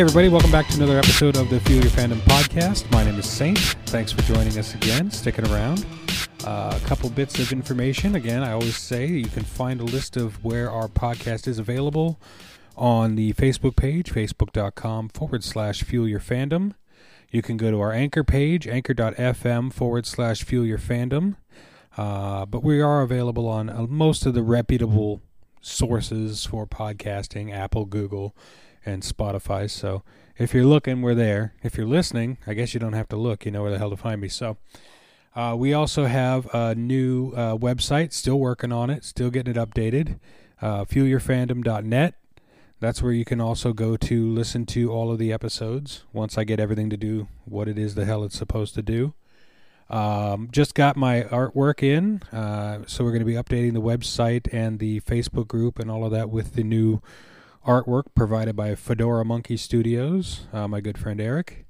[0.00, 2.90] Hey, everybody, welcome back to another episode of the Fuel Your Fandom podcast.
[2.90, 3.58] My name is Saint.
[3.58, 5.84] Thanks for joining us again, sticking around.
[6.42, 8.14] Uh, a couple bits of information.
[8.14, 12.18] Again, I always say you can find a list of where our podcast is available
[12.78, 16.72] on the Facebook page, facebook.com forward slash fuel your fandom.
[17.30, 21.36] You can go to our anchor page, anchor.fm forward slash fuel your fandom.
[21.98, 25.20] Uh, but we are available on uh, most of the reputable
[25.60, 28.34] sources for podcasting Apple, Google,
[28.84, 29.68] and Spotify.
[29.68, 30.02] So
[30.38, 31.54] if you're looking, we're there.
[31.62, 33.44] If you're listening, I guess you don't have to look.
[33.44, 34.28] You know where the hell to find me.
[34.28, 34.56] So
[35.34, 39.58] uh, we also have a new uh, website, still working on it, still getting it
[39.58, 40.18] updated.
[40.60, 42.14] Uh, fuelyourfandom.net.
[42.80, 46.44] That's where you can also go to listen to all of the episodes once I
[46.44, 49.14] get everything to do what it is the hell it's supposed to do.
[49.90, 54.48] Um, just got my artwork in, uh, so we're going to be updating the website
[54.52, 57.02] and the Facebook group and all of that with the new
[57.66, 61.66] artwork provided by Fedora Monkey Studios, uh, my good friend Eric.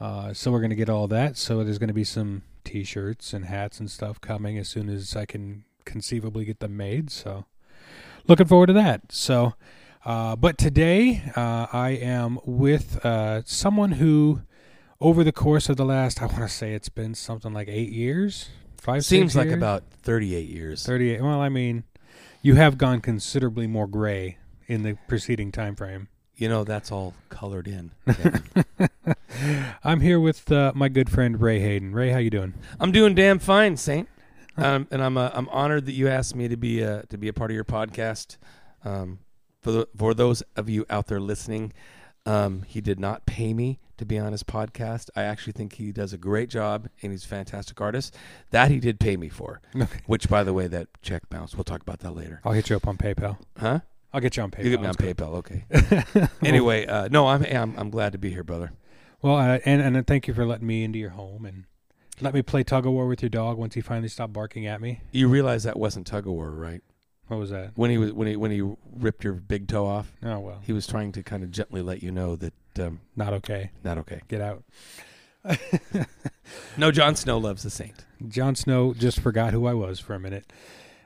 [0.00, 1.36] Uh, so we're going to get all that.
[1.36, 5.16] So there's going to be some T-shirts and hats and stuff coming as soon as
[5.16, 7.10] I can conceivably get them made.
[7.10, 7.44] So
[8.26, 9.12] looking forward to that.
[9.12, 9.54] So,
[10.04, 14.42] uh, but today uh, I am with uh, someone who,
[15.00, 17.90] over the course of the last, I want to say it's been something like eight
[17.90, 19.04] years, five.
[19.04, 19.56] Seems like years?
[19.56, 20.86] about 38 years.
[20.86, 21.20] thirty-eight.
[21.22, 21.84] Well, I mean,
[22.40, 24.38] you have gone considerably more gray
[24.68, 26.08] in the preceding time frame.
[26.36, 27.90] You know, that's all colored in.
[29.82, 31.92] I'm here with uh, my good friend Ray Hayden.
[31.92, 32.54] Ray, how you doing?
[32.78, 34.08] I'm doing damn fine, Saint.
[34.56, 37.28] Um, and I'm uh, I'm honored that you asked me to be uh, to be
[37.28, 38.36] a part of your podcast.
[38.84, 39.20] Um,
[39.62, 41.72] for the, for those of you out there listening,
[42.26, 45.10] um, he did not pay me to be on his podcast.
[45.16, 48.16] I actually think he does a great job and he's a fantastic artist.
[48.50, 49.60] That he did pay me for.
[49.74, 50.00] Okay.
[50.06, 51.56] Which, by the way, that check bounced.
[51.56, 52.40] We'll talk about that later.
[52.44, 53.38] I'll hit you up on PayPal.
[53.56, 53.80] Huh?
[54.12, 54.64] I'll get you on PayPal.
[54.64, 55.12] You get me on That's.
[55.12, 56.28] PayPal, okay?
[56.42, 58.72] anyway, uh, no, I'm, I'm I'm glad to be here, brother.
[59.20, 61.64] Well, uh, and and thank you for letting me into your home and
[62.20, 64.80] let me play tug of war with your dog once he finally stopped barking at
[64.80, 65.00] me.
[65.12, 66.82] You realize that wasn't tug of war, right?
[67.26, 67.72] What was that?
[67.74, 68.62] When he was when he when he
[68.96, 72.02] ripped your big toe off, Oh well, he was trying to kind of gently let
[72.02, 73.70] you know that um, not okay.
[73.84, 74.22] not okay.
[74.28, 74.64] Get out.
[76.76, 78.04] No, Jon Snow loves the Saint.
[78.26, 80.50] Jon Snow just forgot who I was for a minute,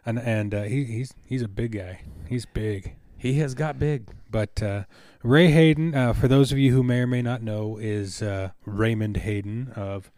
[0.04, 2.00] and and uh, he he's he's a big guy.
[2.28, 2.94] He's big.
[3.16, 4.08] He has got big.
[4.30, 4.84] But uh,
[5.22, 8.50] Ray Hayden, uh, for those of you who may or may not know, is uh,
[8.64, 10.10] Raymond Hayden of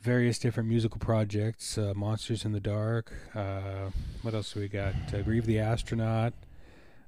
[0.00, 3.12] various different musical projects, uh, Monsters in the Dark.
[3.34, 3.90] Uh,
[4.22, 4.94] what else do we got?
[5.12, 6.32] Uh, Grieve the Astronaut,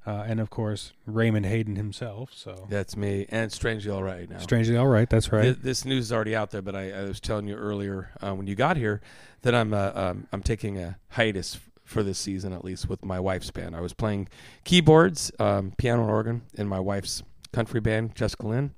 [0.04, 2.30] uh, and of course Raymond Hayden himself.
[2.34, 4.38] So That's me, and strangely all right now.
[4.38, 5.09] strangely, all right.
[5.09, 5.42] That's right.
[5.44, 8.34] Th- This news is already out there, but I, I was telling you earlier uh,
[8.34, 9.00] when you got here
[9.42, 11.59] that I'm uh, um, I'm taking a hiatus
[11.90, 13.74] for this season at least with my wife's band.
[13.74, 14.28] I was playing
[14.64, 18.74] keyboards, um, piano, and organ in my wife's country band, Jessica Lynn.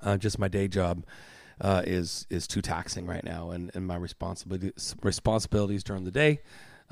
[0.00, 1.04] Uh, just my day job
[1.60, 6.40] uh, is is too taxing right now, and, and my responsibilities responsibilities during the day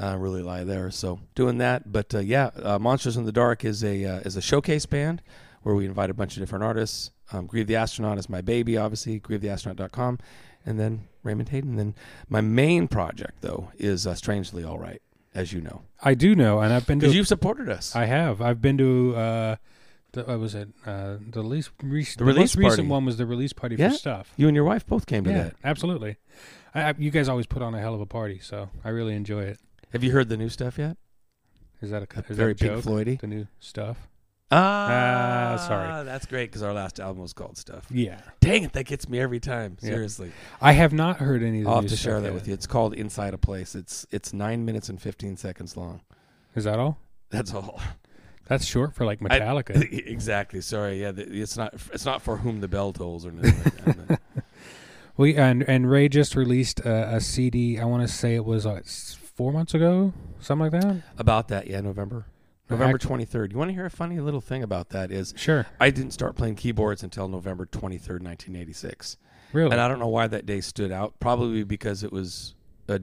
[0.03, 0.91] uh, really lie there.
[0.91, 4.37] So doing that, but uh, yeah, uh, Monsters in the Dark is a uh, is
[4.37, 5.22] a showcase band
[5.62, 7.11] where we invite a bunch of different artists.
[7.33, 10.19] Um, Grieve the Astronaut is my baby, obviously, grievetheastronaut.com.
[10.66, 11.71] And then Raymond Hayden.
[11.71, 11.94] And then
[12.28, 15.00] my main project, though, is uh, Strangely All Right,
[15.34, 15.82] as you know.
[16.03, 17.04] I do know, and I've been to.
[17.06, 17.94] Because you've supported us.
[17.94, 18.43] I have.
[18.43, 19.15] I've been to.
[19.16, 19.56] Uh,
[20.12, 20.69] the, what was it?
[20.84, 22.88] Uh, the least re- the, release most recent party.
[22.88, 23.91] one was the release party Yeah.
[23.91, 24.32] for stuff.
[24.37, 25.54] you and your wife both came to Yeah, that.
[25.62, 26.16] absolutely.
[26.75, 29.15] I, I, you guys always put on a hell of a party, so I really
[29.15, 29.59] enjoy it.
[29.93, 30.97] Have you heard the new stuff yet?
[31.83, 32.93] Is that a, is very that a Pink joke?
[32.94, 33.21] Floydy.
[33.21, 34.09] The new stuff.
[34.51, 36.05] Ah, sorry.
[36.05, 37.87] That's great because our last album was called Stuff.
[37.91, 39.77] Yeah, Dang it, that gets me every time.
[39.81, 39.91] Yeah.
[39.91, 40.31] Seriously.
[40.61, 42.34] I have not heard any of the I'll have new to share stuff that yet.
[42.34, 42.55] with you.
[42.55, 43.75] It's called Inside a Place.
[43.75, 46.01] It's it's nine minutes and 15 seconds long.
[46.54, 46.98] Is that all?
[47.31, 47.81] That's all.
[48.48, 49.83] That's short for like I- Metallica.
[50.07, 50.60] exactly.
[50.60, 51.01] Sorry.
[51.03, 51.75] Yeah, th- it's not.
[51.93, 54.21] It's not for whom the bell tolls or anything like that.
[55.16, 57.81] we and and Ray just released a, a CD.
[57.81, 61.03] I want to say it was uh, s- four months ago, something like that.
[61.19, 62.27] About that, yeah, November.
[62.68, 63.53] November 23rd.
[63.53, 66.36] You want to hear a funny little thing about that is Sure, I didn't start
[66.36, 69.16] playing keyboards until November 23rd, 1986.
[69.53, 69.71] really.
[69.72, 71.18] And I don't know why that day stood out.
[71.21, 72.54] Probably because it was
[72.89, 73.01] a,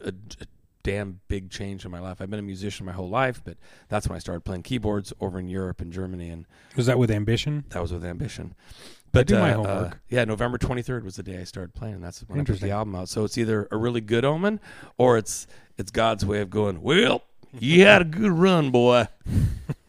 [0.00, 0.08] a,
[0.40, 0.46] a
[0.82, 2.20] damn big change in my life.
[2.20, 3.56] I've been a musician my whole life, but
[3.88, 6.46] that's when I started playing keyboards over in Europe and Germany, and
[6.76, 7.64] was that with Ambition?
[7.70, 8.54] that was with Ambition.
[8.56, 9.92] I But do my uh, homework.
[9.94, 11.94] uh, yeah, November 23rd was the day I started playing.
[11.94, 13.08] and That's when I put the album out.
[13.08, 14.58] So it's either a really good omen
[14.98, 15.46] or it's
[15.78, 17.22] it's God's way of going, well,
[17.60, 19.08] you had a good run, boy.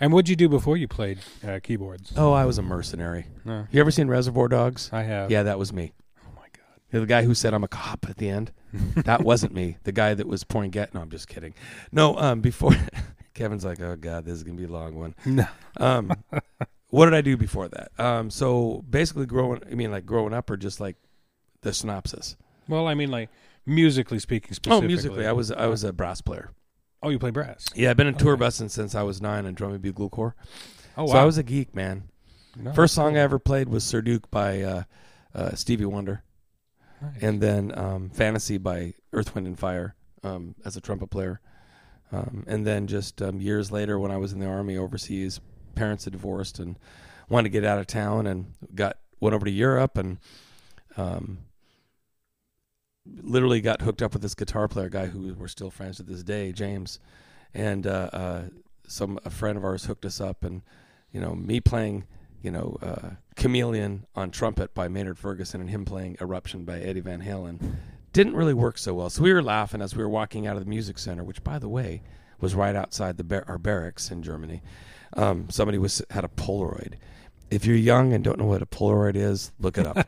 [0.00, 2.12] And what'd you do before you played uh, keyboards?
[2.16, 3.26] Oh, I was a mercenary.
[3.44, 4.90] No, You ever seen Reservoir Dogs?
[4.92, 5.28] I have.
[5.30, 5.92] Yeah, that was me.
[6.24, 6.80] Oh my god.
[6.92, 8.52] You're the guy who said I'm a cop at the end.
[8.96, 9.76] that wasn't me.
[9.82, 10.90] The guy that was pouring gas.
[10.94, 11.52] No, I'm just kidding.
[11.90, 12.76] No, um, before
[13.34, 15.16] Kevin's like, oh god, this is gonna be a long one.
[15.26, 15.46] No.
[15.78, 16.12] Um,
[16.90, 17.90] what did I do before that?
[17.98, 19.62] Um, so basically, growing.
[19.68, 20.94] I mean, like growing up, or just like
[21.62, 22.36] the synopsis.
[22.68, 23.30] Well, I mean, like
[23.68, 26.50] musically speaking, Oh, musically, I was I was a brass player.
[27.02, 27.66] Oh, you play brass.
[27.76, 28.42] Yeah, I've been in tour Okay.
[28.44, 30.34] busing since I was nine in drum and bugle corps.
[30.96, 31.12] Oh, wow.
[31.12, 32.08] So I was a geek, man.
[32.56, 33.18] No, First song cool.
[33.20, 34.82] I ever played was Sir Duke by uh,
[35.32, 36.24] uh, Stevie Wonder,
[37.00, 37.22] Nice.
[37.22, 39.94] and then um, Fantasy by Earth, Wind, and Fire
[40.24, 41.40] um, as a trumpet player.
[42.10, 45.40] Um, and then just um, years later, when I was in the army overseas,
[45.76, 46.76] parents had divorced and
[47.28, 50.18] wanted to get out of town, and got went over to Europe and
[50.96, 51.38] um,
[53.22, 56.22] literally got hooked up with this guitar player guy who we're still friends to this
[56.22, 56.98] day, James,
[57.54, 58.42] and uh, uh,
[58.86, 60.62] some a friend of ours hooked us up, and
[61.12, 62.04] you know me playing
[62.42, 67.00] you know uh, Chameleon on trumpet by Maynard Ferguson and him playing Eruption by Eddie
[67.00, 67.76] Van Halen
[68.12, 69.10] didn't really work so well.
[69.10, 71.58] So we were laughing as we were walking out of the music center, which by
[71.58, 72.02] the way
[72.40, 74.62] was right outside the bar- our barracks in Germany.
[75.14, 76.94] Um, somebody was had a Polaroid.
[77.50, 80.06] If you're young and don't know what a Polaroid is, look it up.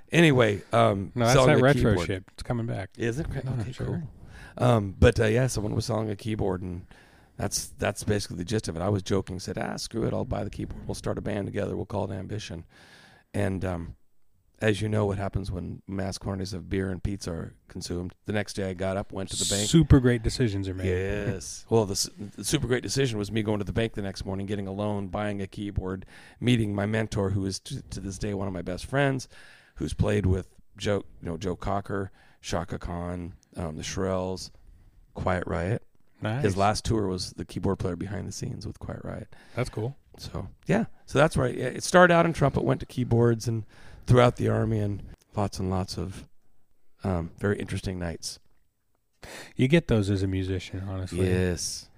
[0.12, 2.06] anyway, um, no, that's a retro keyboard.
[2.06, 2.24] shit.
[2.32, 2.90] It's coming back.
[2.98, 3.26] Is it?
[3.44, 3.86] No, Okay, sure.
[3.86, 4.02] cool.
[4.58, 6.86] Um, but uh, yeah, someone was selling a keyboard, and
[7.36, 8.82] that's that's basically the gist of it.
[8.82, 10.86] I was joking, said, "Ah, screw it, I'll buy the keyboard.
[10.86, 11.76] We'll start a band together.
[11.76, 12.64] We'll call it Ambition."
[13.32, 13.96] And um,
[14.64, 18.14] as you know, what happens when mass quantities of beer and pizza are consumed?
[18.24, 19.68] The next day, I got up, went to the bank.
[19.68, 20.86] Super great decisions are made.
[20.86, 21.66] Yes.
[21.74, 24.46] Well, the, the super great decision was me going to the bank the next morning,
[24.46, 26.06] getting a loan, buying a keyboard,
[26.40, 29.28] meeting my mentor, who is to, to this day one of my best friends,
[29.74, 32.10] who's played with Joe, you know, Joe Cocker,
[32.40, 34.50] Chaka Khan, um, the Shirelles,
[35.14, 35.82] Quiet Riot.
[36.22, 36.44] Nice.
[36.44, 39.34] His last tour was the keyboard player behind the scenes with Quiet Riot.
[39.56, 39.96] That's cool.
[40.16, 41.54] So yeah, so that's right.
[41.54, 43.64] Yeah, it started out in trumpet, went to keyboards, and
[44.06, 45.02] throughout the army, and
[45.36, 46.26] lots and lots of
[47.02, 48.38] um, very interesting nights.
[49.56, 51.28] You get those as a musician, honestly.
[51.28, 51.88] Yes.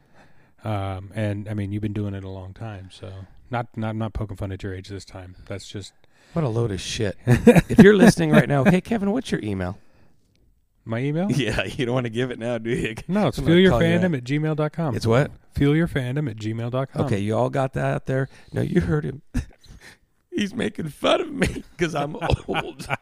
[0.65, 3.13] Um, and I mean, you've been doing it a long time, so
[3.51, 5.37] not not not poking fun at your age this time.
[5.47, 5.93] That's just
[6.33, 7.17] What a load of shit.
[7.27, 9.79] if you're listening right now, hey Kevin, what's your email?
[10.87, 11.31] my email.
[11.37, 12.95] Yeah, you don't want to give it now, do you?
[13.09, 14.97] No, it's call you at gmail.com.
[14.97, 15.31] It's what?
[15.55, 17.07] fuelyourfandom at gmail.com.
[17.07, 18.29] Okay, you all got that out there.
[18.53, 19.23] No, you heard him.
[20.37, 22.17] He's making fun of me because I'm
[22.49, 22.87] old.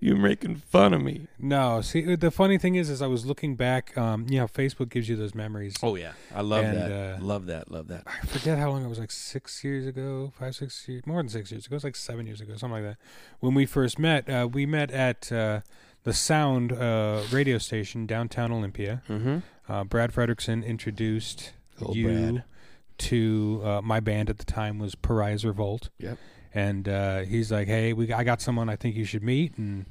[0.00, 1.26] You're making fun of me.
[1.38, 3.96] No, see, uh, the funny thing is, is I was looking back.
[3.98, 5.74] Um, you know, Facebook gives you those memories.
[5.82, 7.16] Oh yeah, I love And, that.
[7.20, 7.70] uh, love that.
[7.70, 8.04] Love that.
[8.06, 11.28] I forget how long it was, like six years ago, five, six years, more than
[11.28, 11.74] six years ago.
[11.74, 12.96] It was like seven years ago, something like that.
[13.40, 15.60] When we first met, uh, we met at uh,
[16.04, 19.02] the Sound uh, radio station downtown Olympia.
[19.06, 19.38] Mm-hmm.
[19.70, 21.52] Uh, Brad Fredrickson introduced
[21.82, 22.44] Old you Brad.
[22.98, 25.90] To uh, my band at the time was Pariah's Revolt.
[25.98, 26.18] Yep.
[26.54, 29.86] And uh, he's like, "Hey, we I got someone I think you should meet." And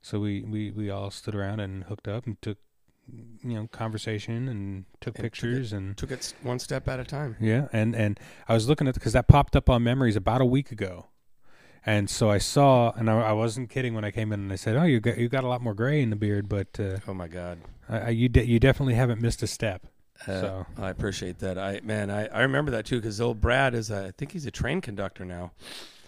[0.00, 2.58] so we, we, we all stood around and hooked up and took
[3.42, 7.00] you know conversation and took And took it- pictures and Took it one step at
[7.00, 7.36] a time.
[7.40, 8.18] yeah, and and
[8.48, 11.06] I was looking at because that popped up on memories about a week ago,
[11.84, 14.56] and so I saw, and I, I wasn't kidding when I came in and I
[14.56, 16.98] said, "Oh, you got you got a lot more gray in the beard, but uh,
[17.08, 17.58] Oh my God.
[17.88, 19.86] I, I, you de- you definitely haven't missed a step."
[20.22, 21.58] Uh, So- I appreciate that.
[21.58, 24.46] I man, I, I remember that too because old Brad is a, I think he's
[24.46, 25.52] a train conductor now.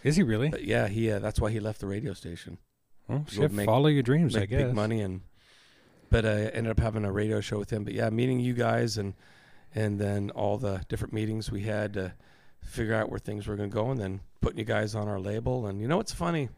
[0.02, 0.48] Is he really?
[0.48, 2.58] But yeah, he uh, that's why he left the radio station.
[3.08, 4.62] Well, shit, make- follow your dreams, I make guess.
[4.64, 5.20] big money and
[6.10, 7.84] but I ended up having a radio show with him.
[7.84, 9.14] But yeah, meeting you guys and
[9.74, 12.14] and then all the different meetings we had to
[12.62, 15.20] figure out where things were going to go, and then putting you guys on our
[15.20, 15.66] label.
[15.66, 16.48] And you know what's funny?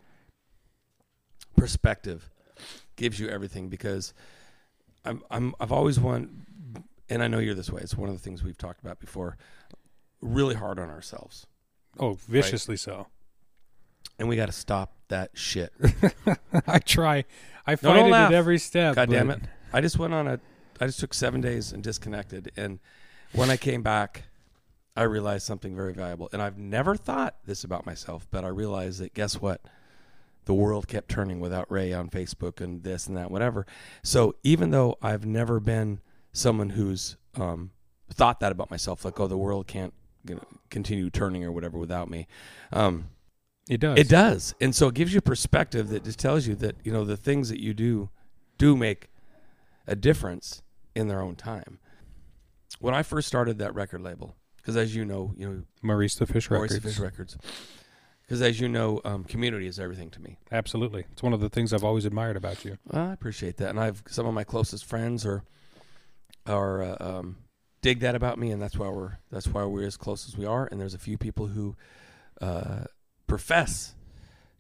[1.57, 2.31] Perspective
[2.97, 4.15] gives you everything because
[5.05, 6.31] I'm I'm I've always wanted,
[7.13, 7.83] and I know you're this way.
[7.83, 9.37] It's one of the things we've talked about before.
[10.21, 11.47] Really hard on ourselves,
[11.99, 13.09] Oh, viciously so.
[14.19, 15.73] and we got to stop that shit.
[16.67, 17.25] I try.
[17.67, 18.31] I No, fight don't it laugh.
[18.31, 18.95] at every step.
[18.97, 19.41] God damn it.
[19.73, 20.41] I just went on a
[20.81, 22.79] I just took 7 days and disconnected and
[23.33, 24.25] when I came back
[24.97, 29.01] I realized something very valuable and I've never thought this about myself but I realized
[29.01, 29.61] that guess what
[30.45, 33.65] the world kept turning without Ray on Facebook and this and that whatever.
[34.03, 36.01] So even though I've never been
[36.33, 37.71] someone who's um,
[38.13, 39.93] thought that about myself like oh the world can't
[40.27, 42.27] you know, continue turning or whatever without me
[42.73, 43.09] um,
[43.69, 43.99] It does.
[43.99, 47.05] it does, and so it gives you perspective that just tells you that you know
[47.05, 48.11] the things that you do
[48.59, 49.09] do make
[49.87, 50.63] a difference
[50.95, 51.79] in their own time.
[52.79, 56.27] When I first started that record label, because as you know, you know, Maurice the
[56.27, 56.95] Fish Maurice Records.
[56.95, 57.37] Fish Records,
[58.23, 60.39] because as you know, um, community is everything to me.
[60.51, 61.05] Absolutely.
[61.13, 62.79] It's one of the things I've always admired about you.
[62.91, 65.43] Well, I appreciate that, and I've some of my closest friends are
[66.47, 67.37] are uh, um,
[67.81, 70.47] dig that about me, and that's why we're that's why we're as close as we
[70.47, 70.69] are.
[70.71, 71.77] And there's a few people who
[72.41, 72.85] uh,
[73.27, 73.95] profess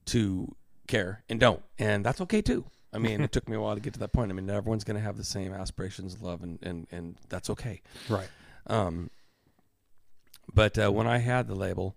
[0.06, 0.54] to
[0.86, 2.64] care and don't, and that's okay too.
[2.92, 4.30] I mean, it took me a while to get to that point.
[4.30, 7.82] I mean, everyone's going to have the same aspirations, love, and and and that's okay.
[8.08, 8.28] Right.
[8.66, 9.10] Um,
[10.52, 11.96] but uh, when I had the label,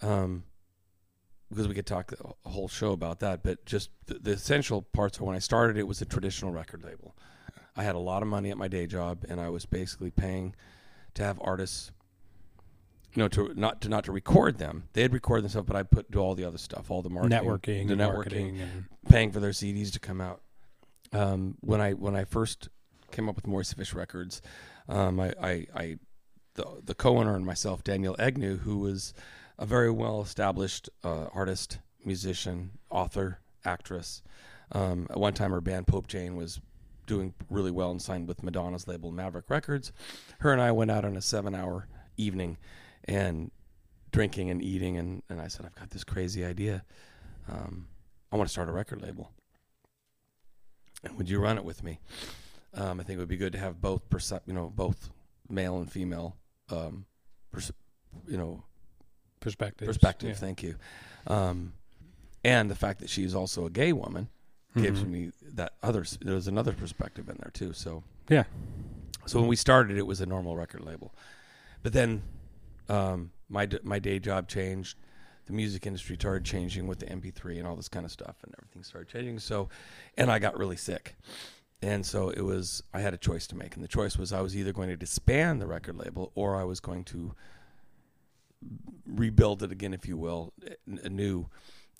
[0.00, 0.44] um,
[1.52, 2.12] because we could talk
[2.44, 3.42] a whole show about that.
[3.42, 6.82] But just the, the essential parts are when I started, it was a traditional record
[6.82, 7.14] label.
[7.76, 10.54] I had a lot of money at my day job, and I was basically paying
[11.14, 11.90] to have artists,
[13.14, 14.84] you know, to not to not to record them.
[14.92, 17.88] They'd record themselves, but I put do all the other stuff, all the marketing, networking,
[17.88, 20.42] the networking, and paying for their CDs to come out.
[21.12, 22.68] Um, when I when I first
[23.10, 24.40] came up with Moist Fish Records,
[24.88, 25.98] um, I, I, I
[26.54, 29.14] the the co-owner and myself, Danielle Agnew, who was
[29.58, 34.22] a very well established uh, artist, musician, author, actress.
[34.72, 36.60] Um, at one time, her band Pope Jane was
[37.06, 39.92] doing really well and signed with Madonna's label Maverick Records.
[40.40, 42.58] Her and I went out on a seven-hour evening
[43.04, 43.50] and
[44.12, 46.84] drinking and eating, and, and I said, I've got this crazy idea.
[47.50, 47.88] Um,
[48.30, 49.30] I want to start a record label.
[51.04, 51.98] And would you run it with me?
[52.74, 55.10] Um, I think it would be good to have both, percep- you know, both
[55.48, 56.36] male and female,
[56.70, 57.06] um,
[57.50, 57.72] pers-
[58.28, 58.62] you know,
[59.40, 59.88] perspective.
[59.88, 60.30] perspective.
[60.30, 60.34] Yeah.
[60.36, 60.76] Thank you.
[61.26, 61.72] Um,
[62.44, 64.28] and the fact that she's also a gay woman
[64.76, 65.08] gives Mhm.
[65.08, 66.04] me that other.
[66.20, 67.72] There's another perspective in there too.
[67.72, 68.44] So Yeah.
[69.26, 71.14] so when we started, it was a normal record label,
[71.82, 72.22] but then
[72.88, 74.96] um, my my day job changed.
[75.46, 78.54] The music industry started changing with the MP3 and all this kind of stuff, and
[78.58, 79.40] everything started changing.
[79.40, 79.68] So,
[80.16, 81.16] and I got really sick,
[81.82, 82.82] and so it was.
[82.94, 84.96] I had a choice to make, and the choice was I was either going to
[84.96, 87.34] disband the record label or I was going to
[89.06, 90.52] rebuild it again, if you will,
[90.86, 91.46] n- anew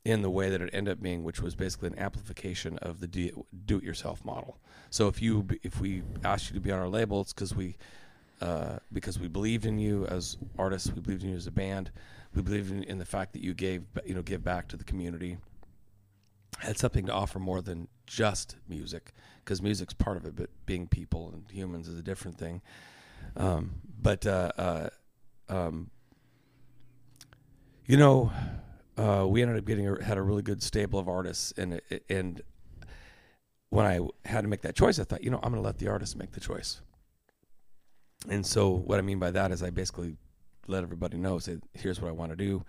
[0.04, 3.06] in the way that it ended up being, which was basically an amplification of the
[3.06, 4.58] do- do-it-yourself model.
[4.90, 7.76] So if you if we asked you to be on our label, it's because we
[8.40, 11.92] uh, because we believed in you as artists, we believed in you as a band,
[12.34, 14.84] we believed in, in the fact that you gave you know give back to the
[14.84, 15.38] community,
[16.58, 19.12] had something to offer more than just music,
[19.44, 22.60] because music's part of it, but being people and humans is a different thing.
[23.36, 24.88] Um, but uh, uh,
[25.48, 25.90] um,
[27.86, 28.32] you know,
[28.96, 32.42] uh, we ended up getting a, had a really good stable of artists, and and
[33.70, 35.78] when I had to make that choice, I thought, you know, I'm going to let
[35.78, 36.82] the artist make the choice.
[38.28, 40.16] And so, what I mean by that is, I basically
[40.66, 42.64] let everybody know, say, here's what I want to do.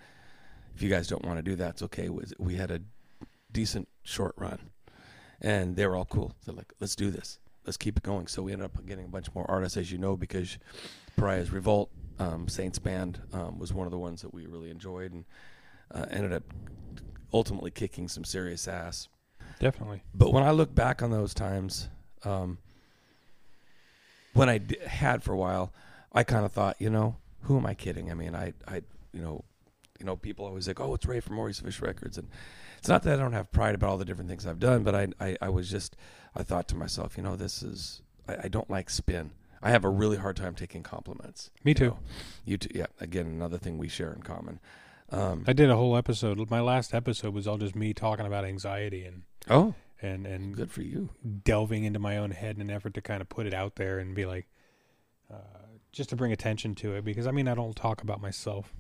[0.76, 2.10] If you guys don't want to do that, it's okay.
[2.40, 2.80] We had a
[3.52, 4.70] decent short run,
[5.42, 6.34] and they were all cool.
[6.46, 7.38] They're like, let's do this.
[7.66, 8.28] Let's keep it going.
[8.28, 10.58] So we ended up getting a bunch more artists, as you know, because
[11.18, 15.12] Pariah's Revolt, um, Saints Band um, was one of the ones that we really enjoyed,
[15.12, 15.26] and
[15.92, 16.44] uh, ended up
[17.34, 19.08] ultimately kicking some serious ass.
[19.60, 20.04] Definitely.
[20.14, 21.90] But when I look back on those times,
[22.24, 22.58] um,
[24.34, 25.74] when I d- had for a while,
[26.12, 28.12] I kind of thought, you know, who am I kidding?
[28.12, 28.82] I mean, I, I,
[29.14, 29.44] you know,
[30.00, 32.28] you know, people always like, oh, it's Ray from Maurice Fish Records, and
[32.78, 34.96] it's not that I don't have pride about all the different things I've done, but
[34.96, 35.96] I, I, I was just,
[36.36, 39.32] I thought to myself, you know, this is, I, I don't like spin.
[39.62, 41.50] I have a really hard time taking compliments.
[41.64, 41.86] Me you too.
[41.86, 42.00] know.
[42.44, 42.70] You too.
[42.76, 42.88] Yeah.
[43.00, 44.60] Again, another thing we share in common.
[45.14, 46.50] Um, I did a whole episode.
[46.50, 50.72] My last episode was all just me talking about anxiety and oh, and and good
[50.72, 51.10] for you.
[51.44, 54.00] delving into my own head in an effort to kind of put it out there
[54.00, 54.48] and be like,
[55.32, 55.36] uh,
[55.92, 58.74] just to bring attention to it because I mean I don't talk about myself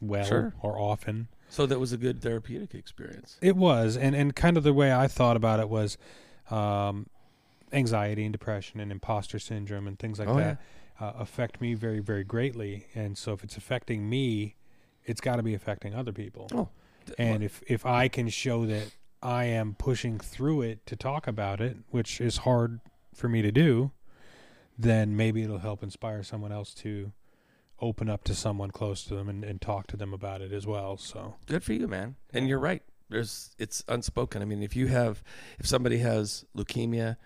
[0.00, 0.54] well Sure.
[0.62, 1.28] or often.
[1.48, 3.36] So that was a good therapeutic experience.
[3.42, 5.98] It was, and and kind of the way I thought about it was,
[6.50, 7.08] um,
[7.72, 10.60] anxiety and depression and imposter syndrome and things like Oh, that
[11.00, 12.86] uh, affect me very very greatly.
[12.94, 14.54] And so if it's affecting me,
[15.04, 16.48] it's got to be affecting other people.
[16.54, 16.68] Oh,
[17.18, 18.92] And if if I can show that
[19.22, 22.80] I am pushing through it to talk about it, which is hard
[23.14, 23.92] for me to do,
[24.78, 27.12] then maybe it'll help inspire someone else to
[27.80, 30.66] open up to someone close to them and, and talk to them about it as
[30.66, 30.96] well.
[30.96, 32.16] So good for you, man.
[32.32, 32.82] And you're right.
[33.08, 34.40] There's it's unspoken.
[34.42, 35.22] I mean, if you have
[35.58, 37.16] if somebody has leukemia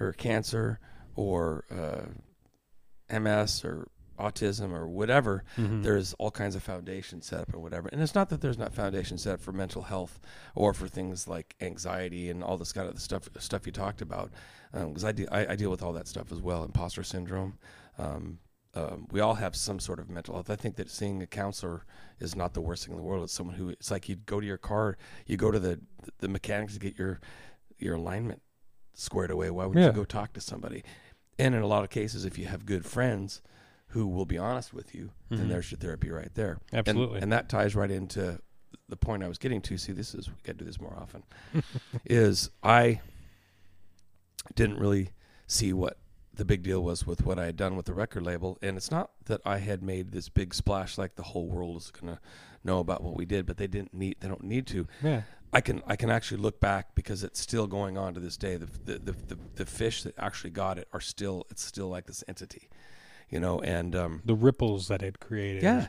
[0.00, 0.80] or cancer
[1.14, 7.58] or uh, MS or autism or whatever, there's all kinds of foundations set up or
[7.58, 7.88] whatever.
[7.92, 10.20] And it's not that there's not foundations set up for mental health
[10.54, 14.30] or for things like anxiety and all this kind of stuff stuff you talked about.
[14.72, 17.58] Because I, de- I I deal with all that stuff as well, imposter syndrome.
[17.98, 18.38] Um,
[18.76, 20.50] um, we all have some sort of mental health.
[20.50, 21.84] I think that seeing a counselor
[22.18, 23.22] is not the worst thing in the world.
[23.22, 25.80] It's someone who it's like you go to your car, you go to the
[26.18, 27.20] the mechanics to get your
[27.78, 28.42] your alignment
[28.94, 29.50] squared away.
[29.50, 29.86] Why would Yeah.
[29.86, 30.82] you go talk to somebody?
[31.38, 33.42] And in a lot of cases, if you have good friends
[33.94, 35.48] who will be honest with you, then Mhm.
[35.50, 36.58] there's your therapy right there.
[36.72, 37.20] And- Absolutely.
[37.20, 38.40] and, that ties right into
[38.88, 39.78] the point I was getting to.
[39.78, 41.22] See, this is we got to do this more often.
[42.04, 43.00] is I
[44.54, 45.10] didn't really
[45.46, 45.98] see what
[46.34, 48.90] the big deal was with what I had done with the record label, and it's
[48.90, 52.20] not that I had made this big splash like the whole world is going to
[52.64, 54.88] know about what we did, but they didn't need they don't need to.
[55.02, 55.22] yeah,
[55.52, 58.56] I can I can actually look back because it's still going on to this day.
[58.56, 62.06] The the the, the, the fish that actually got it are still it's still like
[62.06, 62.68] this entity,
[63.34, 65.62] you know, and um, the ripples that it created.
[65.62, 65.88] Yeah.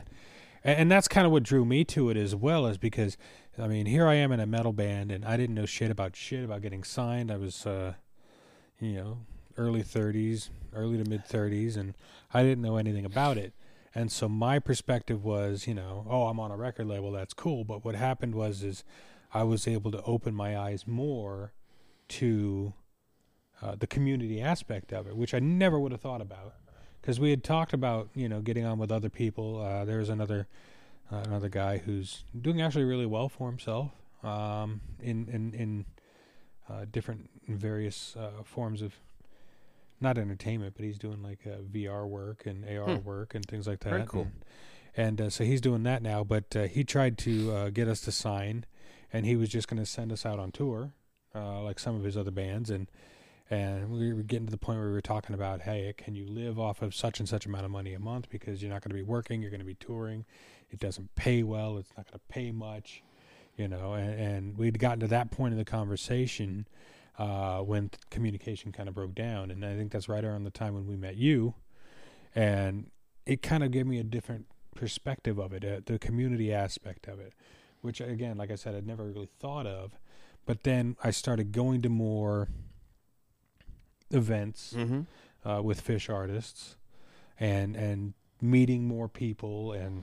[0.64, 3.16] and, and that's kind of what drew me to it as well, is because
[3.56, 6.16] I mean, here I am in a metal band, and I didn't know shit about
[6.16, 7.30] shit about getting signed.
[7.30, 7.94] I was, uh,
[8.80, 9.18] you know,
[9.56, 11.94] early 30s, early to mid 30s, and
[12.34, 13.54] I didn't know anything about it.
[13.94, 17.64] And so my perspective was, you know, oh, I'm on a record label, that's cool.
[17.64, 18.84] But what happened was, is
[19.32, 21.52] I was able to open my eyes more
[22.08, 22.74] to
[23.62, 26.54] uh, the community aspect of it, which I never would have thought about,
[27.06, 29.60] because we had talked about, you know, getting on with other people.
[29.62, 30.48] Uh, there's another
[31.12, 33.92] uh, another guy who's doing actually really well for himself
[34.24, 35.84] um, in in in
[36.68, 38.94] uh, different various uh, forms of
[40.00, 43.06] not entertainment, but he's doing like uh, VR work and AR Hmm.
[43.06, 43.90] work and things like that.
[43.90, 44.22] Very cool.
[44.22, 44.32] And,
[44.96, 46.24] and uh, so he's doing that now.
[46.24, 48.64] But uh, he tried to uh, get us to sign,
[49.12, 50.92] and he was just going to send us out on tour,
[51.36, 52.88] uh, like some of his other bands, and
[53.48, 56.26] and we were getting to the point where we were talking about, hey, can you
[56.26, 58.28] live off of such and such amount of money a month?
[58.28, 60.24] Because you're not going to be working, you're going to be touring,
[60.70, 63.02] it doesn't pay well, it's not going to pay much,
[63.56, 66.66] you know, and, and we'd gotten to that point in the conversation
[67.18, 70.74] uh, when communication kind of broke down, and I think that's right around the time
[70.74, 71.54] when we met you,
[72.34, 72.90] and
[73.24, 77.20] it kind of gave me a different perspective of it, uh, the community aspect of
[77.20, 77.32] it,
[77.80, 79.92] which again, like I said, I'd never really thought of,
[80.44, 82.48] but then I started going to more
[84.10, 85.48] events Mm-hmm.
[85.48, 86.76] uh, with fish artists,
[87.40, 90.02] and and meeting more people and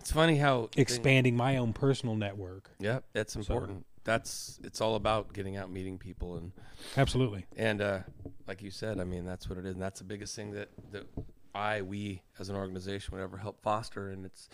[0.00, 2.70] It's funny how expanding my own personal network.
[2.78, 3.84] Yeah, that's important.
[4.04, 6.52] That's it's all about getting out, meeting people, and
[6.96, 7.44] Absolutely.
[7.56, 7.98] and uh,
[8.48, 10.70] like you said, I mean that's what it is, and that's the biggest thing that
[10.92, 11.06] that
[11.54, 14.48] I we as an organization would ever help foster, and it's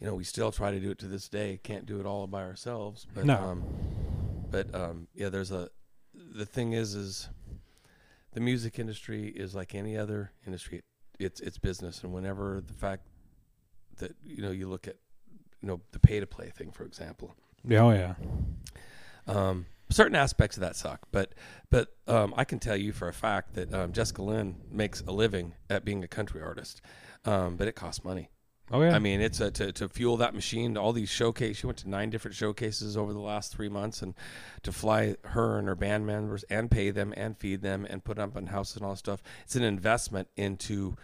[0.00, 1.58] you know we still try to do it to this day.
[1.62, 3.38] Can't do it all by ourselves, but No.
[3.38, 3.64] um,
[4.50, 5.70] but um, yeah, there's a
[6.14, 7.28] the thing is is
[8.32, 10.82] the music industry is like any other industry.
[11.18, 13.06] It's it's business, and whenever the fact
[13.96, 14.96] that you know you look at
[15.60, 17.34] you know the pay to play thing, for example.
[17.64, 18.14] Yeah, oh yeah.
[19.26, 21.34] Um, certain aspects of that suck, but
[21.70, 25.12] but um, I can tell you for a fact that um, Jessica Lynn makes a
[25.12, 26.80] living at being a country artist,
[27.24, 28.30] um, but it costs money.
[28.70, 28.94] Oh yeah.
[28.94, 30.76] I mean, it's a, to to fuel that machine.
[30.76, 31.58] All these showcase.
[31.58, 34.14] She went to nine different showcases over the last three months, and
[34.62, 38.18] to fly her and her band members and pay them and feed them and put
[38.18, 39.22] up on houses and all stuff.
[39.44, 40.96] It's an investment into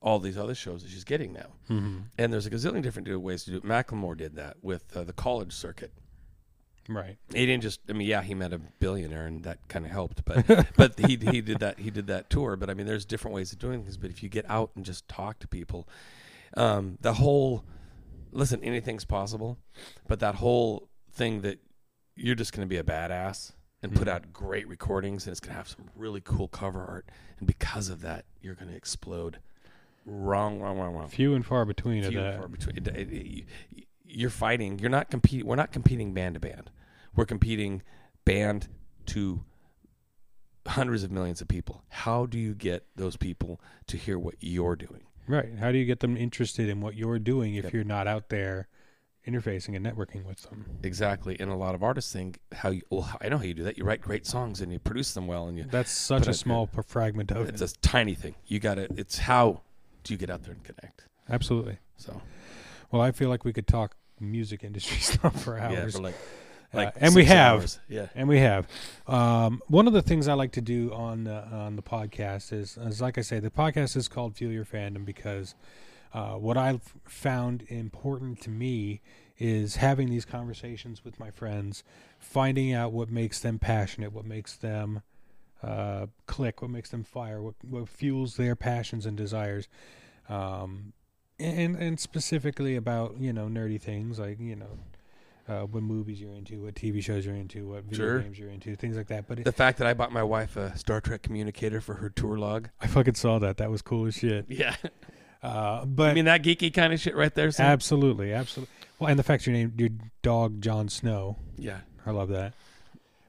[0.00, 1.48] all these other shows that she's getting now.
[1.68, 1.98] mm-hmm.
[2.16, 3.64] And there's a gazillion different ways to do it.
[3.64, 5.92] Macklemore did that with uh, the college circuit.
[6.88, 7.18] Right.
[7.34, 7.80] He didn't just.
[7.88, 10.24] I mean, yeah, he met a billionaire, and that kind of helped.
[10.24, 11.78] But but he he did that.
[11.78, 12.56] He did that tour.
[12.56, 13.98] But I mean, there's different ways of doing things.
[13.98, 15.86] But if you get out and just talk to people,
[16.56, 17.64] um, the whole
[18.32, 19.58] listen, anything's possible.
[20.06, 21.58] But that whole thing that
[22.14, 24.10] you're just going to be a badass and put Mhm.
[24.10, 27.08] out great recordings, and it's going to have some really cool cover art,
[27.38, 29.38] and because of that, you're going to explode.
[30.04, 32.38] Wrong, wrong, wrong, wrong Few and far between of few and that.
[32.38, 32.76] far between.
[32.78, 34.78] It- it- it- you- you're fighting.
[34.78, 35.46] You're not competing.
[35.46, 36.70] We're not competing band to band.
[37.14, 37.82] We're competing
[38.24, 38.68] band
[39.06, 39.44] to
[40.66, 41.82] hundreds of millions of people.
[41.88, 45.02] How do you get those people to hear what you're doing?
[45.28, 45.54] Right.
[45.58, 47.72] How do you get them interested in what you're doing if Yep.
[47.74, 48.66] you're not out there
[49.26, 50.64] interfacing and networking with them?
[50.82, 51.36] Exactly.
[51.38, 52.82] And a lot of artists think how you.
[52.90, 53.76] Well, I know how you do that.
[53.78, 55.64] You write great songs and you produce them well, and you.
[55.70, 57.64] That's such a it- small fragment of It's it.
[57.64, 58.34] It's a tiny thing.
[58.46, 58.88] You got to.
[58.96, 59.60] It's how
[60.04, 61.04] do you get out there and connect?
[61.28, 61.78] Absolutely.
[61.96, 62.22] So
[62.90, 65.96] Well, I feel like we could talk music industry stuff for yeah, hours.
[65.96, 66.14] for like,
[66.72, 67.60] like and we have.
[67.60, 67.80] hours.
[67.88, 68.08] Yeah.
[68.14, 68.66] And we have.
[69.06, 72.76] Um, one of the things I like to do on the, on the podcast is,
[72.76, 75.54] is, like I say, the podcast is called Fuel Your Fandom because
[76.12, 79.00] uh, what I've found important to me
[79.38, 81.84] is having these conversations with my friends,
[82.18, 85.02] finding out what makes them passionate, what makes them
[85.62, 89.68] uh, click, what makes them fire, what, what fuels their passions and desires.
[90.28, 90.92] Um,
[91.40, 94.78] and and specifically about you know nerdy things like you know
[95.48, 98.18] uh, what movies you're into, what TV shows you're into, what video Sure.
[98.20, 99.26] games you're into, things like that.
[99.26, 102.10] But it, The fact that I bought my wife a Star Trek communicator for her
[102.10, 102.68] tour log.
[102.80, 103.56] I fucking saw that.
[103.56, 104.46] That was cool as shit.
[104.48, 104.76] Yeah.
[105.42, 107.50] Uh, but I mean that geeky kind of shit right there.
[107.52, 107.66] Sam?
[107.66, 108.74] absolutely, absolutely.
[108.98, 109.90] Well, and the fact you named your
[110.22, 111.78] dog Jon Snow, yeah.
[112.04, 112.54] I love that.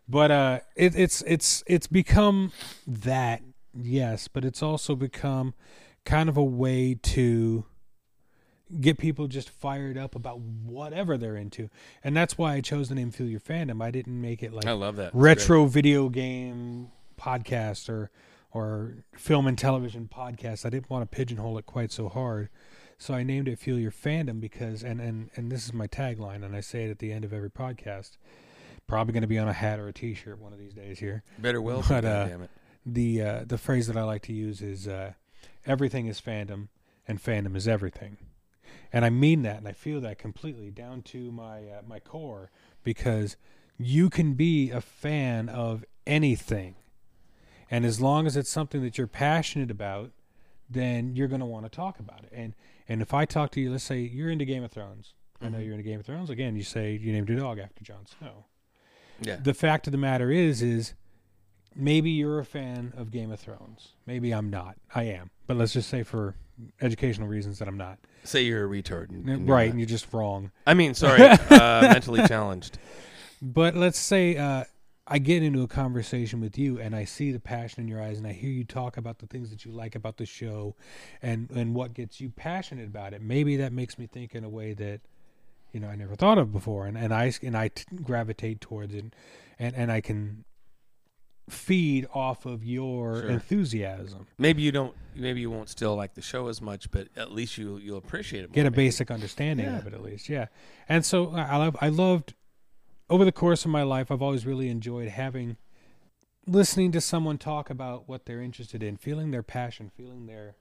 [0.07, 2.51] But uh, it, it's it's it's become
[2.87, 3.43] that
[3.79, 5.53] yes, but it's also become
[6.03, 7.65] kind of a way to
[8.79, 11.69] get people just fired up about whatever they're into,
[12.03, 13.81] and that's why I chose the name Fuel Your Fandom.
[13.83, 15.13] I didn't make it like I love that.
[15.13, 18.11] Retro video game podcast or
[18.51, 20.65] or film and television podcast.
[20.65, 22.49] I didn't want to pigeonhole it quite so hard.
[22.97, 26.43] So I named it Fuel Your Fandom because and and and this is my tagline
[26.43, 28.17] and I say it at the end of every podcast.
[28.87, 31.23] Probably going to be on a hat or a t-shirt one of these days here.
[31.37, 32.49] Better well, But, but, uh, damn it.
[32.85, 35.13] The uh the phrase that I like to use is uh
[35.65, 36.69] everything is fandom
[37.07, 38.17] and fandom is everything.
[38.91, 42.51] And I mean that, and I feel that completely down to my uh, my core
[42.83, 43.35] because
[43.77, 46.75] you can be a fan of anything,
[47.71, 50.11] and as long as it's something that you're passionate about,
[50.69, 52.31] then you're going to want to talk about it.
[52.33, 52.55] And
[52.87, 55.13] and if I talk to you, let's say you're into Game of Thrones.
[55.41, 55.63] I know Mhm.
[55.65, 56.29] you're into Game of Thrones.
[56.29, 58.45] Again, you say you named your dog after Jon Snow.
[59.21, 59.37] Yeah.
[59.37, 60.93] The fact of the matter is, is
[61.75, 63.93] maybe you're a fan of Game of Thrones.
[64.05, 64.75] Maybe I'm not.
[64.93, 65.29] I am.
[65.47, 66.35] But let's just say for
[66.81, 67.99] educational reasons that I'm not.
[68.23, 69.09] Say you're a retard.
[69.09, 70.51] and- and you're right, and you're just wrong.
[70.67, 72.77] I mean, sorry, uh, mentally challenged.
[73.41, 74.65] But let's say uh,
[75.07, 78.17] I get into a conversation with you and I see the passion in your eyes
[78.17, 80.75] and I hear you talk about the things that you like about the show
[81.21, 83.21] and, and what gets you passionate about it.
[83.21, 84.99] Maybe that makes me think in a way that,
[85.71, 86.85] you know, I never thought of before.
[86.85, 89.05] And, and I, and I t- gravitate towards it
[89.57, 90.43] and, and I can
[91.51, 93.29] feed off of your Sure.
[93.29, 94.27] enthusiasm.
[94.37, 94.95] Maybe you don't.
[95.15, 98.43] Maybe you won't still like the show as much, but at least you you'll appreciate
[98.43, 98.49] it.
[98.49, 98.85] More, get a maybe.
[98.85, 99.79] basic understanding Yeah.
[99.79, 100.47] of it at least yeah
[100.87, 102.33] and so i I love i loved
[103.09, 105.57] over the course of my life i've always really enjoyed having
[106.47, 110.55] listening to someone talk about what they're interested in feeling their passion feeling their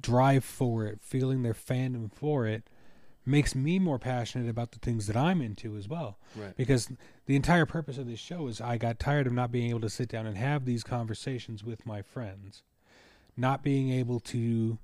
[0.00, 2.64] drive for it feeling their fandom for it
[3.30, 6.56] makes me more passionate about the things that i'm into as well Right.
[6.56, 6.90] because
[7.26, 9.88] the entire purpose of this show is I got tired of not being able to
[9.90, 12.62] sit down and have these conversations with my friends,
[13.36, 14.78] not being able to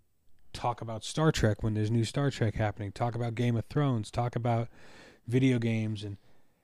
[0.53, 4.11] talk about Star Trek when there's new Star Trek happening, talk about Game of Thrones,
[4.13, 4.69] talk about
[5.27, 6.17] video games, and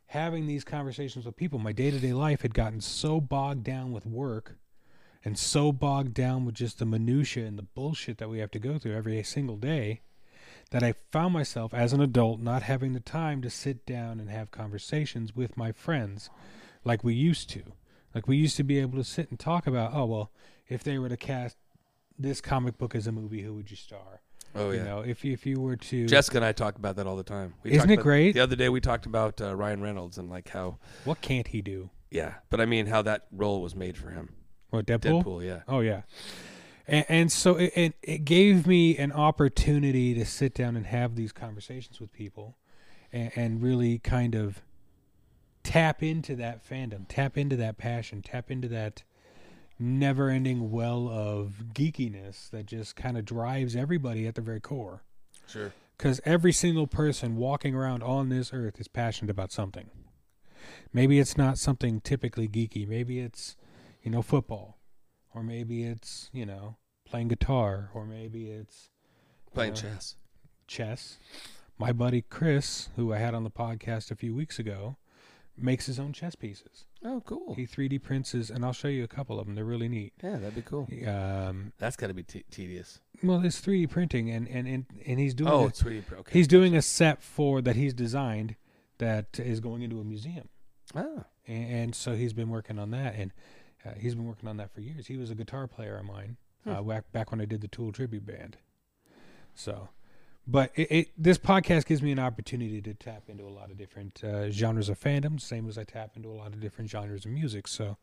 [0.06, 1.58] having these conversations with people.
[1.58, 4.56] My day to day life had gotten so bogged down with work
[5.24, 8.58] and so bogged down with just the minutia and the bullshit that we have to
[8.60, 10.00] go through every single day
[10.72, 14.30] that I found myself as an adult not having the time to sit down and
[14.30, 16.30] have conversations with my friends
[16.82, 17.62] like we used to.
[18.14, 20.32] Like we used to be able to sit and talk about, oh well,
[20.68, 21.56] if they were to cast
[22.18, 24.22] this comic book as a movie, who would you star?
[24.54, 24.78] Oh yeah.
[24.78, 27.22] You know, if if you were to Jessica and I talk about that all the
[27.22, 27.54] time.
[27.62, 28.32] We Isn't it great?
[28.32, 31.62] The other day we talked about uh, Ryan Reynolds and like how what can't he
[31.62, 31.90] do?
[32.10, 34.34] yeah, but I mean how that role was made for him.
[34.70, 35.22] What Deadpool?
[35.22, 35.60] Deadpool, yeah.
[35.68, 36.02] Oh yeah,
[36.86, 41.16] and, and so it, it it gave me an opportunity to sit down and have
[41.16, 42.56] these conversations with people,
[43.12, 44.62] and, and really kind of
[45.62, 49.04] tap into that fandom, tap into that passion, tap into that
[49.78, 55.02] never-ending well of geekiness that just kind of drives everybody at the very core.
[55.48, 55.72] Sure.
[55.96, 59.90] Because every single person walking around on this earth is passionate about something.
[60.92, 62.86] Maybe it's not something typically geeky.
[62.86, 63.56] Maybe it's,
[64.02, 64.78] you know, football.
[65.34, 67.90] Or maybe it's, you know, playing guitar.
[67.94, 68.90] Or maybe it's
[69.54, 70.16] Playing chess.
[70.66, 71.18] chess.
[71.78, 74.96] My buddy Chris, who I had on the podcast a few weeks ago,
[75.56, 76.84] makes his own chess pieces.
[77.04, 77.54] Oh, cool.
[77.54, 79.54] He 3D prints his, and I'll show you a couple of them.
[79.54, 80.12] They're really neat.
[80.22, 80.86] Yeah, that'd be cool.
[81.06, 83.00] Um, That's got to be t- tedious.
[83.22, 86.06] well, it's 3D printing, and, and, and, and he's doing Oh, a- it's 3D.
[86.06, 86.32] pro- Okay.
[86.38, 88.54] He's doing a set for that he's designed
[88.98, 90.48] that is going into a museum,
[90.94, 93.32] Ah, and, and so he's been working on that, and
[93.86, 95.06] uh, he's been working on that for years.
[95.06, 96.36] He was a guitar player of mine
[96.68, 96.88] uh, Hmm.
[96.88, 98.56] back back when I did the Tool tribute band.
[99.54, 99.88] So,
[100.46, 103.76] but it, it this podcast gives me an opportunity to tap into a lot of
[103.76, 107.24] different uh, genres of fandom, same as I tap into a lot of different genres
[107.24, 107.66] of music.
[107.68, 107.96] So,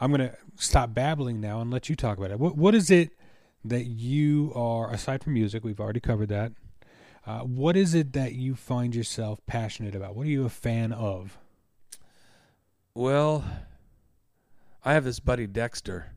[0.00, 2.38] I'm gonna stop babbling now and let you talk about it.
[2.40, 3.10] What what is it
[3.64, 5.62] that you are aside from music?
[5.62, 6.52] We've already covered that.
[7.26, 10.16] Uh, what is it that you find yourself passionate about?
[10.16, 11.36] What are you a fan of?
[12.94, 13.44] well,
[14.84, 16.12] I have this buddy Dexter.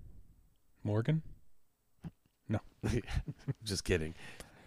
[0.83, 1.21] Morgan?
[2.49, 2.59] No.
[3.63, 4.15] Just kidding.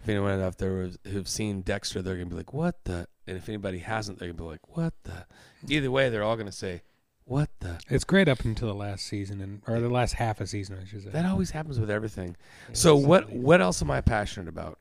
[0.03, 3.37] If anyone out there was, who've seen Dexter, they're gonna be like, "What the?" And
[3.37, 5.25] if anybody hasn't, they're gonna be like, "What the?"
[5.67, 6.81] Either way, they're all gonna say,
[7.25, 10.47] "What the?" It's great up until the last season, and or the last half a
[10.47, 11.09] season, I should say.
[11.09, 12.37] That always happens with everything.
[12.69, 14.79] Yeah, So what what else am I passionate about?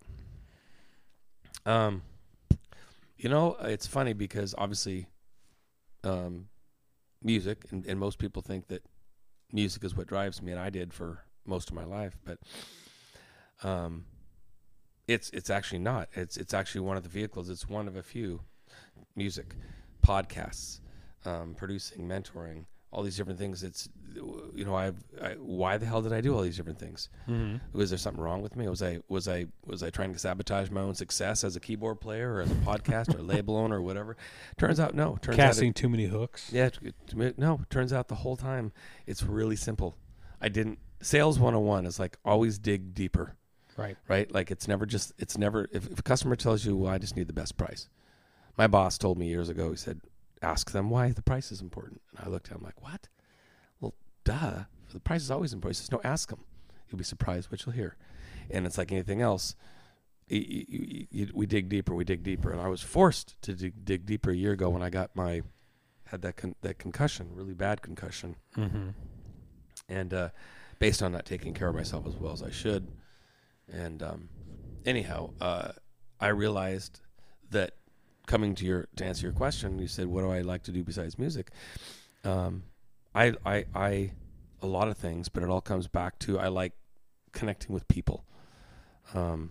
[1.65, 2.03] Um,
[3.17, 5.07] you know, it's funny because obviously,
[6.05, 6.49] um,
[7.23, 8.83] music and, and most people think that
[9.57, 12.38] music is what drives me, and I did for most of my life, but
[13.64, 14.05] um,
[15.09, 16.09] it's it's actually not.
[16.12, 17.49] It's it's actually one of the vehicles.
[17.49, 18.42] It's one of a few.
[19.14, 19.55] Music,
[20.07, 20.81] podcasts,
[21.25, 22.66] um, producing, mentoring,
[22.97, 23.63] all these different things.
[23.63, 23.89] It's
[24.55, 27.11] you know I've I, why the hell did I do all these different things?
[27.29, 27.61] Mhm.
[27.75, 28.67] Was there something wrong with me?
[28.69, 32.01] Was I was I was I trying to sabotage my own success as a keyboard
[32.01, 34.17] player or as a podcast or label owner or whatever?
[34.57, 35.19] Turns out no.
[35.21, 36.51] Turns Casting out too many hooks.
[36.51, 37.61] yeah, it- it- no.
[37.69, 38.73] Turns out the whole time
[39.07, 39.99] it's really simple.
[40.41, 43.37] I didn't sales 101 is like always dig deeper,
[43.77, 43.99] Right.
[44.09, 44.33] right?
[44.33, 47.15] Like it's never just it's never if, if a customer tells you, "Well, I just
[47.15, 47.91] need the best price."
[48.57, 49.69] My boss told me years ago.
[49.71, 50.01] He said,
[50.47, 53.09] "Ask them why the price is important." And I looked at him like, "What?"
[53.81, 54.65] Well, duh.
[54.93, 55.77] The price is always important.
[55.77, 56.45] He says, "No, ask them.
[56.89, 57.97] You'll be surprised what you'll hear."
[58.51, 59.57] And it's like anything else.
[60.29, 64.37] we dig deeper, we dig deeper, and I was forced to dig, dig deeper a
[64.37, 65.43] year ago when I got my
[66.05, 68.91] had that con- that concussion, really bad concussion, Mm-hmm.
[69.89, 70.29] and uh,
[70.79, 72.89] based on not taking care of myself as well as I should,
[73.71, 74.29] and um,
[74.85, 75.73] anyhow, uh,
[76.21, 77.01] I realized
[77.51, 77.75] that
[78.27, 80.83] coming to your to answer your question, you said, "What do I like to do
[80.85, 81.51] besides music?"
[82.25, 82.65] Um,
[83.15, 84.11] I, I, I,
[84.61, 86.73] a lot of things, but it all comes back to I like
[87.33, 88.25] connecting with people.
[89.15, 89.51] Um,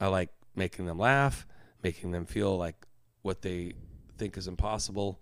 [0.00, 1.46] I like making them laugh,
[1.82, 2.76] making them feel like
[3.22, 3.72] what they
[4.16, 5.20] think is impossible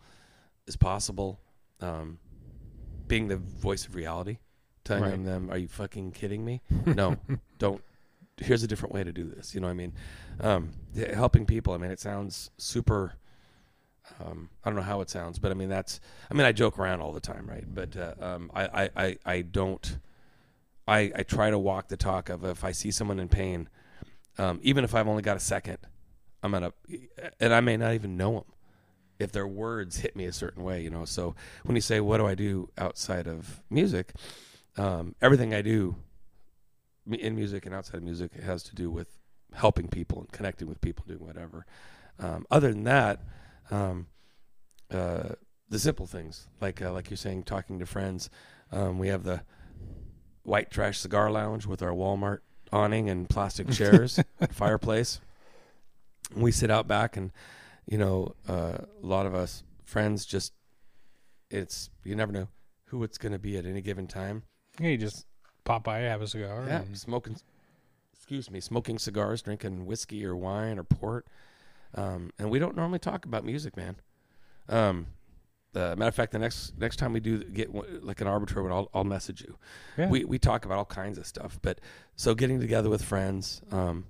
[0.67, 1.41] is possible.
[1.81, 2.19] Um,
[3.09, 4.39] being the voice of reality,
[4.85, 5.25] telling Right.
[5.25, 6.63] them, "Are you fucking kidding me?
[6.87, 7.17] No,
[7.59, 7.83] don't.
[8.43, 9.93] Here's a different way to do this." You know what I mean?
[10.41, 10.71] Um,
[11.15, 11.73] helping people.
[11.75, 13.15] I mean, it sounds super.
[14.21, 16.01] Um, I don't know how it sounds, but I mean that's.
[16.31, 17.65] I mean, I joke around all the time, right?
[17.67, 19.99] But uh, um, I, I, I, don't.
[20.87, 23.69] I, I try to walk the talk of if I see someone in pain,
[24.39, 25.79] um, even if I've only got a second,
[26.43, 26.73] I'm gonna,
[27.39, 28.45] and I may not even know them,
[29.19, 31.05] if their words hit me a certain way, you know.
[31.05, 34.13] So when you say, "What do I do outside of music?"
[34.77, 35.97] Um, everything I do
[37.11, 39.19] in music and outside of music it has to do with
[39.55, 41.67] helping people and connecting with people, doing whatever.
[42.19, 43.21] Um, other than that,
[43.71, 44.07] um,
[44.91, 45.31] uh,
[45.69, 48.31] the simple things like uh, like you're saying, talking to friends.
[48.71, 49.43] Um, we have the
[50.43, 52.39] white trash cigar lounge with our Walmart
[52.73, 55.21] awning and plastic chairs, fireplace.
[56.35, 57.33] We sit out back, and
[57.87, 60.55] you know, uh, a lot of us friends just
[61.51, 62.49] it's you never know
[62.87, 64.45] who it's going to be at any given time.
[64.81, 65.27] Yeah, you just
[65.65, 66.65] pop by, have a cigar.
[66.67, 67.37] Yeah, and- smoking.
[68.15, 71.27] Excuse me, smoking cigars, drinking whiskey or wine or port,
[71.95, 73.97] um, and we don't normally talk about music, man.
[74.69, 75.07] Um,
[75.75, 78.73] uh, matter of fact, the next next time we do get like an arbitrary one,
[78.73, 79.57] I'll, I'll message you.
[79.99, 80.09] Yeah.
[80.09, 81.81] We we talk about all kinds of stuff, but
[82.15, 84.07] so getting together with friends, um,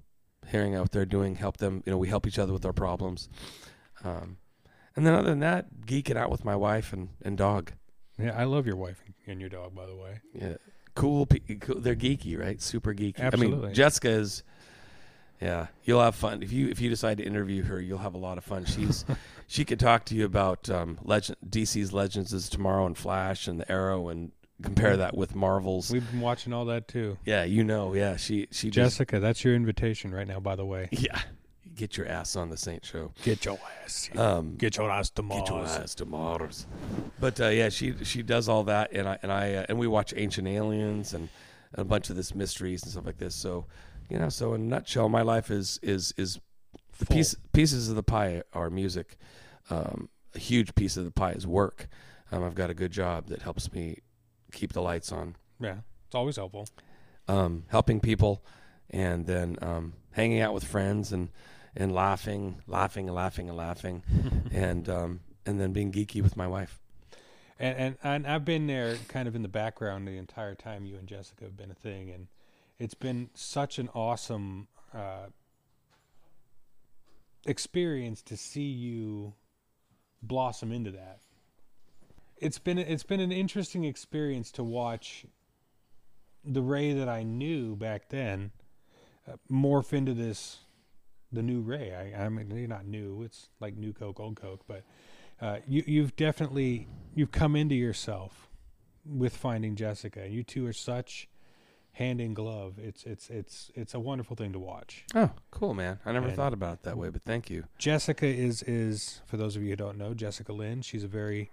[0.46, 1.82] hearing out what they're doing, help them.
[1.86, 3.28] You know, we help each other with our problems,
[4.04, 4.36] um,
[4.94, 7.72] and then other than that, geeking out with my wife and and dog.
[8.18, 10.20] yeah, I love your wife and your dog, by the way.
[10.34, 10.56] Yeah,
[10.94, 11.26] cool.
[11.26, 12.60] pe- cool they're geeky, right?
[12.60, 13.20] Super geeky.
[13.20, 13.66] I Absolutely.
[13.66, 14.42] mean, Jessica is.
[15.40, 17.80] Yeah, you'll have fun if you if you decide to interview her.
[17.80, 18.64] You'll have a lot of fun.
[18.64, 19.04] She's
[19.48, 23.58] she could talk to you about um, legend DC's Legends of Tomorrow and Flash and
[23.58, 24.30] the Arrow and
[24.62, 25.90] compare that with Marvel's.
[25.90, 27.18] We've been watching all that too.
[27.24, 28.16] yeah, you know, yeah.
[28.16, 30.88] She she just Jessica, that's your invitation right now, by the way.
[30.92, 31.20] yeah.
[31.82, 33.10] Get your ass on the Saint show.
[33.24, 34.08] Get your ass.
[34.14, 35.70] Um, Get your ass to Get your Mars.
[35.76, 36.64] ass to Mars.
[37.18, 39.88] But uh, yeah, she she does all that, and I and I uh, and we
[39.88, 41.28] watch Ancient Aliens and
[41.74, 43.34] a bunch of this mysteries and stuff like this.
[43.34, 43.66] So
[44.08, 46.38] you know, so in a nutshell, my life is is is
[46.98, 49.16] the piece pieces of the pie are music.
[49.68, 51.88] Um, a huge piece of the pie is work.
[52.30, 53.98] Um, I've got a good job that helps me
[54.52, 55.34] keep the lights on.
[55.58, 56.68] Yeah, it's always helpful.
[57.26, 58.44] Um, helping people,
[58.88, 61.28] and then um, hanging out with friends and
[61.74, 64.02] and laughing, laughing and laughing and laughing,
[64.52, 66.78] and um, and then being geeky with my wife.
[67.58, 70.96] And, and and I've been there, kind of in the background, the entire time you
[70.96, 72.28] and Jessica have been a thing, and
[72.78, 75.26] it's been such an awesome uh,
[77.46, 79.34] experience to see you
[80.22, 81.20] blossom into that.
[82.36, 85.26] It's been it's been an interesting experience to watch
[86.44, 88.50] the Ray that I knew back then
[89.28, 90.58] uh, morph into this
[91.32, 91.92] the new Ray.
[92.14, 94.82] I, I mean, you're not new; it's like new Coke, old Coke, but
[95.40, 98.48] uh, you you've definitely you've come into yourself
[99.04, 100.22] with finding Jessica.
[100.22, 101.28] And you two are such
[101.92, 102.78] hand in glove.
[102.78, 105.04] It's it's it's it's a wonderful thing to watch.
[105.14, 105.98] Oh, cool, man!
[106.04, 107.64] I never And- thought about it that way, but thank you.
[107.78, 110.82] Jessica is is for those of you who don't know Jessica Lynn.
[110.82, 111.50] She's a very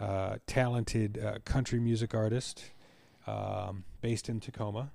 [0.00, 2.70] uh, talented uh, country music artist
[3.26, 4.90] um, based in Tacoma,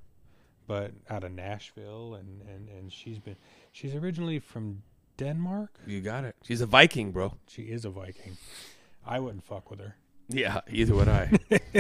[0.68, 3.36] but out of Nashville, and, and, and she's been
[3.72, 4.84] she's originally from
[5.18, 5.72] Denmark.
[5.86, 6.36] You got it.
[6.44, 7.36] She's a Viking, bro.
[7.48, 8.38] She is a Viking.
[9.06, 9.96] I wouldn't fuck with her.
[10.30, 11.32] Yeah, either would I.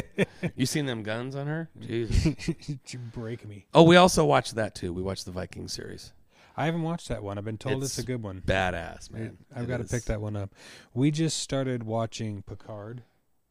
[0.56, 1.69] you seen them guns on her?
[1.80, 2.36] Jesus.
[2.86, 3.65] she break me.
[3.74, 4.91] Oh, we also watched that too.
[4.91, 6.12] We watched the Viking series.
[6.56, 7.38] I haven't watched that one.
[7.38, 8.41] I've been told it's, It's a good one.
[8.46, 9.38] Badass, man.
[9.56, 10.54] I've got to pick that one up.
[10.93, 13.04] We just started watching Picard.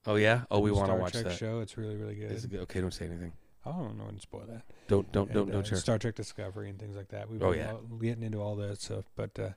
[0.07, 0.43] Oh yeah.
[0.51, 1.37] Oh, we want to watch Trek that.
[1.37, 1.61] show.
[1.61, 2.31] It's really really good.
[2.31, 2.61] Is it good?
[2.61, 3.33] Okay, don't say anything.
[3.65, 4.63] I don't know when to spoil that.
[4.89, 5.79] Don't don't don't don't uh, share.
[5.79, 7.31] Star Trek Discovery and things like that.
[7.31, 7.73] We've Oh, been yeah.
[7.73, 9.51] all- getting into all that stuff, but uh,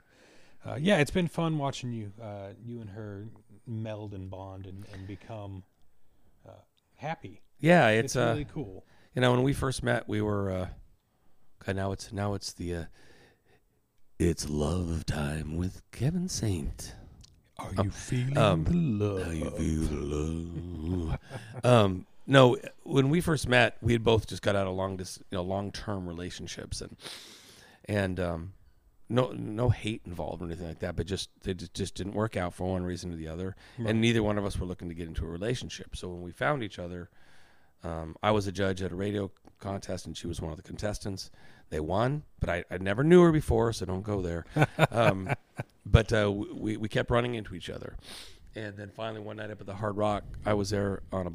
[0.69, 3.25] uh, yeah, it's been fun watching you, uh, you and her
[3.67, 5.63] meld and bond and, and become
[6.47, 6.51] uh,
[6.97, 7.41] happy.
[7.59, 8.85] Yeah, It's, it's, uh, really cool.
[9.15, 10.51] you know, when we first met, we were.
[10.51, 10.67] uh
[11.61, 12.75] okay, now it's now it's the.
[12.75, 12.83] uh
[14.19, 16.93] It's love time with Kevin Saint.
[17.57, 19.23] Are um, you feeling um, the love?
[19.25, 21.19] How you feel the love?
[21.63, 25.19] um, no, when we first met, we had both just got out of long, dis,
[25.31, 26.95] you know, long term relationships, and
[27.85, 28.53] and um,
[29.09, 32.35] no no hate involved or anything like that, but just they just, just didn't work
[32.35, 33.89] out for one reason or the other, Right.
[33.89, 35.95] and neither one of us were looking to get into a relationship.
[35.95, 37.09] So when we found each other,
[37.83, 40.63] um, I was a judge at a radio contest, and she was one of the
[40.63, 41.29] contestants.
[41.69, 44.45] They won, but I, I never knew her before, so don't go there.
[44.91, 45.29] um,
[45.85, 47.95] but uh, we we kept running into each other,
[48.55, 51.31] and then finally one night up at the Hard Rock, I was there on a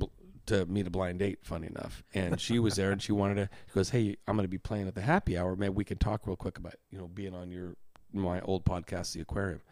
[0.50, 1.38] to meet a blind date.
[1.42, 3.48] Funny enough, and she was there, and she wanted to.
[3.68, 5.56] She goes, "Hey, I'm going to be playing at the happy hour.
[5.56, 7.76] Maybe we can talk real quick about you know being on your
[8.12, 9.62] my old podcast, The Aquarium."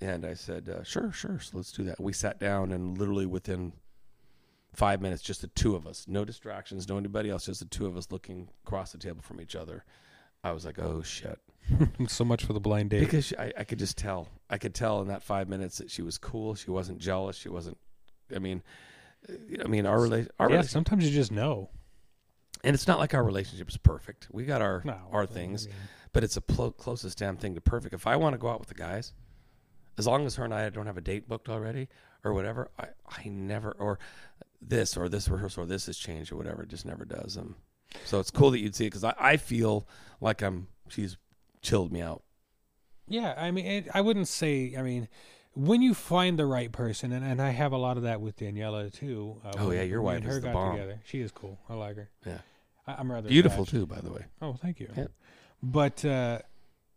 [0.00, 1.38] And I said, uh, "Sure, sure.
[1.40, 3.72] So let's do that." We sat down, and literally within
[4.74, 7.86] five minutes, just the two of us, no distractions, no anybody else, just the two
[7.86, 9.84] of us looking across the table from each other.
[10.42, 11.38] I was like, "Oh shit."
[12.08, 13.00] so much for the blind date.
[13.00, 14.28] Because she, I, I could just tell.
[14.48, 16.54] I could tell in that five minutes that she was cool.
[16.54, 17.36] She wasn't jealous.
[17.36, 17.78] She wasn't.
[18.34, 18.62] I mean,
[19.28, 21.70] I mean, our relation, our yeah, relation, sometimes you just know.
[22.64, 24.28] and it's not like our relationship is perfect.
[24.32, 25.76] We got our No, our I things, mean,
[26.12, 27.94] but it's the pl- closest damn thing to perfect.
[27.94, 29.12] If I want to go out with the guys,
[29.98, 31.88] as long as her and I don't have a date booked already
[32.24, 33.98] or whatever, I I never or
[34.62, 36.62] this or this rehearsal or this has changed or whatever.
[36.62, 37.36] It just never does.
[37.36, 37.54] And
[38.04, 39.86] so it's cool that you'd see it because I, I feel
[40.20, 41.16] like I'm she's
[41.62, 42.22] chilled me out.
[43.08, 44.74] Yeah, I mean, it, I wouldn't say.
[44.78, 45.08] I mean,
[45.54, 48.36] when you find the right person, and, and I have a lot of that with
[48.38, 49.40] Daniela too.
[49.44, 50.72] Uh, Oh, yeah, your wife and is her the got bomb.
[50.76, 51.00] together.
[51.04, 51.58] She is cool.
[51.68, 52.08] I like her.
[52.26, 52.38] Yeah.
[52.86, 53.70] I, I'm rather Beautiful attached.
[53.72, 54.24] too, by the way.
[54.40, 54.88] Oh, thank you.
[54.96, 55.06] Yeah.
[55.62, 56.38] But uh,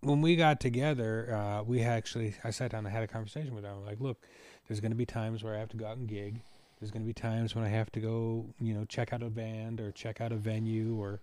[0.02, 3.64] when we got together, uh, we actually I sat down and had a conversation with
[3.66, 3.72] her.
[3.72, 4.22] I'm like, look,
[4.68, 6.42] there's going to be times where I have to go out and gig.
[6.80, 9.30] There's going to be times when I have to go, you know, check out a
[9.30, 11.22] band or check out a venue or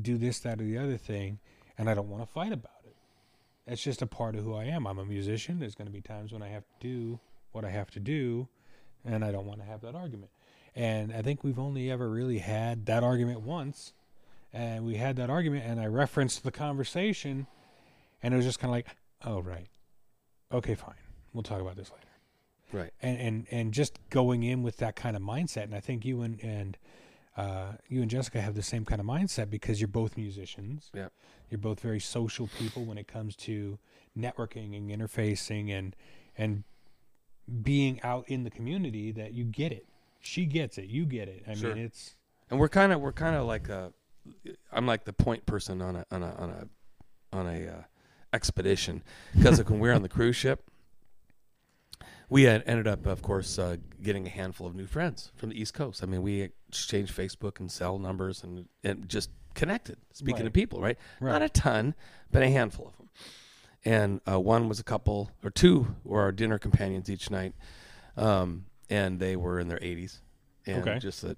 [0.00, 1.38] do this, that, or the other thing,
[1.76, 2.81] and I don't want to fight about it.
[3.66, 4.86] It's just a part of who I am.
[4.86, 5.58] I'm a musician.
[5.60, 7.20] There's going to be times when I have to do
[7.52, 8.48] what I have to do,
[9.04, 10.30] and I don't want to have that argument.
[10.74, 13.92] And I think we've only ever really had that argument once,
[14.52, 17.46] and we had that argument, and I referenced the conversation,
[18.22, 18.86] and it was just kind of like,
[19.24, 19.68] oh right,
[20.50, 20.94] okay, fine,
[21.32, 22.06] we'll talk about this later
[22.72, 22.90] Right.
[23.02, 26.22] and and and just going in with that kind of mindset and i think you
[26.22, 26.78] and and
[27.36, 30.90] uh, you and jessica have the same kind of mindset because you're both musicians.
[30.94, 31.08] Yeah.
[31.50, 33.78] you're both very social people when it comes to
[34.18, 35.96] networking and interfacing and
[36.36, 36.64] and
[37.62, 39.86] being out in the community that you get it.
[40.20, 40.86] She gets it.
[40.86, 41.44] You get it.
[41.48, 41.74] I Sure.
[41.74, 42.16] mean it's
[42.50, 43.92] And we're kind of we're kind of like a
[44.70, 46.68] I'm like the point person on a on a on a
[47.36, 47.82] on a uh,
[48.32, 49.02] expedition.
[49.36, 50.62] Because like when we're on the cruise ship,
[52.32, 55.74] we ended up, of course, uh, getting a handful of new friends from the East
[55.74, 56.02] Coast.
[56.02, 59.98] I mean, we exchanged Facebook and cell numbers and and just connected.
[60.14, 60.46] Speaking Right.
[60.46, 60.98] of people, right?
[61.20, 61.32] Right.
[61.32, 61.94] Not a ton,
[62.30, 63.10] but a handful of them.
[63.84, 67.52] And uh, one was a couple, or two were our dinner companions each night,
[68.16, 70.20] um, and they were in their 80s,
[70.64, 70.98] and Okay.
[71.00, 71.36] just the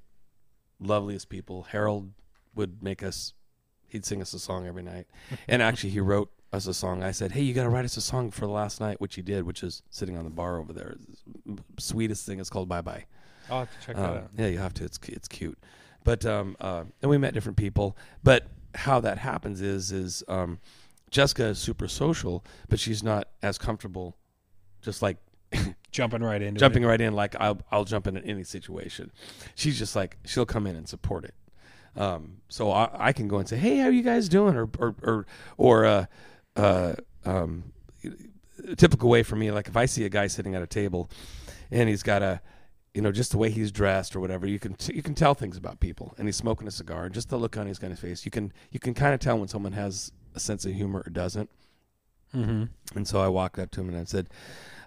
[0.79, 1.65] loveliest people.
[1.65, 2.13] Harold
[2.55, 3.33] would make us,
[3.89, 5.07] he'd sing us a song every night,
[5.49, 7.03] and actually he wrote us a song.
[7.03, 9.15] I said, "Hey, you got to write us a song for the last night," which
[9.15, 10.97] he did, which is sitting on the bar over there.
[11.79, 12.41] Sweetest thing.
[12.41, 13.05] It's called "Bye Bye."
[13.51, 14.85] i'll have to check that Um, out yeah, you have to.
[14.85, 15.59] It's it's cute,
[16.03, 17.97] but um, uh, and we met different people.
[18.23, 20.59] But how that happens is is um,
[21.11, 24.17] Jessica is super social, but she's not as comfortable,
[24.81, 25.19] just like
[25.93, 26.87] jumping right in, jumping it.
[26.87, 27.13] right in.
[27.15, 29.13] Like I'll I'll jump in at any situation.
[29.55, 31.35] She's just like she'll come in and support it.
[31.97, 34.57] Um, so I, I can go and say, hey, how are you guys doing?
[34.57, 35.27] Or or or
[35.59, 36.07] or uh,
[36.57, 37.73] uh, um,
[38.69, 41.11] a typical way for me, like if I see a guy sitting at a table
[41.71, 42.41] and he's got a
[42.95, 45.57] you know, just the way he's dressed or whatever, you can you can tell things
[45.57, 46.15] about people.
[46.17, 48.31] And he's smoking a cigar, and just the look on his kind of face, you
[48.31, 51.51] can you can kind of tell when someone has a sense of humor or doesn't.
[52.33, 52.65] mm-hmm.
[52.97, 54.29] And so I walked up to him and I said,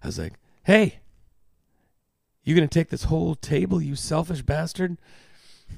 [0.01, 0.99] I was like, "Hey,
[2.43, 4.97] you gonna take this whole table, you selfish bastard?"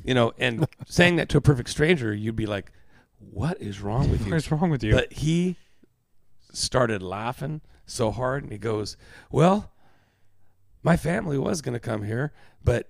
[0.03, 2.71] You know, and saying that to a perfect stranger, you'd be like,
[3.17, 5.55] "What is wrong with you?" what's wrong with you But he
[6.51, 8.97] started laughing so hard, and he goes,
[9.31, 9.71] "Well,
[10.83, 12.31] my family was going to come here,
[12.63, 12.89] but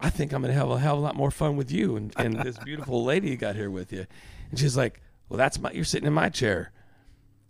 [0.00, 1.96] I think I'm going to have a hell of a lot more fun with you
[1.96, 4.06] and, and this beautiful lady you got here with you."
[4.50, 5.70] And she's like, "Well, that's my.
[5.72, 6.72] You're sitting in my chair."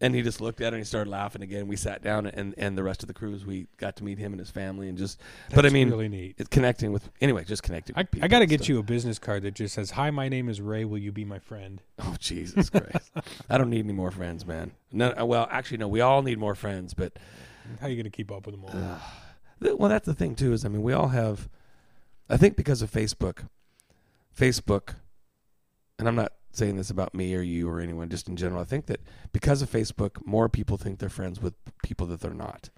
[0.02, 1.68] And he just looked at her and he started laughing again.
[1.68, 4.32] We sat down, and and the rest of the cruise, we got to meet him
[4.32, 5.20] and his family, and just.
[5.54, 7.94] but I mean, really neat it's connecting with anyway, just connecting.
[7.98, 8.68] I, I got to get stuff.
[8.70, 10.86] you a business card that just says, "Hi, my name is Ray.
[10.86, 13.12] Will you be my friend?" Oh Jesus Christ!
[13.50, 14.72] I don't need any more friends, man.
[14.90, 15.88] No, uh, well, actually, no.
[15.88, 17.18] We all need more friends, but
[17.80, 18.98] How are you going to keep up with them all?
[19.62, 20.54] th- well, that's the thing too.
[20.54, 21.48] Is I mean, we all have.
[22.30, 23.48] I think because of Facebook,
[24.34, 24.94] Facebook,
[25.98, 28.60] and I'm not saying this about me or you or anyone, just in general.
[28.60, 29.00] I think that
[29.32, 32.70] because of Facebook, more people think they're friends with people that they're not.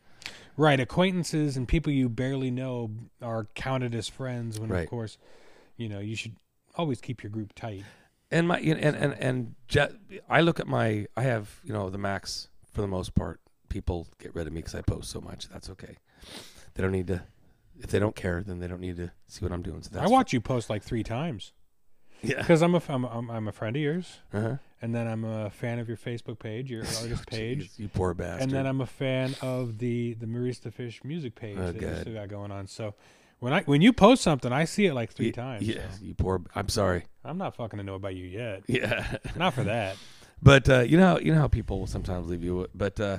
[0.56, 2.90] Right, acquaintances and people you barely know
[3.22, 4.60] are counted as friends.
[4.60, 4.84] When Right.
[4.84, 5.18] of course,
[5.76, 6.36] you know you should
[6.76, 7.84] always keep your group tight.
[8.30, 11.90] And my and and and, and Je- I look at my I have you know
[11.90, 15.20] the Max for the most part, people get rid of me because I post so
[15.20, 15.48] much.
[15.48, 15.96] That's okay.
[16.74, 17.22] They don't need to.
[17.80, 19.82] If they don't care, then they don't need to see what I'm doing.
[19.82, 21.52] So that's I watch you post like three times
[22.22, 22.36] Yeah.
[22.38, 24.56] because I'm a f- I'm, I'm, I'm a friend of yours, Uh-huh.
[24.80, 28.14] and then I'm a fan of your Facebook page, your artist page, Jeez, you poor
[28.14, 28.42] bastard.
[28.42, 31.74] and then I'm a fan of the the Maurice the Fish music page Oh, that
[31.74, 32.00] you God.
[32.00, 32.66] still got going on.
[32.66, 32.94] So
[33.40, 35.62] when I when you post something, I see it like three Ye- times.
[35.68, 36.42] Yeah, so you poor.
[36.54, 37.04] I'm sorry.
[37.24, 38.62] I'm not fucking to know about you yet.
[38.68, 39.16] Yeah.
[39.36, 39.96] Not for that.
[40.44, 42.66] But uh, you know, how, you know how people will sometimes leave you.
[42.74, 43.18] But uh,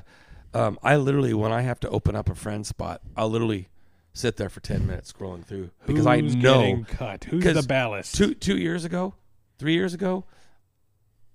[0.54, 3.70] um, I literally, when I have to open up a friend spot, I'll literally
[4.14, 7.24] sit there for ten minutes scrolling through because I Who's know getting cut.
[7.26, 8.16] Who's 'cause the ballast?
[8.16, 9.16] two two years ago,
[9.60, 10.26] three years ago,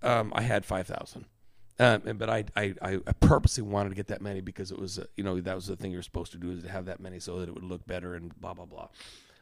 [0.02, 1.26] um, I had five thousand.
[1.80, 4.98] Um, and- but I, I, I purposely wanted to get that many because it was,
[4.98, 6.98] uh, you know, that was the thing you're supposed to do is to have that
[6.98, 8.88] many so that it would look better and blah blah blah.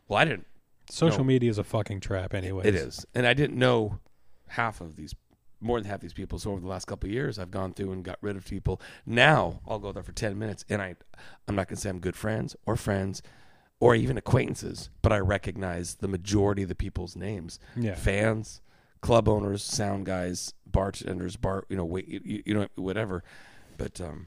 [0.09, 0.47] Well, I didn't.
[0.91, 1.25] Social no.
[1.25, 2.67] media is a fucking trap, anyway.
[2.67, 3.99] It is, and I didn't know
[4.49, 5.15] half of these,
[5.67, 6.39] more than half these people.
[6.39, 8.81] So over the last couple of years, I've gone through and got rid of people.
[9.05, 10.95] Now I'll go there for ten minutes, and I,
[11.49, 13.23] I'm not gonna say I'm good friends or friends,
[13.81, 17.95] or even acquaintances, but I recognize the majority of the people's names, Yeah.
[17.95, 18.63] fans,
[19.03, 23.23] club owners, sound guys, bartenders, bar, you know, wait, you, you know, whatever.
[23.77, 24.27] But um,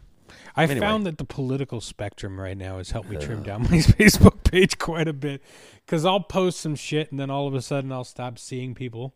[0.55, 0.79] I Anyway.
[0.79, 4.77] found that the political spectrum right now has helped me trim down my Facebook page
[4.77, 5.41] quite a bit
[5.85, 9.15] because I'll post some shit and then all of a sudden I'll stop seeing people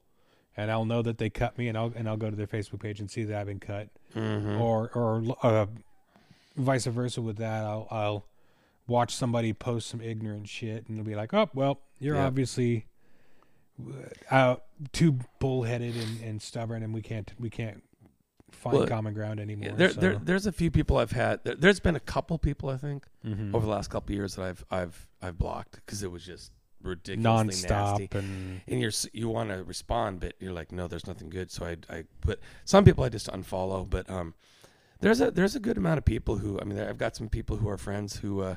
[0.57, 2.81] and I'll know that they cut me and I'll and I'll go to their Facebook
[2.81, 4.59] page and see that I've been cut mhm.
[4.59, 5.65] or or uh,
[6.57, 8.25] vice versa with that I'll I'll
[8.87, 12.25] watch somebody post some ignorant shit and it'll be like oh well you're Yeah.
[12.25, 12.85] obviously
[14.29, 14.55] uh,
[14.91, 17.81] too bullheaded and, and stubborn and we can't we can't
[18.51, 19.69] find Well, common ground anymore.
[19.71, 19.99] Yeah, there, so.
[19.99, 21.43] there, there's a few people I've had.
[21.43, 23.53] There, there's been a couple people I think Mhm.
[23.55, 26.51] over the last couple of years that I've I've I've blocked because it was just
[26.83, 28.07] ridiculously nasty.
[28.07, 31.29] nonstop and And you're s- you want to respond, but you're like, no, there's nothing
[31.29, 31.51] good.
[31.51, 33.89] So I I but some people I just unfollow.
[33.89, 34.33] But um,
[34.99, 37.57] there's a there's a good amount of people who I mean I've got some people
[37.57, 38.55] who are friends who uh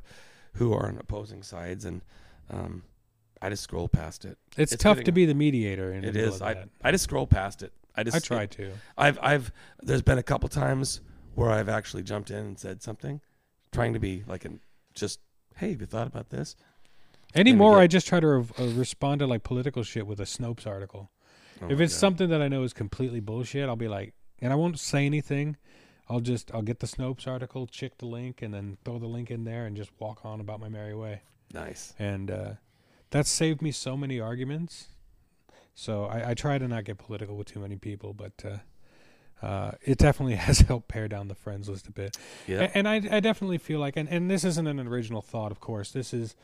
[0.55, 2.03] who are on opposing sides and
[2.51, 2.83] um
[3.43, 4.39] I just scroll past it.
[4.57, 5.93] it's, tough getting- to be the mediator.
[5.93, 6.41] In the It middle is.
[6.41, 6.69] of I that.
[6.83, 7.73] I just scroll past it.
[7.95, 8.73] I just I try to.
[8.97, 9.53] I've I've
[9.83, 11.01] there's been a couple times
[11.35, 13.21] where I've actually jumped in and said something,
[13.73, 14.61] trying to be like an
[14.95, 15.21] just
[15.57, 16.57] hey, have you thought about this?
[17.37, 20.67] Anymore, I just try to rev- uh, respond to like political shit with a Snopes
[20.67, 21.11] article.
[21.63, 21.99] Oh if it's God.
[22.01, 25.57] something that I know is completely bullshit, I'll be like, and I won't say anything.
[26.09, 29.31] I'll just I'll get the Snopes article, check the link, and then throw the link
[29.31, 31.23] in there and just walk on about my merry way.
[31.53, 32.51] nice, And uh,
[33.11, 34.89] that's saved me so many arguments.
[35.75, 39.73] So I, I try to not get political with too many people, but uh, uh,
[39.83, 42.17] it definitely has helped pare down the friends list a bit.
[42.47, 45.51] yeah, A- And I, I definitely feel like, and, and this isn't an original thought,
[45.53, 45.91] of course.
[45.91, 46.35] This is,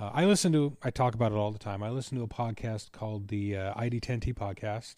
[0.00, 1.82] uh, I listen to, I talk about it all the time.
[1.82, 4.96] I listen to a podcast called the uh, ID10T podcast,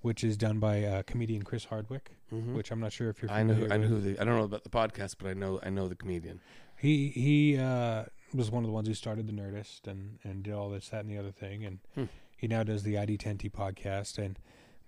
[0.00, 2.54] which is done by uh, comedian Chris Hardwick, Mhm.
[2.54, 4.04] which I'm not sure if you're I know familiar I know with.
[4.04, 6.40] who the I don't know about the podcast, but I know I know the comedian.
[6.76, 8.04] He he uh,
[8.34, 11.00] was one of the ones who started the Nerdist and and did all this that
[11.04, 12.04] and the other thing, and Hmm.
[12.36, 14.38] he now does the ID10T podcast and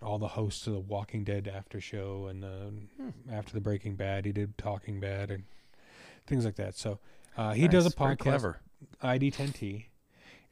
[0.02, 2.70] all the hosts of the Walking Dead after show and uh,
[3.02, 3.10] Hmm.
[3.32, 5.44] after the Breaking Bad, he did Talking Bad and
[6.26, 6.76] things like that.
[6.76, 6.98] So
[7.36, 8.60] uh, he does a podcast clever.
[9.02, 9.86] ID10T,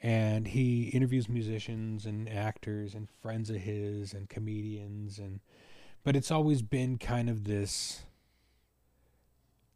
[0.03, 5.41] and he interviews musicians and actors and friends of his and comedians and
[6.05, 8.05] but it's always been kind of this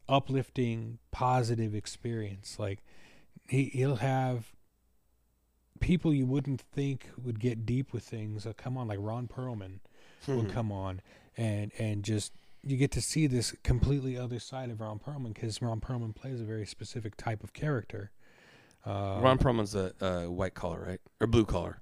[0.09, 2.79] uplifting positive experience like
[3.47, 4.53] he he'll have
[5.79, 9.79] people you wouldn't think would get deep with things come on like Ron Perlman
[10.27, 10.51] will Mhm.
[10.53, 11.01] come on
[11.37, 12.31] and and just
[12.65, 16.39] you get to see this completely other side of Ron Perlman because Ron Perlman plays
[16.39, 18.11] a very specific type of character.
[18.85, 21.81] Uh, Ron Perlman's a, a white collar, right, or blue collar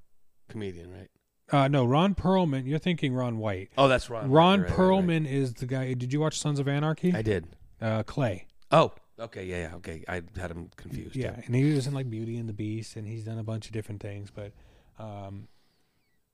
[0.49, 1.09] comedian, right?
[1.51, 2.65] uh, no, Ron Perlman.
[2.65, 3.71] You're thinking Ron White.
[3.77, 4.29] Oh, that's Ron.
[4.29, 5.05] Ron Right, right, right, right.
[5.05, 5.93] Perlman is the guy.
[5.93, 7.13] Did you watch Sons of Anarchy?
[7.13, 7.47] I did.
[7.81, 8.47] Uh, Clay.
[8.71, 10.03] Oh, okay, yeah, yeah, okay.
[10.07, 11.15] I had him confused.
[11.15, 13.65] Yeah, and he was in like Beauty and the Beast, and he's done a bunch
[13.65, 14.29] of different things.
[14.31, 14.53] But
[14.99, 15.47] um,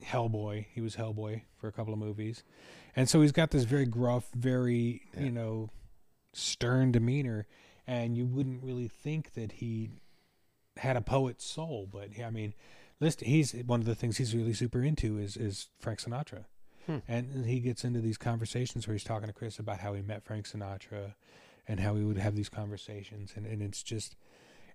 [0.03, 2.43] Hellboy, he was Hellboy for a couple of movies,
[2.95, 5.23] and so he's got this very gruff, very Yeah.
[5.23, 5.69] you know
[6.33, 7.47] stern demeanor,
[7.85, 9.89] and you wouldn't really think that he
[10.77, 11.87] had a poet's soul.
[11.91, 12.53] But I mean,
[12.99, 16.45] listen, he's one of the things he's really super into is is Frank Sinatra.
[16.85, 16.97] Hmm.
[17.07, 20.23] And he gets into these conversations where he's talking to Chris about how he met
[20.23, 21.15] Frank Sinatra
[21.67, 24.15] and how he would have these conversations and, and it's just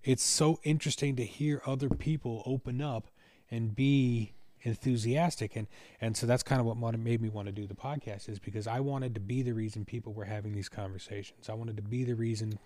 [0.03, 3.07] it's so interesting to hear other people open up
[3.49, 4.33] and be
[4.63, 5.67] enthusiastic and
[6.01, 8.65] and so that's kind of what made me want to do the podcast is because
[8.65, 11.49] I wanted to be the reason people were having these conversations.
[11.49, 12.57] I wanted to be the reason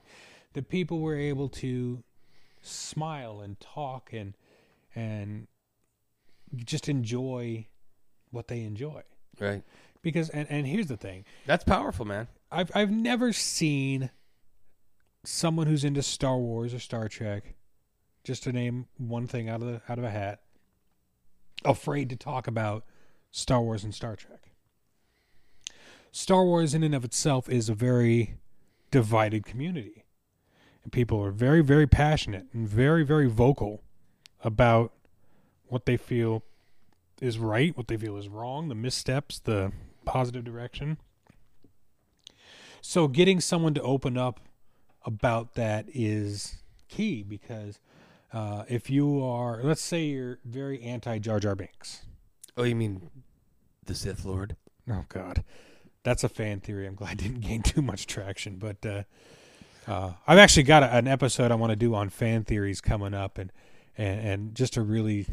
[0.54, 2.04] that people were able to
[2.62, 4.36] smile and talk and
[4.96, 5.48] and
[6.56, 7.68] just enjoy
[8.32, 9.04] what they enjoy.
[9.40, 9.64] right.
[10.02, 11.26] Because and and here's the thing.
[11.46, 12.28] That's powerful, man.
[12.52, 14.12] I've I've never seen
[15.24, 17.56] someone who's into Star Wars or Star Trek,
[18.24, 20.42] just to name one thing out of the out of a hat,
[21.68, 22.86] afraid to talk about
[23.32, 24.52] Star Wars and Star Trek.
[26.12, 28.36] Star Wars in and of itself is a very
[28.90, 30.06] divided community.
[30.84, 33.84] And people are very, very passionate and very, very vocal
[34.44, 34.94] about
[35.68, 36.44] what they feel
[37.22, 39.72] is right, what they feel is wrong, the missteps, the
[40.06, 40.98] positive direction.
[42.82, 44.40] So getting someone to open up
[45.06, 47.80] about that is key because
[48.34, 52.06] uh, if you are, let's say you're very anti Jar Jar Binks.
[52.56, 53.10] Oh, you mean
[53.86, 54.56] the Sith Lord?
[54.90, 55.44] Oh God,
[56.04, 56.88] that's a fan theory.
[56.88, 59.04] I'm glad it didn't gain too much traction, but uh,
[59.88, 63.14] uh, I've actually got a, an episode I want to do on fan theories coming
[63.14, 63.52] up, and
[63.98, 65.26] and, and just to really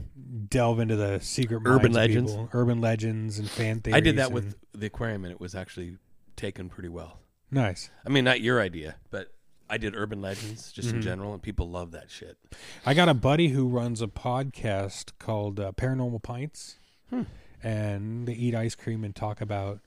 [0.48, 2.32] delve into the secret Urban legends?
[2.32, 3.96] people, urban legends, and fan theories.
[3.96, 5.98] I did that and- with the aquarium, and it was actually
[6.36, 7.18] taken pretty well.
[7.50, 7.90] nice.
[8.06, 9.33] I mean, not your idea, but
[9.68, 10.96] I did urban legends just Mm-hmm.
[10.98, 12.36] in general, and people love that shit.
[12.84, 16.76] I got a buddy who runs a podcast called uh, Paranormal Pints,
[17.10, 17.22] Hmm.
[17.62, 19.80] and they eat ice cream and talk about,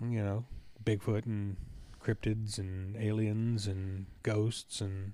[0.00, 0.44] you know,
[0.84, 1.56] Bigfoot and
[2.02, 5.12] cryptids and aliens and ghosts and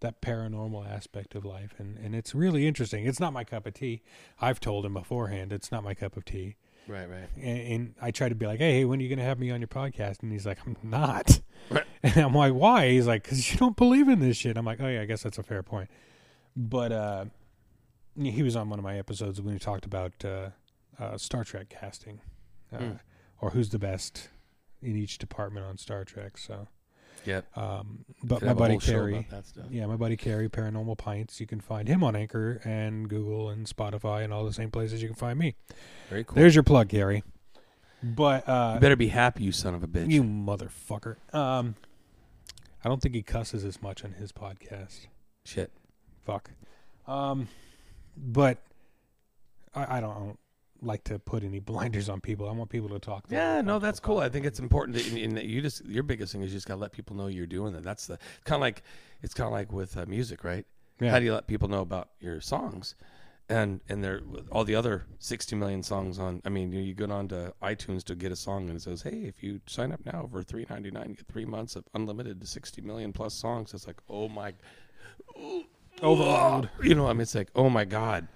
[0.00, 1.74] that paranormal aspect of life.
[1.78, 3.06] And, and it's really interesting.
[3.06, 4.02] It's not my cup of tea.
[4.40, 6.56] I've told him beforehand it's not my cup of tea.
[6.86, 7.28] Right, right.
[7.36, 9.38] And, and I try to be like, hey, hey, when are you going to have
[9.38, 10.22] me on your podcast?
[10.22, 11.40] And he's like, I'm not.
[12.04, 12.90] And I'm like, why?
[12.90, 14.58] He's like, because you don't believe in this shit.
[14.58, 15.88] I'm like, oh, yeah, I guess that's a fair point.
[16.54, 17.24] But uh,
[18.20, 20.50] he was on one of my episodes when we talked about uh,
[20.98, 22.20] uh, Star Trek casting
[22.72, 22.90] uh, Hmm.
[23.40, 24.28] or who's the best
[24.82, 26.36] in each department on Star Trek.
[26.36, 26.68] So,
[27.24, 27.56] Yep.
[27.56, 29.64] um, but my buddy Carrie, about that stuff.
[29.70, 33.66] yeah, my buddy Carrie, Paranormal Pints, you can find him on Anchor and Google and
[33.66, 35.54] Spotify and all the same places you can find me.
[36.10, 36.34] Very cool.
[36.36, 37.22] There's your plug, Gary.
[38.02, 40.10] But uh, you better be happy, you son of a bitch.
[40.10, 41.16] you motherfucker.
[41.34, 41.76] Um,
[42.84, 45.06] I don't think he cusses as much on his podcast.
[45.44, 45.70] Shit.
[46.24, 46.50] Fuck.
[47.06, 47.48] Um,
[48.16, 48.58] but
[49.74, 50.38] I, I don't, I don't
[50.82, 52.48] like to put any blinders on people.
[52.48, 53.30] I want people to talk.
[53.30, 54.18] way Yeah, no, that's cool.
[54.18, 56.56] I think it's important that, in, in that you just your biggest thing is you
[56.56, 57.82] just gotta let people know you're doing that.
[57.82, 58.82] That's the kind of like
[59.22, 60.66] it's kind of like with uh, music, right?
[61.00, 61.10] Yeah.
[61.10, 62.94] How do you let people know about your songs?
[63.48, 66.40] And and there all the other 60 million songs on.
[66.46, 69.02] I mean, you, you go on to iTunes to get a song and it says,
[69.02, 72.46] "Hey, if you sign up now for 3.99, you get three months of unlimited to
[72.46, 74.54] 60 million plus songs." It's like, oh my,
[76.02, 76.70] Overload.
[76.82, 78.28] You know, I mean, it's like, oh my god.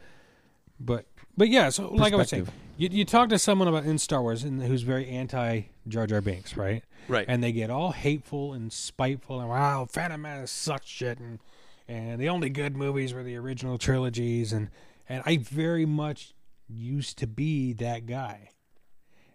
[0.80, 1.06] But
[1.36, 4.22] but yeah, so like I was saying, you, you talk to someone about in Star
[4.22, 6.84] Wars and who's very anti Jar Jar Binks, right?
[7.08, 7.26] Right.
[7.28, 11.40] And they get all hateful and spiteful and wow, Phantom Menace sucks shit and
[11.88, 14.68] and the only good movies were the original trilogies and
[15.08, 16.34] and I very much
[16.68, 18.50] used to be that guy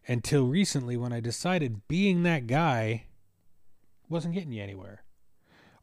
[0.07, 3.05] until recently when I decided being that guy
[4.09, 5.03] wasn't getting you anywhere.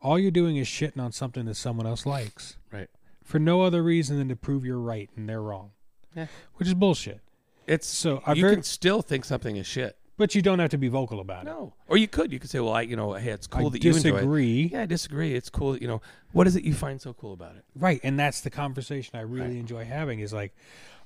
[0.02, 2.88] All you're doing is shitting on something that someone else likes right.
[3.24, 5.72] for no other reason than to prove you're right and they're wrong.
[6.14, 6.26] Yeah.
[6.54, 7.20] Which is bullshit.
[7.66, 9.96] It's So I've you heard- can still think something is shit.
[10.20, 11.46] But you don't have to be vocal about it.
[11.46, 12.30] No, or you could.
[12.30, 14.68] You could say, "Well, I, you know, hey, it's cool I that you disagree.
[14.70, 15.34] Yeah, I disagree.
[15.34, 15.78] It's cool.
[15.78, 16.02] You know,
[16.32, 17.64] what is it you find so cool about it?
[17.74, 19.56] Right, and that's the conversation I really Right.
[19.56, 20.54] enjoy having is like,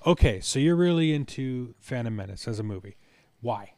[0.05, 2.97] okay, so you're really into Phantom Menace as a movie.
[3.41, 3.75] Why?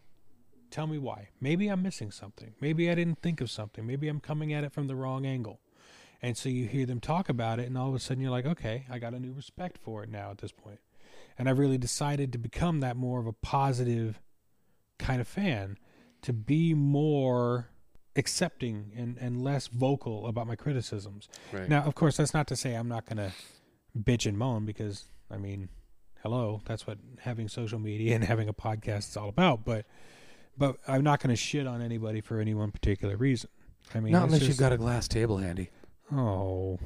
[0.71, 1.29] Tell me why.
[1.39, 2.55] Maybe I'm missing something.
[2.59, 3.87] Maybe I didn't think of something.
[3.87, 5.61] Maybe I'm coming at it from the wrong angle.
[6.23, 8.47] And so you hear them talk about it, and all of a sudden you're like,
[8.47, 10.79] okay, I got a new respect for it now at this point.
[11.39, 14.19] And I've really decided to become that more of a positive
[14.99, 15.79] kind of fan,
[16.23, 17.69] to be more
[18.17, 21.29] accepting and, and less vocal about my criticisms.
[21.53, 21.69] Right.
[21.69, 23.33] Now, of course, that's not to say I'm not going to
[23.99, 25.69] bitch and moan because, I mean,
[26.23, 29.65] hello, that's what having social media and having a podcast is all about.
[29.65, 29.85] But,
[30.57, 33.51] but I'm not going to shit on anybody for any one particular reason.
[33.95, 35.71] I mean, Not unless you've got a glass table handy.
[36.13, 36.79] Oh,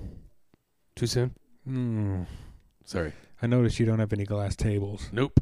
[0.96, 1.34] Too soon.
[1.66, 2.26] mm,
[2.84, 3.12] Sorry.
[3.40, 5.08] I noticed you don't have any glass tables.
[5.12, 5.40] Nope.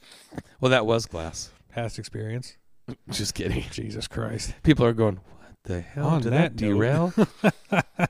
[0.60, 1.50] well, that was glass.
[1.78, 2.56] Past experience.
[3.12, 3.62] Just kidding.
[3.70, 4.52] Jesus Christ.
[4.64, 5.14] People are going.
[5.14, 7.12] What the hell On did that that, derail?
[7.70, 8.08] I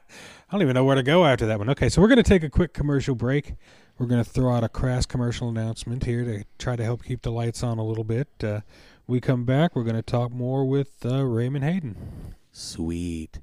[0.51, 1.69] don't even know where to go after that one.
[1.69, 3.57] Okay, so we're going to take a quick commercial break.
[3.99, 7.21] We're going to throw out a crass commercial announcement here to try to help keep
[7.21, 8.29] the lights on a little bit.
[8.43, 8.61] Uh,
[9.07, 12.35] we come back, we're going to talk more with uh, Raymond Hayden.
[12.51, 13.39] Sweet.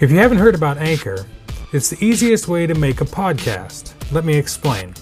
[0.00, 1.24] If you haven't heard about Anchor,
[1.72, 3.94] it's the easiest way to make a podcast.
[4.10, 4.94] Let me explain.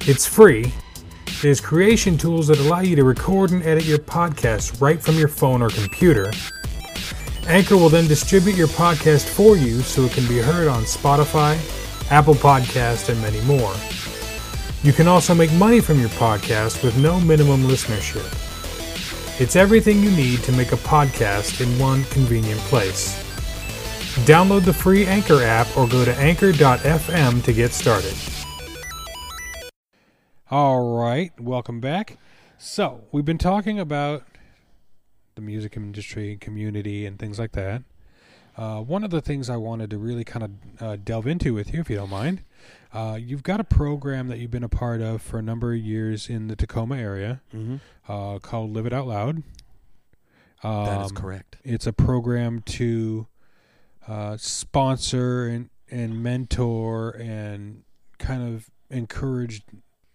[0.00, 0.74] It's free.
[1.42, 5.26] There's creation tools that allow you to record and edit your podcast right from your
[5.26, 6.30] phone or computer.
[7.48, 11.58] Anchor will then distribute your podcast for you so it can be heard on Spotify,
[12.12, 13.74] Apple Podcast, and many more.
[14.84, 18.22] You can also make money from your podcast with no minimum listenership.
[19.40, 23.16] It's everything you need to make a podcast in one convenient place.
[24.26, 28.14] Download the free Anchor app or go to anchor.fm to get started.
[30.52, 32.18] All right, welcome back.
[32.58, 34.22] So, we've been talking about
[35.34, 37.84] the music industry, community, and things like that.
[38.54, 41.72] Uh, one of the things I wanted to really kind of uh, delve into with
[41.72, 42.42] you, if you don't mind,
[42.92, 45.78] uh, you've got a program that you've been a part of for a number of
[45.80, 47.76] years in the Tacoma area Mm-hmm.
[48.12, 49.42] uh, called Live It Out Loud.
[50.62, 51.56] Um, That is correct.
[51.64, 53.26] It's a program to
[54.06, 57.84] uh, sponsor and, and mentor and
[58.18, 59.62] kind of encourage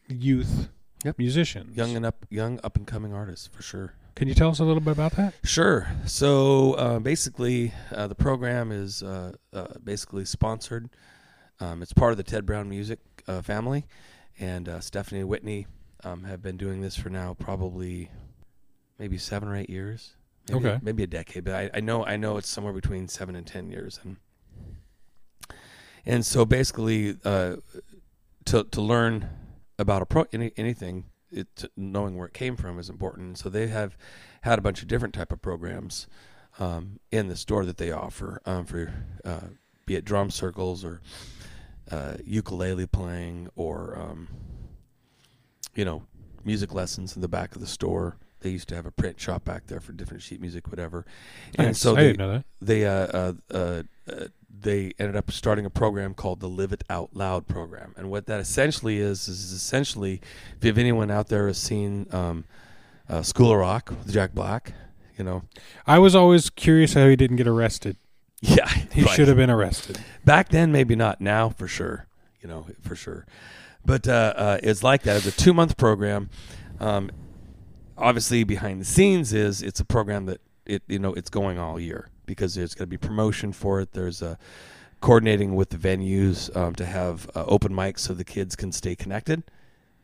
[0.08, 0.70] youth
[1.04, 1.18] Yep.
[1.20, 1.78] musicians.
[1.78, 3.94] Young and up, young up and coming artists for sure.
[4.16, 5.36] Can you tell us a little bit about that?
[5.44, 5.88] Sure.
[6.06, 10.90] So uh, basically, uh, the program is uh, uh, basically sponsored.
[11.60, 13.86] Um, it's part of the Ted Brown Music uh, family,
[14.40, 15.68] and uh, Stephanie and Whitney
[16.04, 18.10] um, have been doing this for now probably
[18.98, 20.16] maybe seven or eight years.
[20.50, 20.80] Maybe, Okay.
[20.82, 23.70] maybe a decade, but I, I know I know it's somewhere between seven and ten
[23.70, 24.16] years, and
[26.06, 27.58] and so basically, uh,
[28.46, 29.30] to to learn
[29.80, 33.38] about a pro any, anything, it knowing where it came from is important.
[33.38, 33.98] So they have
[34.42, 36.08] had a bunch of different type of programs
[36.60, 39.48] um, in the store that they offer um, for uh,
[39.86, 41.02] be it drum circles or
[41.92, 44.28] uh, ukulele playing or um,
[45.76, 46.04] you know
[46.44, 48.18] music lessons in the back of the store.
[48.42, 51.06] They used to have a print shop back there for different sheet music, whatever.
[51.58, 51.80] And Nice.
[51.80, 52.46] so I they, didn't know that.
[52.62, 56.84] they uh, uh, uh, uh, they ended up starting a program called the Live It
[56.90, 60.22] Out Loud program, and what that essentially is is essentially
[60.58, 62.46] if you have anyone out there has seen um,
[63.10, 64.74] uh, School of Rock with Jack Black,
[65.18, 65.44] you know,
[65.86, 67.98] I was always curious how he didn't get arrested.
[68.42, 69.10] yeah, He right.
[69.12, 70.00] should have been arrested.
[70.24, 71.20] back then maybe not.
[71.22, 72.06] Now for sure.
[72.42, 73.26] You know for sure.
[73.86, 75.18] But uh, uh, it's like that.
[75.18, 76.30] It's a two month program.
[76.80, 77.10] Um,
[77.98, 81.80] obviously behind the scenes is it's a program that it you know it's going all
[81.80, 84.38] year because there's going to be promotion for it there's a
[85.02, 88.96] coordinating with the venues um, to have uh, open mics so the kids can stay
[88.96, 89.42] connected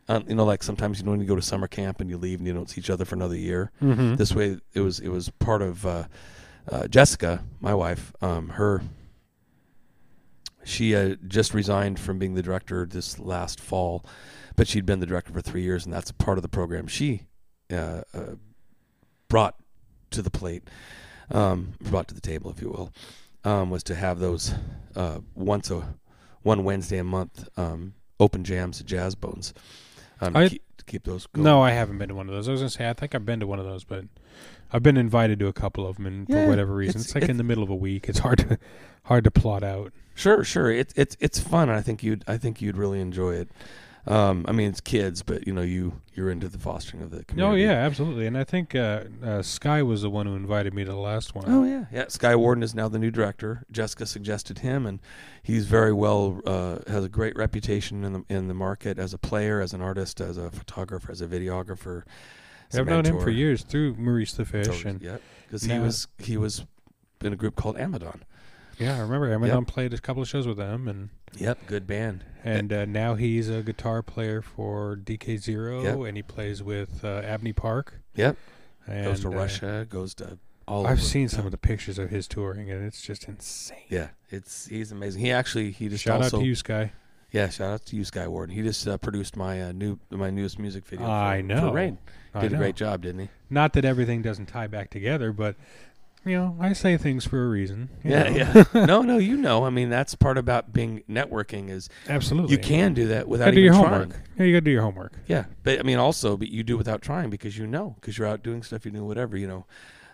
[0.07, 2.17] um, you know like sometimes you know when you go to summer camp and you
[2.17, 4.15] leave and you don't see each other for another year Mm-hmm.
[4.15, 6.05] this way it was it was part of uh,
[6.71, 8.13] uh, Jessica, my wife.
[8.21, 8.81] Um, her
[10.63, 14.05] she uh, just resigned from being the director this last fall,
[14.55, 16.87] but she'd been the director for three years, and that's a part of the program
[16.87, 17.23] she
[17.71, 18.35] uh, uh,
[19.27, 19.55] brought
[20.11, 20.69] to the plate,
[21.31, 22.91] um, brought to the table, if you will,
[23.43, 24.53] um, was to have those
[24.95, 25.95] uh, once a
[26.43, 29.53] one Wednesday a month um, open jams at Jazz Bones.
[30.21, 31.43] Um, I- keep, to keep those going.
[31.43, 32.47] No, I haven't been to one of those.
[32.47, 34.05] I was gonna say I think I've been to one of those, but
[34.71, 37.15] I've been invited to a couple of them, and Yeah, for whatever reason, it's- it's,
[37.15, 38.09] like it's- in the middle of a week.
[38.09, 38.57] It's hard to
[39.03, 39.91] hard to plot out.
[40.15, 40.71] Sure, sure.
[40.71, 41.69] It's it's it's fun.
[41.69, 43.49] I think you'd I think you'd really enjoy it.
[44.05, 47.19] Um, I mean, it's kids, but you know, you you're into the fostering of the
[47.19, 47.61] Oh community.
[47.63, 48.27] yeah, absolutely.
[48.27, 51.33] And I think uh, uh, Sky was the one who invited me to the last
[51.35, 51.45] one.
[51.47, 52.05] Oh yeah, yeah.
[52.09, 53.63] Sky Warden is now the new director.
[53.71, 54.99] Jessica suggested him, and
[55.41, 59.17] he's very well uh, has a great reputation in the in the market as a
[59.17, 62.03] player, as an artist, as a photographer, as a videographer.
[62.69, 65.79] as a I've known him for years through Maurice the Fish, and yeah, because he
[65.79, 66.65] was he was
[67.21, 68.19] in a group called Amadon.
[68.79, 72.23] Yeah, I remember Amazon played a couple of shows with them, and Yep, good band.
[72.43, 75.99] and uh, now he's a guitar player for DK Zero, Yep.
[76.07, 77.99] and he plays with uh, Abney Park.
[78.15, 78.37] Yep,
[78.87, 80.85] And, goes to uh, Russia, goes to all.
[80.87, 83.77] I've seen some of the pictures of his touring, and it's just insane.
[83.89, 85.21] Yeah, it's he's amazing.
[85.21, 86.91] He actually he just Shout also out to you, Sky.
[87.31, 88.55] yeah shout out to you, Sky Warden.
[88.55, 91.07] He just uh, produced my uh, new my newest music video.
[91.07, 91.69] I know.
[91.69, 91.97] for Rain.
[92.39, 93.29] Did a great job, didn't he?
[93.51, 95.55] Not that everything doesn't tie back together, but
[96.25, 97.89] you know, I say things for a reason.
[98.03, 98.65] Yeah, know.
[98.73, 98.85] yeah.
[98.85, 99.65] no, no, you know.
[99.65, 102.51] I mean, that's part about being networking is absolutely.
[102.51, 104.13] you can do that without do even your trying.
[104.37, 105.13] Yeah, you got to do your homework.
[105.27, 108.27] Yeah, but I mean, also, but you do without trying because you know, because you're
[108.27, 109.65] out doing stuff, you do whatever, you know.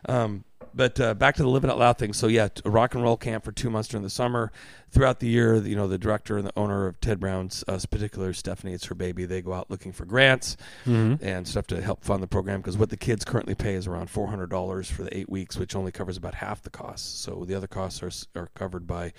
[0.07, 2.13] Um, but uh, back to the living out loud thing.
[2.13, 4.51] So yeah, a rock and roll camp for two months during the summer.
[4.91, 8.33] Throughout the year, you know, the director and the owner of Ted Brown's, uh, particular
[8.33, 9.25] Stephanie, it's her baby.
[9.25, 11.23] They go out looking for grants Mm-hmm.
[11.23, 14.09] and stuff to help fund the program because what the kids currently pay is around
[14.09, 17.19] four hundred dollars for the eight weeks, which only covers about half the costs.
[17.19, 19.13] So the other costs are are covered by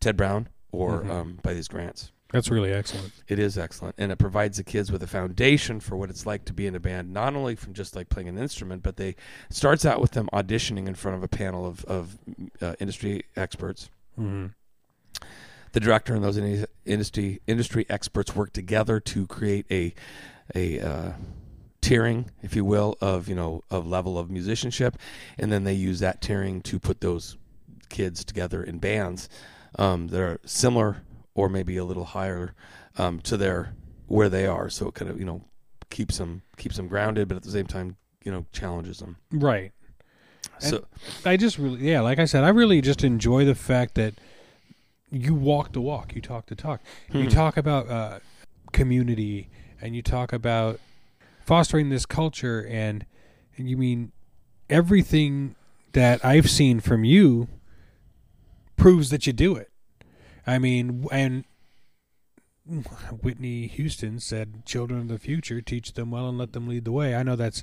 [0.00, 1.10] Ted Brown or Mhm.
[1.10, 2.10] um, by these grants.
[2.34, 3.12] That's really excellent.
[3.28, 6.44] It is excellent, and it provides the kids with a foundation for what it's like
[6.46, 7.12] to be in a band.
[7.12, 9.14] Not only from just like playing an instrument, but they
[9.50, 12.18] starts out with them auditioning in front of a panel of of
[12.60, 13.88] uh, industry experts.
[14.18, 14.46] Mm-hmm.
[15.70, 19.94] The director and those in- industry industry experts work together to create a
[20.56, 21.12] a uh,
[21.82, 24.98] tiering, if you will, of you know of level of musicianship,
[25.38, 27.36] and then they use that tiering to put those
[27.90, 29.28] kids together in bands
[29.78, 31.02] um, that are similar
[31.34, 32.54] or maybe a little higher
[32.98, 33.74] um, to their
[34.06, 34.68] where they are.
[34.70, 35.42] So it kind of you know
[35.90, 39.16] keeps them keeps them grounded, but at the same time you know challenges them.
[39.30, 39.72] Right.
[40.54, 40.86] And- So
[41.24, 44.14] I just really, yeah, like I said, I really just enjoy the fact that
[45.10, 46.80] you walk the walk, you talk the talk,
[47.12, 47.28] you Hmm.
[47.28, 48.18] talk about uh,
[48.72, 49.48] community,
[49.80, 50.80] and you talk about
[51.44, 53.04] fostering this culture, and,
[53.56, 54.10] and you mean
[54.70, 55.54] everything
[55.92, 57.48] that I've seen from you
[58.76, 59.70] proves that you do it.
[60.46, 61.44] I mean, and
[63.22, 66.92] Whitney Houston said, "Children of the future, teach them well and let them lead the
[66.92, 67.62] way." I know that's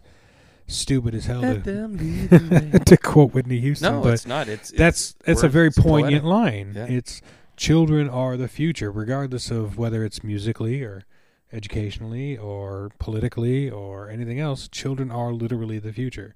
[0.68, 2.80] stupid as hell Let to, them lead the way.
[2.86, 4.48] to quote Whitney Houston, no, but it's not.
[4.48, 6.24] It's, it's that's that's a very it's poignant poetic.
[6.24, 6.74] line.
[6.76, 6.86] Yeah.
[6.86, 7.22] It's
[7.58, 11.04] children are the future, regardless of whether it's musically or
[11.52, 14.68] educationally or politically or anything else.
[14.68, 16.36] Children are literally the future,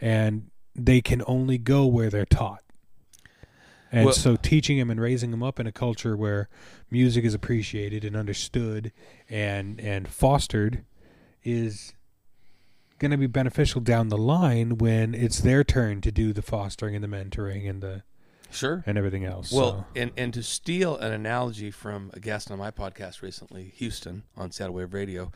[0.00, 2.60] and they can only go where they're taught.
[3.94, 6.48] And Well- so, teaching them and raising them up in a culture where
[6.90, 8.92] music is appreciated and understood
[9.30, 10.84] and and fostered
[11.42, 11.92] is
[12.98, 16.94] going to be beneficial down the line when it's their turn to do the fostering
[16.94, 18.02] and the mentoring and the
[18.50, 18.82] Sure.
[18.86, 19.50] and everything else.
[19.52, 24.22] Well, and and to steal an analogy from a guest on my podcast recently, Houston
[24.36, 25.32] on Saddle Wave Radio,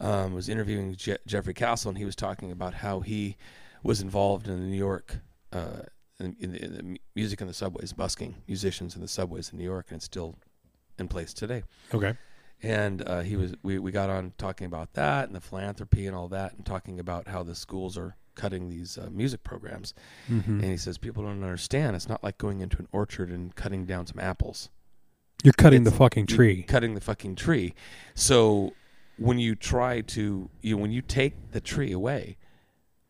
[0.00, 3.36] um, was interviewing Je- Jeffrey Castle, and he was talking about how he
[3.84, 5.18] was involved in the New York,
[5.52, 5.82] uh,
[6.18, 9.58] in, in, the, in the music in the subways, busking musicians in the subways in
[9.58, 10.36] New York, and it's still
[10.98, 11.62] in place today.
[11.92, 12.14] okay,
[12.62, 16.16] And uh, he was we, we got on talking about that and the philanthropy and
[16.16, 19.94] all that, and talking about how the schools are cutting these uh, music programs.
[20.28, 20.60] mm-hmm.
[20.60, 21.96] And he says people don't understand.
[21.96, 24.70] It's not like going into an orchard and cutting down some apples.
[25.42, 26.62] you're cutting the fucking tree.
[26.62, 27.74] cutting the fucking tree.
[28.14, 28.72] So
[29.18, 32.36] when you try to, you when you take the tree away,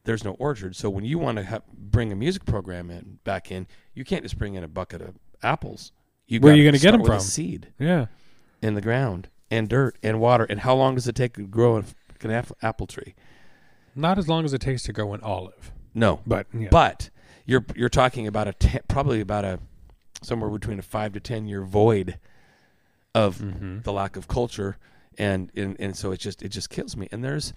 [0.07, 0.75] there's no orchard.
[0.75, 4.23] So when you want to ha- bring a music program in back in, you can't
[4.23, 5.93] just bring in a bucket of apples.
[6.27, 7.21] You Where are you gonna get them from?
[7.21, 8.07] seed Yeah,
[8.63, 10.45] in the ground and dirt and water.
[10.45, 11.85] And how long does it take to grow an
[12.23, 13.15] an app- apple tree?
[13.95, 16.69] not as long as it takes to grow an olive, No, but yeah.
[16.71, 17.11] But
[17.47, 19.61] you're you're talking about a ten, probably about a
[20.23, 22.19] somewhere between a five to ten year void
[23.15, 23.83] of Mhm.
[23.85, 24.77] the lack of culture,
[25.17, 27.09] and, and and so it just it just kills me.
[27.13, 27.53] And there's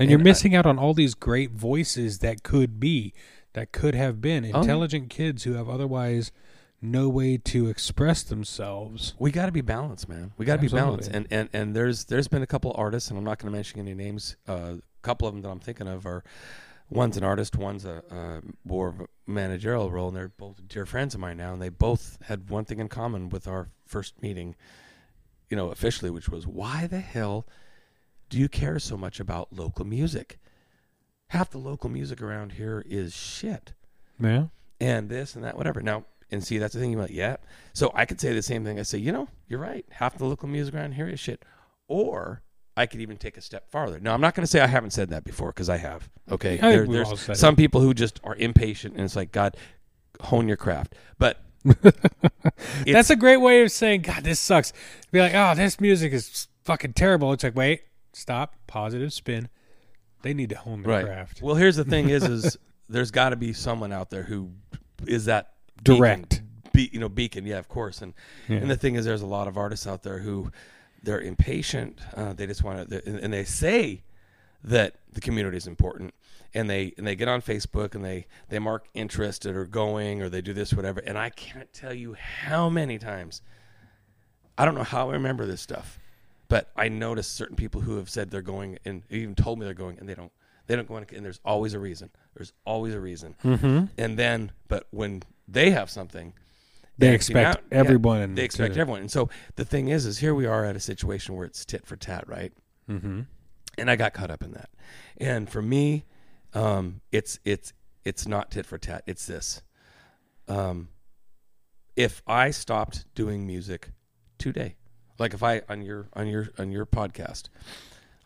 [0.00, 3.12] and you're and I- missing out on all these great voices that could be,
[3.54, 6.32] that could have been Oh, intelligent kids who have otherwise
[6.80, 9.14] no way to express themselves.
[9.18, 10.32] we got to be balanced, man.
[10.38, 11.10] We got to be balanced.
[11.12, 13.80] And and and there's there's been a couple artists, and I'm not going to mention
[13.80, 14.36] any names.
[14.48, 16.22] Uh, a couple of them that I'm thinking of are
[16.90, 20.86] one's an artist, one's a, uh more of a managerial role, and they're both dear
[20.86, 21.52] friends of mine now.
[21.52, 24.54] And they both had one thing in common with our first meeting,
[25.50, 27.44] you know, officially, which was why the hell
[28.28, 30.38] do you care so much about local music?
[31.28, 33.72] Half the local music around here is shit
[34.20, 34.46] Yeah,
[34.80, 35.82] and this and that, whatever.
[35.82, 36.92] Now, and see, that's the thing.
[36.92, 37.36] You're like, yeah.
[37.74, 38.78] So I could say the same thing.
[38.78, 39.84] I say, you know, you're right.
[39.90, 41.44] Half the local music around here is shit.
[41.86, 42.42] Or
[42.76, 43.98] I could even take a step farther.
[43.98, 46.08] Now, I'm not going to say I haven't said that before because I have.
[46.30, 47.38] Okay, I There- there's said it.
[47.38, 49.56] some people who just are impatient, and it's like, God,
[50.20, 50.94] hone your craft.
[51.18, 51.42] But
[52.86, 54.72] that's a great way of saying, God, this sucks.
[55.10, 57.32] Be like, oh, this music is fucking terrible.
[57.32, 59.48] It's like, wait, stop, positive spin.
[60.22, 61.04] They need to hone their right.
[61.04, 61.42] craft.
[61.42, 62.56] Well, here's the thing: is is
[62.88, 64.50] there's got to be someone out there who
[65.06, 65.52] is that
[65.82, 66.30] Direct.
[66.30, 67.46] beacon, be, you know, beacon.
[67.46, 68.02] Yeah, of course.
[68.02, 68.14] And
[68.48, 68.56] Yeah.
[68.56, 70.50] And the thing is, there's a lot of artists out there who
[71.02, 72.00] they're impatient.
[72.16, 74.02] Uh, they just want to, and, and they say
[74.64, 76.14] that the community is important,
[76.54, 80.28] and they and they get on Facebook and they they mark interested or going or
[80.28, 81.00] they do this whatever.
[81.00, 83.42] And I can't tell you how many times.
[84.56, 86.00] I don't know how I remember this stuff,
[86.48, 89.74] but I noticed certain people who have said they're going and even told me they're
[89.74, 90.32] going, and they don't.
[90.66, 92.10] They don't go in, and there's always a reason.
[92.34, 93.36] There's always a reason.
[93.42, 93.84] mm-hmm.
[93.96, 96.34] And then, but when they have something,
[96.98, 99.00] They expect see, now- yeah, everyone they expect to- everyone.
[99.00, 101.86] And so the thing is, is here we are at a situation where it's tit
[101.86, 102.52] for tat, right?
[102.86, 103.20] Mm-hmm.
[103.78, 104.68] And I got caught up in that.
[105.16, 106.04] And for me,
[106.52, 107.72] um, it's it's
[108.04, 109.04] it's not tit for tat.
[109.06, 109.62] It's this.
[110.48, 110.88] Um,
[111.96, 113.92] if I stopped doing music
[114.38, 114.76] today,
[115.18, 117.44] like if I on your on your on your podcast,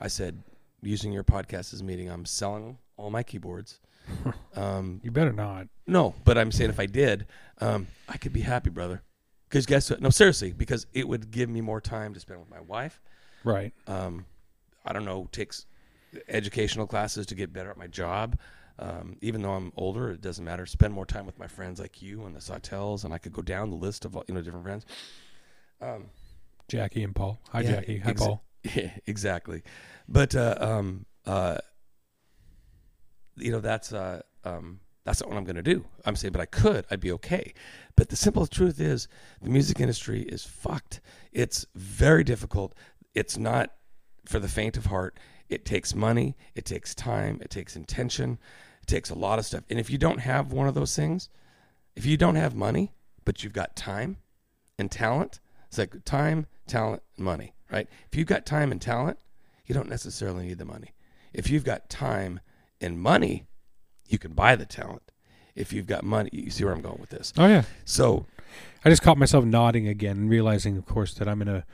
[0.01, 0.43] I said
[0.83, 3.79] using your podcast as a meeting, I'm selling all my keyboards.
[4.57, 5.69] Um, You better not.
[5.87, 7.27] no, but I'm saying if I did,
[7.61, 9.01] um, I could be happy, brother.
[9.49, 10.03] Because guess what?
[10.03, 13.01] No, seriously, because it would give me more time to spend with my wife.
[13.45, 13.73] Right.
[13.87, 14.27] Um,
[14.85, 15.67] I don't know, takes
[16.29, 18.39] educational classes to get better at my job.
[18.79, 20.67] Um, even though I'm older, it doesn't matter.
[20.67, 23.43] Spend more time with my friends like you and the Sautels, and I could go
[23.43, 24.85] down the list of you know different friends.
[25.81, 26.07] Um,
[26.73, 27.39] Jackie and Paul.
[27.51, 27.99] Hi, Yeah, Jackie.
[27.99, 28.45] Hi, exa- Paul.
[28.75, 29.63] yeah, exactly.
[30.09, 31.59] But uh, um, uh,
[33.37, 35.85] you know, that's uh, um, that's not what I'm going to do.
[36.07, 36.87] I'm saying, but I could.
[36.91, 37.53] I'd be okay.
[37.95, 39.07] But the simple truth is,
[39.43, 41.03] the music industry is fucked.
[41.31, 42.75] It's very difficult.
[43.15, 43.73] It's not
[44.25, 45.19] for the faint of heart.
[45.51, 48.39] it takes money, it takes time, it takes intention,
[48.81, 49.65] it takes a lot of stuff.
[49.69, 51.29] And if you don't have one of those things,
[51.95, 52.95] if you don't have money,
[53.27, 54.17] but you've got time
[54.79, 55.41] and talent,
[55.73, 57.89] it's like time, talent, money, right?
[58.11, 59.19] If you've got time and talent,
[59.65, 60.93] you don't necessarily need the money.
[61.33, 62.41] If you've got time
[62.83, 63.47] and money,
[64.07, 65.01] you can buy the talent.
[65.57, 67.33] If you've got money, you see where I'm going with this.
[67.39, 67.63] Oh yeah.
[67.87, 68.27] So
[68.85, 71.65] I just caught myself nodding again, and realizing, of course, that I'm in a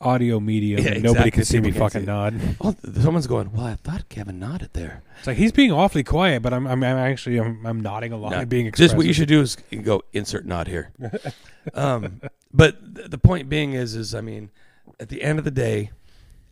[0.00, 1.30] audio medium Yeah, and nobody exactly.
[1.32, 2.56] can see me People can't fucking see nod.
[2.94, 5.02] oh, someone's going, well, I thought Kevin nodded there.
[5.18, 8.16] It's like he's being awfully quiet, but I'm I'm, I'm actually I'm, I'm nodding a
[8.16, 8.90] lot No, and being expressive.
[8.90, 10.92] Just what you should do is go insert nod here.
[11.74, 12.20] um,
[12.52, 14.50] but the point being is, is I mean,
[14.98, 15.90] at the end of the day,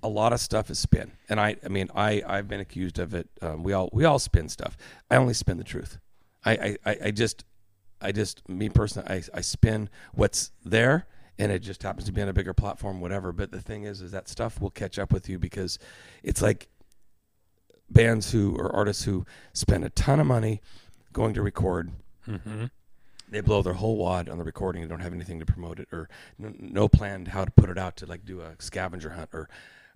[0.02, 3.14] a lot of stuff is spin, and I, I mean, I, I've been accused of
[3.14, 3.28] it.
[3.40, 4.76] Um, we all, we all spin stuff.
[5.10, 5.98] I only spin the truth.
[6.44, 7.44] I, I, I, just,
[8.00, 11.06] I just, me personally, I, I spin what's there,
[11.38, 13.32] and it just happens to be on a bigger platform, whatever.
[13.32, 15.78] But the thing is, is that stuff will catch up with you because
[16.22, 16.68] it's like
[17.90, 20.60] bands who or artists who spend a ton of money
[21.12, 21.90] going to record
[22.24, 22.66] hmm
[23.28, 25.88] they blow their whole wad on the recording and don't have anything to promote it
[25.92, 26.08] or
[26.38, 29.48] no, no plan how to put it out to like do a scavenger hunt or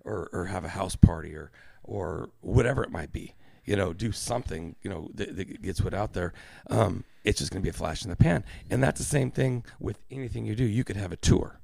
[0.03, 1.51] or, or have a house party or
[1.83, 3.35] or whatever it might be.
[3.65, 6.33] You know do something you know that, that gets put out there.
[6.69, 8.43] Um, it's just going to be a flash in the pan.
[8.69, 10.63] And that's the same thing with anything you do.
[10.63, 11.59] You could have a tour.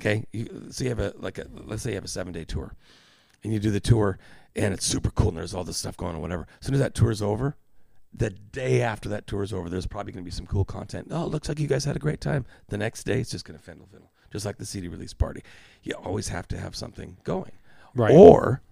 [0.00, 0.24] Okay?
[0.32, 2.74] You, so you have a like a let's say you have a seven day tour
[3.44, 4.18] and you do the tour
[4.54, 6.46] and it's super cool and there's all this stuff going on whatever.
[6.60, 7.56] As soon as that tour's over
[8.16, 11.08] the day after that tour is over, there's probably going to be some cool content.
[11.10, 12.46] Oh, it looks like you guys had a great time.
[12.68, 15.42] The next day, it's just going to fiddle fiddle, just like the CD release party.
[15.82, 17.52] You always have to have something going,
[17.94, 18.14] Right.
[18.14, 18.62] or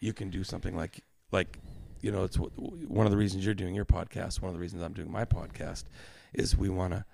[0.00, 1.00] you can do something like
[1.32, 1.58] like
[2.00, 4.40] you know, it's w- one of the reasons you're doing your podcast.
[4.40, 5.84] One of the reasons I'm doing my podcast
[6.32, 7.04] is we want to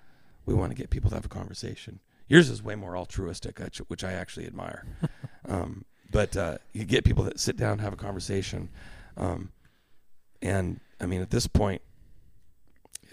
[0.45, 1.99] we want to get people to have a conversation.
[2.27, 4.85] Yours is way more altruistic, which- which I actually admire.
[5.47, 8.69] um, but uh, you get people that sit down, have a conversation,
[9.17, 9.51] um,
[10.41, 11.81] and I mean, at this point,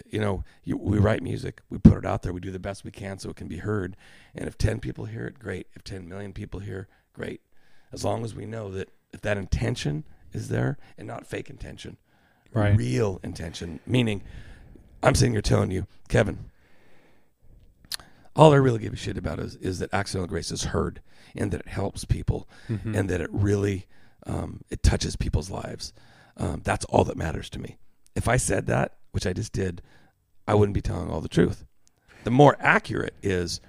[0.09, 2.83] you know, you, we write music, we put it out there, we do the best
[2.83, 3.95] we can so it can be heard.
[4.35, 5.67] And if 10 people hear it, great.
[5.73, 7.41] If 10 million people hear, great.
[7.91, 11.97] As long as we know that if that intention is there and not fake intention,
[12.53, 12.77] Right.
[12.77, 14.21] real intention, meaning
[15.01, 16.51] I'm sitting here telling you, Kevin,
[18.35, 21.01] all I really give a shit about is, is that accidental grace is heard
[21.35, 22.95] and that it helps people Mhm.
[22.97, 23.87] and that it really
[24.25, 25.91] um, it touches people's lives.
[26.37, 27.77] Um, that's all that matters to me.
[28.15, 29.81] If I said that, which I just did,
[30.47, 31.65] I wouldn't be telling all the truth.
[32.23, 33.59] The more accurate is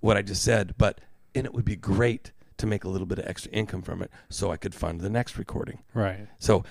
[0.00, 1.00] what I just said, but
[1.34, 4.10] and it would be great to make a little bit of extra income from it,
[4.28, 5.80] so I could fund the next recording.
[5.94, 6.26] right.
[6.38, 6.64] So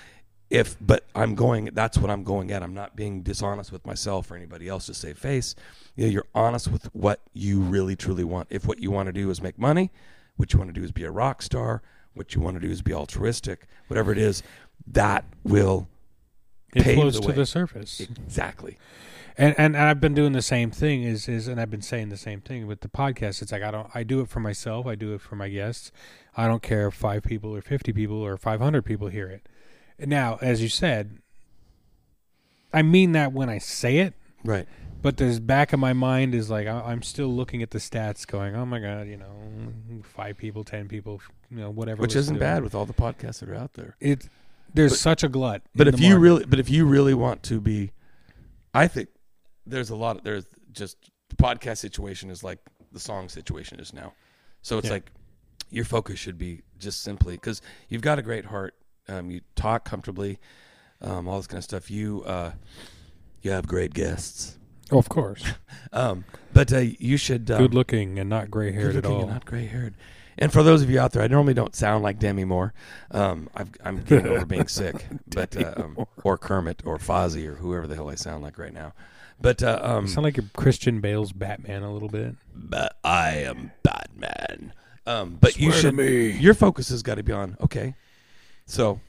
[0.50, 2.64] if but I'm going that's what I'm going at.
[2.64, 5.56] I'm not being dishonest with myself or anybody else to save face.
[5.96, 8.48] You know, you're honest with what you really truly want.
[8.50, 9.92] If what you want to do is make money,
[10.38, 11.82] what you want to do is be a rock star,
[12.14, 14.42] what you want to do is be altruistic, whatever it is,
[14.86, 15.88] that will
[16.76, 17.34] It pave flows the to way.
[17.36, 18.00] the surface.
[18.00, 18.78] exactly.
[19.40, 22.10] And, and and I've been doing the same thing is is and I've been saying
[22.10, 23.42] the same thing with the podcast.
[23.44, 24.88] It's like I don't I do it for myself.
[24.88, 25.92] I do it for my guests.
[26.36, 29.48] I don't care if five people or fifty people or five hundred people hear it.
[30.00, 31.20] Now, as you said,
[32.74, 34.14] I mean that when I say it,
[34.44, 34.68] Right.
[35.02, 38.26] but there's back of my mind is like I, I'm still looking at the stats,
[38.26, 41.22] going, oh my god, you know, five people, ten people,
[41.52, 42.02] you know, whatever.
[42.02, 43.96] Which isn't bad with all the podcasts that are out there.
[44.00, 44.30] It
[44.74, 45.62] there's But- such a glut.
[45.76, 46.20] But if you market.
[46.22, 47.92] really, but if you really want to be,
[48.74, 49.10] I think
[49.66, 50.18] there's a lot.
[50.18, 50.98] Of, there's just
[51.30, 52.60] the podcast situation is like
[52.92, 54.14] the song situation is now.
[54.62, 54.94] So it's Yeah.
[54.94, 55.12] like
[55.70, 58.76] your focus should be just simply because you've got a great heart.
[59.10, 60.38] Um, you talk comfortably,
[61.02, 61.90] um, all this kind of stuff.
[61.90, 62.52] You uh,
[63.42, 64.58] you have great guests.
[64.92, 65.44] oh, of course,
[65.94, 69.16] Um, but uh, you should um, good looking and not gray haired good at looking
[69.16, 69.22] all.
[69.24, 69.96] and not gray haired.
[70.38, 72.74] And for those of you out there, I normally don't sound like Demi Moore.
[73.12, 77.56] Um, I've, I'm getting over being sick, but uh, um, or Kermit or Fozzie or
[77.56, 78.94] whoever the hell I sound like right now.
[79.42, 82.36] But uh, um, You sound like a Christian Bale's Batman a little bit.
[82.54, 84.74] but I am Batman.
[85.06, 85.96] Um, but you Swear to should.
[85.96, 86.32] me.
[86.32, 87.96] Your focus has got to be on okay.
[88.66, 89.00] So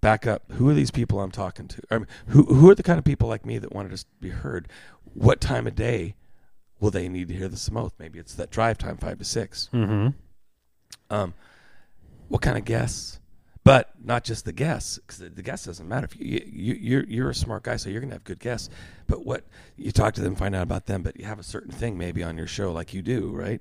[0.00, 0.44] back up.
[0.52, 1.82] Who are these people I'm talking to?
[1.90, 4.06] I mean, who who are the kind of people like me that want to just
[4.20, 4.68] be heard?
[5.14, 6.14] What time of day
[6.80, 7.94] will they need to hear the most?
[7.98, 9.68] Maybe it's that drive time, five to six.
[9.72, 10.08] Mm-hmm.
[11.10, 11.34] Um,
[12.28, 13.20] what kind of guests?
[13.64, 16.04] But not just the guests, because the, the guest doesn't matter.
[16.04, 18.70] If you, you you're you're a smart guy, so you're gonna have good guests.
[19.08, 19.44] But what
[19.76, 22.22] you talk to them, find out about them, but you have a certain thing maybe
[22.22, 23.60] on your show, like you do, right?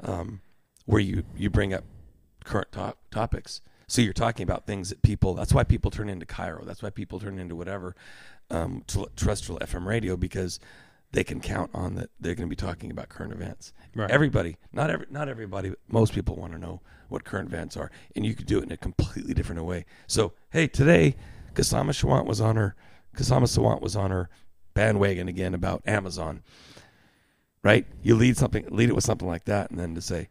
[0.00, 0.40] Um,
[0.86, 1.84] where you you bring up
[2.44, 3.60] current to- topics.
[3.86, 5.34] So you're talking about things that people.
[5.34, 6.66] That's why people turn into KIRO.
[6.66, 7.94] That's why people turn into whatever
[8.50, 8.82] um,
[9.16, 10.60] terrestrial FM radio because
[11.14, 13.72] they can count on that they're going to be talking about current events.
[13.94, 14.10] Right.
[14.10, 17.90] Everybody, not every, not everybody, but most people want to know what current events are,
[18.16, 19.86] and you could do it in a completely different way.
[20.08, 21.14] So, hey, today,
[21.54, 22.74] Kasama Shawant was on her,
[23.16, 24.28] Kasama Sawant was on her
[24.74, 26.42] bandwagon again about Amazon.
[27.62, 27.86] Right?
[28.02, 30.28] You lead something, lead it with something like that, and then to say,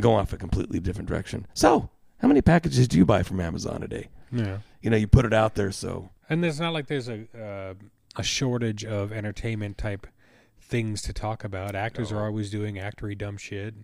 [0.00, 1.46] go off a completely different direction.
[1.54, 4.08] So, how many packages do you buy from Amazon a day?
[4.32, 4.58] Yeah.
[4.82, 7.74] You know, you put it out there, so And it's not like there's a uh,
[8.18, 10.06] a shortage of entertainment type
[10.60, 11.74] things to talk about.
[11.74, 12.18] Actors No.
[12.18, 12.26] are oh.
[12.26, 13.74] always doing actory dumb shit.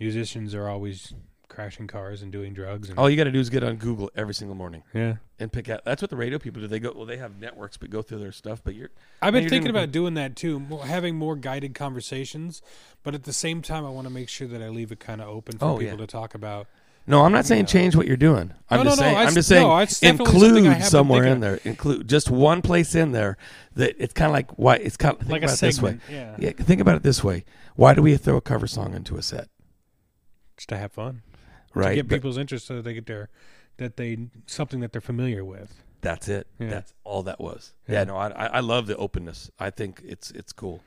[0.00, 1.14] Musicians are always
[1.48, 2.88] crashing cars and doing drugs.
[2.90, 5.52] And all you got to do is get on Google every single morning yeah, and
[5.52, 5.84] pick out.
[5.84, 6.66] That's what the radio people do.
[6.66, 8.60] They go, well, they have networks, but go through their stuff.
[8.64, 8.88] But you're,
[9.22, 12.60] I've been you're thinking doing- about doing that too, more, having more guided conversations.
[13.04, 15.20] But at the same time, I want to make sure that I leave it kind
[15.20, 16.06] of open for Oh, people yeah.
[16.06, 16.66] to talk about.
[17.06, 17.66] No, I'm not saying Yeah.
[17.66, 18.52] change what you're doing.
[18.70, 19.16] I'm No, just no, no, saying.
[19.16, 19.66] I I'm just saying.
[19.68, 21.60] no, it's definitely something I have include somewhere in there.
[21.64, 23.36] Include just one place in there
[23.74, 25.98] that it's kind of like why it's kind of think like about it this way.
[26.10, 27.44] yeah, Yeah, think about it this way.
[27.76, 29.48] Why do we throw a cover song into a set?
[30.56, 31.22] just to have fun,
[31.74, 31.90] Right.
[31.90, 33.28] to get But people's interest, so that they get their
[33.76, 35.82] that they something that they're familiar with.
[36.00, 36.46] that's it.
[36.60, 36.68] Yeah.
[36.70, 37.72] That's all that was.
[37.88, 37.94] Yeah.
[38.00, 38.04] Yeah.
[38.04, 39.50] no, I I I love the openness.
[39.58, 40.80] I think it's it's cool.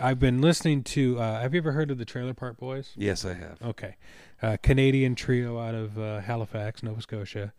[0.00, 1.18] I've been listening to.
[1.20, 2.92] Uh, have you ever heard of the Trailer Park Boys?
[2.96, 3.60] Yes, I have.
[3.62, 3.96] Okay,
[4.42, 7.52] uh, Canadian trio out of uh, Halifax, Nova Scotia.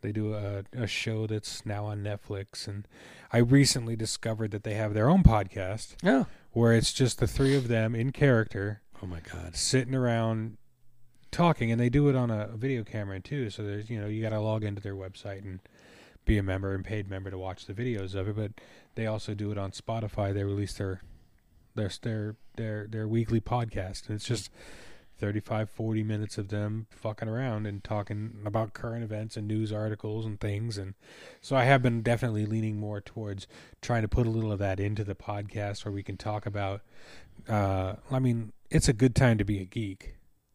[0.00, 2.86] They do a, a show that's now on Netflix, and
[3.32, 6.24] I recently discovered that they have their own podcast Yeah.
[6.52, 9.56] where it's just the three of them in character Oh my God.
[9.56, 10.56] sitting around
[11.32, 13.50] talking, and they do it on a video camera too.
[13.50, 15.58] So there's you know you got to log into their website and
[16.24, 18.36] be a member and paid member to watch the videos of it.
[18.36, 18.52] But
[18.94, 20.32] they also do it on Spotify.
[20.32, 21.02] They release their
[21.74, 24.48] their their their their weekly podcast, and it's just
[25.18, 30.24] 35 40 minutes of them fucking around and talking about current events and news articles
[30.24, 30.78] and things.
[30.78, 30.94] And
[31.40, 33.46] so i have been definitely leaning more towards
[33.82, 36.80] trying to put a little of that into the podcast where we can talk about
[37.48, 40.14] uh i mean it's a good time to be a geek.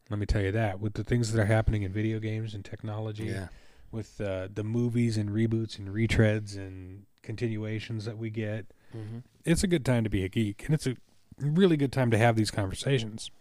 [0.09, 0.79] Let me tell you that.
[0.79, 3.47] With the things that are happening in video games and technology Yeah.
[3.91, 9.19] with uh, the movies and reboots and retreads and continuations that we get Mm-hmm.
[9.43, 10.65] it's a good time to be a geek.
[10.65, 10.95] And it's a
[11.39, 13.31] really good time to have these conversations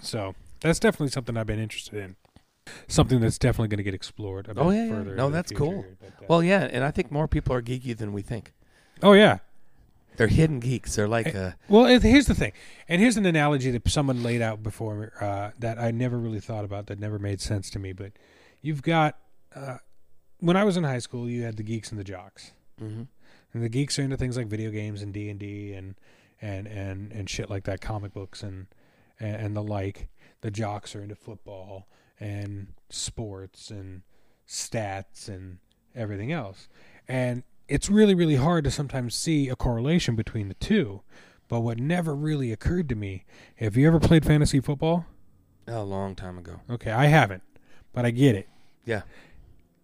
[0.00, 2.16] so that's definitely something i've been interested in
[2.88, 5.02] something that's definitely going to get explored a bit Oh, yeah, yeah.
[5.14, 5.84] No, that's cool.
[6.00, 8.52] but, uh, Well, yeah, and I think more people are geeky than we think.
[9.04, 9.38] oh yeah
[10.16, 10.96] They're hidden geeks.
[10.96, 12.52] They're like, uh, well here's the thing
[12.88, 16.64] and here's an analogy that someone laid out before uh, that i never really thought
[16.64, 18.12] about that never made sense to me but
[18.62, 19.16] you've got
[19.54, 19.76] uh,
[20.40, 23.02] when i was in high school you had the geeks and the jocks hmm
[23.54, 25.94] and the geeks are into things like video games and D and D and
[26.42, 28.66] and and and shit like that, comic books and,
[29.20, 30.08] and and the like.
[30.42, 31.88] The jocks are into football
[32.20, 34.02] and sports and
[34.46, 35.58] stats and
[35.94, 36.68] everything else.
[37.08, 41.02] And it's really really hard to sometimes see a correlation between the two.
[41.48, 43.24] But what never really occurred to me,
[43.56, 45.06] have you ever played fantasy football?
[45.68, 46.60] a long time ago.
[46.70, 47.42] Okay, I haven't,
[47.92, 48.48] but I get it.
[48.84, 49.02] Yeah.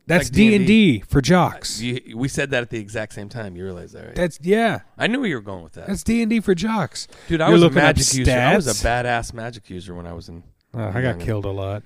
[0.07, 1.05] That's Like D and D&D.
[1.07, 1.81] For jocks.
[1.81, 3.57] You, we said that at the exact same time.
[3.57, 4.15] You realize that, right?
[4.17, 4.81] That's yeah.
[4.99, 5.87] I knew where you were going with that.
[5.87, 7.07] That's D and D for jocks.
[7.29, 8.33] Dude, I you're was a magic user.
[8.33, 10.43] I was a badass magic user when I was in.
[10.77, 11.83] Uh, I got killed a lot.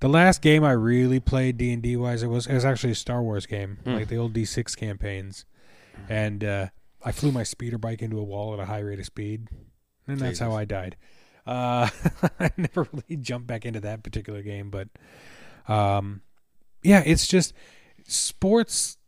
[0.00, 2.92] The last game I really played D and D wise, it was it was actually
[2.92, 3.94] a Star Wars game, Hmm.
[3.94, 5.44] like the old D six campaigns,
[6.08, 6.66] and uh,
[7.04, 9.48] I flew my speeder bike into a wall at a high rate of speed,
[10.06, 10.96] and that's how I died.
[11.46, 11.88] Uh,
[12.40, 14.88] I never really jumped back into that particular game, but
[15.68, 16.20] um,
[16.84, 17.52] yeah, it's just
[18.06, 18.98] sports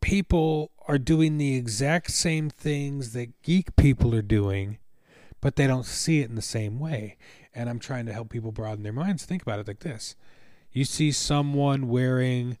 [0.00, 4.78] people are doing the exact same things that geek people are doing,
[5.40, 7.16] but they don't see it in the same way.
[7.54, 9.24] And I'm trying to help people broaden their minds.
[9.24, 10.16] Think about it like this
[10.72, 12.58] you see someone wearing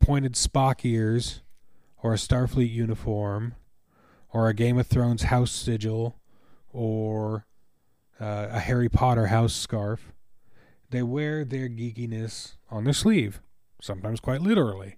[0.00, 1.42] pointed Spock ears,
[2.02, 3.54] or a Starfleet uniform,
[4.32, 6.20] or a Game of Thrones house sigil,
[6.72, 7.46] or
[8.20, 10.12] uh, a Harry Potter house scarf.
[10.94, 13.40] They wear their geekiness on their sleeve,
[13.82, 14.96] sometimes quite literally.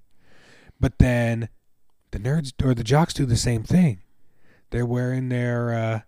[0.78, 1.48] But then
[2.10, 4.02] the nerds or the jocks do the same thing.
[4.70, 6.00] They're wearing their uh,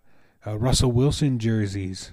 [0.47, 2.11] uh, Russell Wilson jerseys,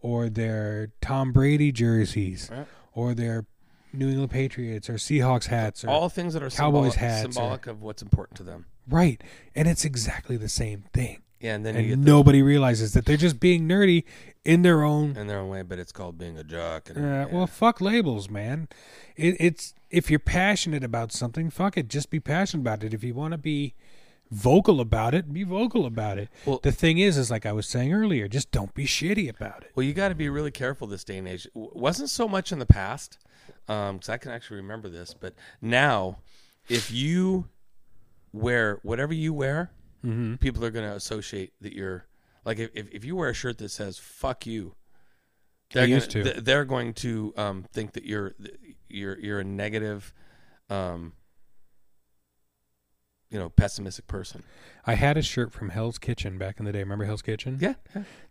[0.00, 2.66] or their Tom Brady jerseys, Right.
[2.92, 3.46] or their
[3.92, 5.82] New England Patriots or Seahawks hats.
[5.82, 8.66] Or, All things that are Cowboys symbolic, hats or- symbolic of what's important to them.
[8.86, 9.22] right,
[9.54, 11.22] and it's exactly the same thing.
[11.40, 14.04] Yeah, and then you And get the, nobody realizes that they're just being nerdy
[14.44, 16.88] in their own in their own way, but it's called being a jock.
[16.90, 17.26] And, Uh, yeah.
[17.26, 18.68] Well, fuck labels, man.
[19.16, 21.88] It, it's if you're passionate about something, fuck it.
[21.88, 22.94] Just be passionate about it.
[22.94, 23.74] If you want to be
[24.30, 26.28] vocal about it, be vocal about it.
[26.46, 29.62] Well- the thing is, is like I was saying earlier, just don't be shitty about
[29.64, 29.72] it.
[29.74, 31.46] Well, you got to be really careful this day and age.
[31.54, 33.18] W- wasn't so much in the past,
[33.66, 35.14] because I can actually remember this.
[35.14, 36.18] But now,
[36.68, 37.48] if you
[38.32, 39.70] wear whatever you wear,
[40.04, 40.34] Mm-hmm.
[40.36, 42.04] people are going to associate that you're
[42.44, 44.74] like if, if, you wear a shirt that says "fuck you,"
[45.72, 46.22] they're gonna, to.
[46.22, 48.34] th- They're going to um, think that you're
[48.88, 50.12] you're you're a negative,
[50.68, 51.14] um,
[53.30, 54.42] you know, pessimistic person.
[54.86, 56.80] I had a shirt from Hell's Kitchen back in the day.
[56.80, 57.58] Remember Hell's Kitchen?
[57.60, 57.74] Yeah,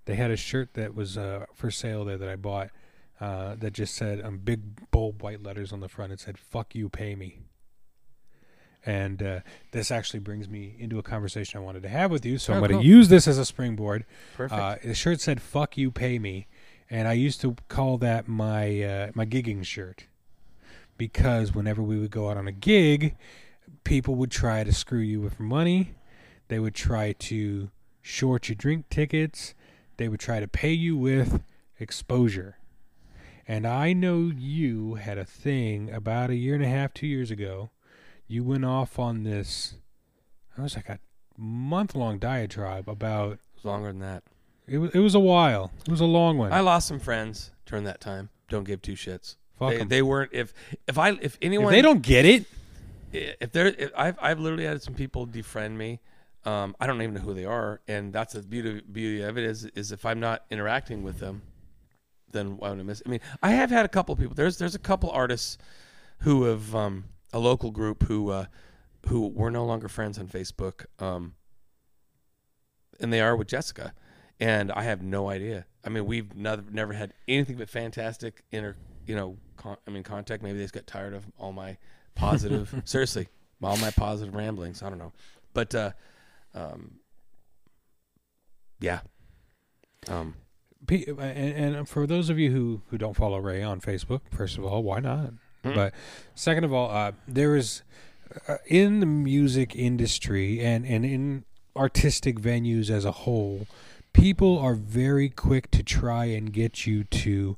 [0.06, 2.70] They had a shirt that was uh, for sale there that I bought
[3.20, 6.14] uh, that just said um, big bold white letters on the front.
[6.14, 7.40] It said "Fuck you, pay me."
[8.86, 9.40] And uh,
[9.72, 12.38] this actually brings me into a conversation I wanted to have with you.
[12.38, 12.86] So I'm Oh, going to cool.
[12.86, 14.06] use this as a springboard.
[14.36, 14.60] perfect.
[14.60, 16.48] Uh, the shirt said "Fuck you, pay me,"
[16.90, 20.08] and I used to call that my uh, my gigging shirt
[20.98, 23.16] because whenever we would go out on a gig,
[23.84, 25.96] people would try to screw you with money.
[26.50, 27.70] They would try to
[28.02, 29.54] short your drink tickets.
[29.98, 31.42] They would try to pay you with
[31.80, 32.58] exposure.
[33.48, 37.32] And I know you had a thing about a year and a half, two years
[37.32, 37.70] ago.
[38.34, 39.76] You went off on this.
[40.58, 40.98] It was like a
[41.38, 44.24] month long diatribe about It's longer than that.
[44.68, 45.72] it was it was a while.
[45.86, 46.52] It was a long one.
[46.52, 48.30] I lost some friends during that time.
[48.50, 49.36] Don't give two shits.
[49.60, 49.88] Fuck They, 'em.
[49.88, 50.32] they weren't.
[50.34, 50.52] If
[50.88, 52.46] if I if if anyone they don't get it,
[53.12, 56.00] if they're if I've I've literally had some people defriend me.
[56.44, 59.44] Um, I don't even know who they are, and that's the beauty beauty of it
[59.44, 61.44] is is if I'm not interacting with them,
[62.32, 63.04] then why would I miss?
[63.06, 64.34] I mean, I have had a couple people.
[64.34, 65.60] There's there's a couple artists
[66.22, 68.46] who have um, a local group who uh,
[69.08, 71.34] who were no longer friends on Facebook, um,
[73.00, 73.94] and they are with Jessica,
[74.40, 75.66] and I have no idea.
[75.84, 78.76] I mean, we've never never had anything but fantastic inter
[79.06, 80.42] you know con- I mean contact.
[80.44, 81.78] Maybe they just got tired of all my
[82.16, 83.28] positive seriously
[83.62, 84.84] all my positive ramblings.
[84.84, 85.14] I don't know,
[85.54, 85.92] but uh,
[86.54, 87.00] um,
[88.80, 89.00] yeah.
[90.10, 90.36] Um,
[90.90, 94.66] and, and for those of you who, who don't follow Ray on Facebook, first of
[94.66, 95.34] all, why not?
[95.64, 95.76] Mm.
[95.76, 95.94] But
[96.36, 97.84] second of all, uh, there is
[98.48, 101.46] uh, in the music industry and, and in
[101.76, 103.68] artistic venues as a whole,
[104.14, 107.58] people are very quick to try and get you to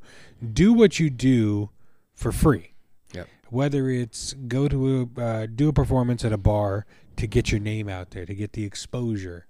[0.53, 1.69] do what you do
[2.13, 2.73] for free.
[3.13, 3.27] Yep.
[3.49, 6.85] Whether it's go to a uh, do a performance at a bar
[7.17, 9.45] to get your name out there, to get the exposure,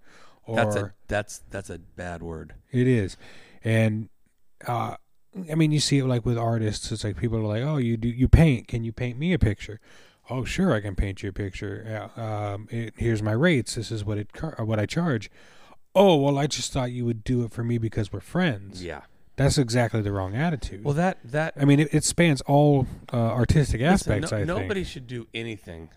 [0.46, 2.54] or that's a that's that's a bad word.
[2.72, 3.18] it is,
[3.64, 4.10] and
[4.68, 4.96] uh,
[5.52, 6.92] I mean, you see it like with artists.
[6.92, 8.68] It's like people are like, "Oh, you do you paint?
[8.68, 9.80] Can you paint me a picture?"
[10.30, 11.86] Oh, sure, I can paint you a picture.
[12.18, 13.76] Yeah, um, it, here's my rates.
[13.76, 15.30] This is what it car- what I charge.
[15.94, 18.84] Oh, well, I just thought you would do it for me because we're friends.
[18.84, 19.02] Yeah.
[19.38, 20.84] That's exactly the wrong attitude.
[20.84, 24.32] Well, that that I mean, it, it spans all uh, artistic aspects.
[24.32, 24.88] no- I nobody think.
[24.88, 25.90] should do anything.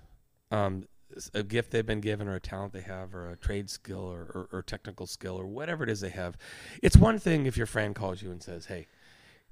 [0.50, 0.88] Um,
[1.34, 4.22] a gift they've been given, or a talent they have, or a trade skill, or,
[4.34, 6.36] or, or technical skill, or whatever it is they have.
[6.82, 8.86] It's one thing if your friend calls you and says, "Hey,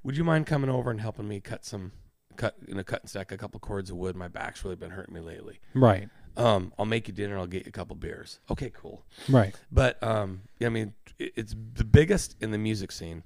[0.07, 1.93] would you mind coming over and helping me cut some
[2.37, 4.15] cut you know cut and stack a couple cords of wood?
[4.17, 5.59] My back's really been hurting me lately.
[5.75, 6.09] Right.
[6.37, 7.37] Um, I'll make you dinner.
[7.39, 8.39] I'll get you a couple beers.
[8.51, 9.03] Okay, cool.
[9.29, 9.55] Right.
[9.73, 13.23] But um, I mean, it- it's the biggest in the music scene,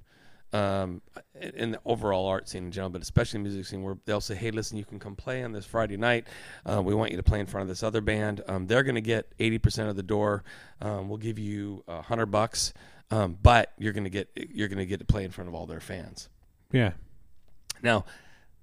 [0.53, 1.01] um,
[1.39, 4.35] in the overall art scene in general, but especially the music scene, where they'll say,
[4.35, 6.25] "Hey, listen, you can come play on this Friday night.
[6.65, 8.41] Uh, we want you to play in front of this other band.
[8.47, 10.43] Um, they're going to get eighty percent of the door.
[10.81, 12.73] Um, we'll give you a hundred bucks,
[13.11, 15.53] um, but you're going to get you're going to get to play in front of
[15.53, 16.29] all their fans."
[16.71, 16.91] Yeah.
[17.81, 18.05] Now,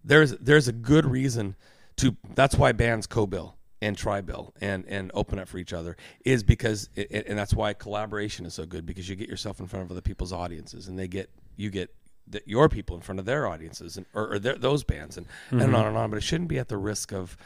[0.04, 1.56] there's there's a good reason
[1.96, 2.16] to.
[2.34, 6.88] That's why bands co-bill and tri-bill and and open up for each other is because
[6.96, 9.90] it, and that's why collaboration is so good because you get yourself in front of
[9.90, 11.94] other people's audiences and they get you get
[12.26, 15.26] the, your people in front of their audiences and or, or their, those bands and
[15.50, 16.10] and on and on.
[16.10, 17.36] But it shouldn't be at the risk of.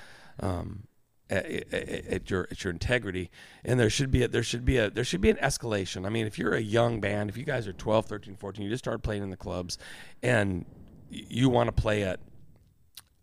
[0.40, 0.84] Um,
[1.32, 3.30] at, at- your at your integrity
[3.64, 6.08] and there should be a, there should be a there should be an escalation i
[6.08, 8.84] mean if you're a young band if you guys are 12 13 14 you just
[8.84, 9.78] started playing in the clubs
[10.22, 10.64] and
[11.10, 12.20] you want to play at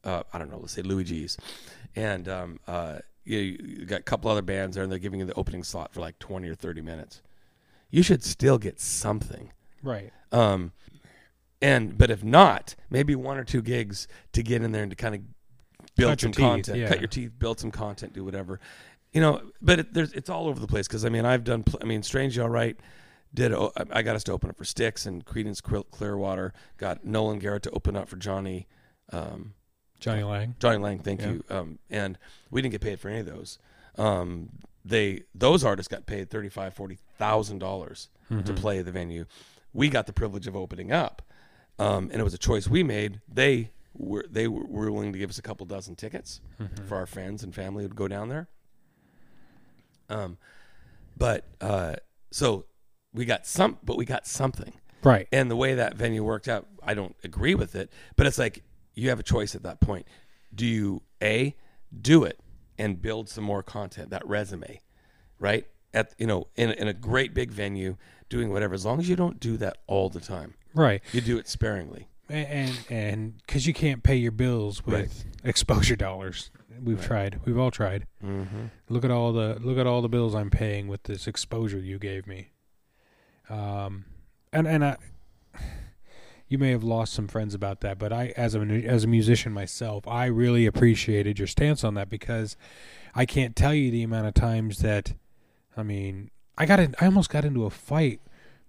[0.04, 1.38] uh, I don't know, let's say Louie G's,
[1.96, 5.26] and um, uh, you, you got a couple other bands there, and they're giving you
[5.26, 7.22] the opening slot for like twenty or thirty minutes.
[7.90, 9.52] You should still get something.
[9.84, 10.12] Right.
[10.32, 10.72] Um,
[11.62, 14.96] and but if not, maybe one or two gigs to get in there and to
[14.96, 15.22] kind of
[16.00, 16.88] build Cut some teeth, content, yeah.
[16.88, 18.60] cut your teeth, build some content, do whatever.
[19.14, 21.64] You know, but it, there's it's all over the place because I mean I've done
[21.64, 22.80] pl- I mean Strange All Right
[23.34, 25.62] did o- I got us to open up for Styx and Creedence
[25.92, 28.68] Clearwater got Nolan Garrett to open up for Jonny
[29.12, 29.54] um,
[30.00, 30.56] Jonny Lang.
[30.60, 31.32] Jonny Lang, thank Yeah.
[31.32, 31.44] you.
[31.50, 32.18] Um, and
[32.52, 33.60] we didn't get paid for any of those.
[33.98, 34.50] Um,
[34.86, 38.10] they those artists got paid thirty five, forty thousand dollars
[38.46, 39.26] to play the venue.
[39.74, 41.22] We got the privilege of opening up,
[41.80, 43.22] um, and it was a choice we made.
[43.28, 46.42] They were they were willing to give us a couple dozen tickets
[46.88, 48.48] for our friends and family who would go down there.
[50.10, 50.38] Um,
[51.18, 51.96] but uh,
[52.32, 52.66] so
[53.14, 54.74] we got some, but we got something.
[55.04, 55.28] Right.
[55.32, 57.92] And the way that venue worked out, I don't agree with it.
[58.16, 58.64] But it's like
[58.96, 60.06] you have a choice at that point.
[60.54, 61.56] Do you a
[62.02, 62.40] do it
[62.78, 64.82] and build some more content, that resume,
[65.40, 65.66] right?
[65.92, 67.98] at you know in in a great big venue
[68.30, 68.76] doing whatever.
[68.76, 71.02] As long as you don't do that all the time, Right.
[71.12, 72.09] you do it sparingly.
[72.30, 75.26] And and because you can't pay your bills with Right.
[75.44, 76.52] exposure dollars
[76.82, 77.08] we've Right.
[77.08, 78.66] tried we've all tried Mm-hmm.
[78.90, 81.98] look at all the look at all the bills i'm paying with this exposure you
[82.00, 82.52] gave me
[83.50, 84.06] um
[84.54, 84.98] and and i
[86.48, 89.52] you may have lost some friends about that but i as a as a musician
[89.52, 92.56] myself i really appreciated your stance on that because
[93.16, 95.14] i can't tell you the amount of times that
[95.76, 98.20] i mean i got in, i almost got into a fight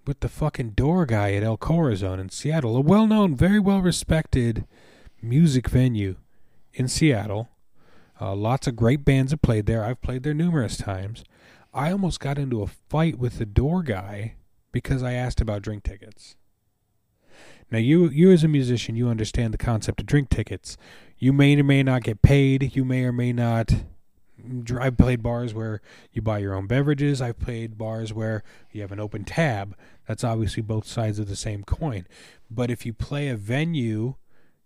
[0.06, 3.81] with the fucking door guy at El Corazon in Seattle, a well known, very well
[3.81, 4.66] respected
[5.22, 6.16] music venue
[6.74, 7.48] in Seattle.
[8.20, 9.85] Uh, lots of great bands have played there.
[9.85, 11.24] I've played there numerous times.
[11.72, 14.35] I almost got into a fight with the door guy
[14.72, 16.36] because I asked about drink tickets.
[17.70, 20.77] Now, you, you as a musician, you understand the concept of drink tickets.
[21.18, 22.74] You may or may not get paid.
[22.74, 23.72] You may or may not.
[24.81, 25.81] I've played bars where
[26.12, 27.21] you buy your own beverages.
[27.21, 28.43] I've played bars where
[28.73, 29.77] you have an open tab.
[30.07, 32.07] That's obviously both sides of the same coin.
[32.51, 34.15] But if you play a venue,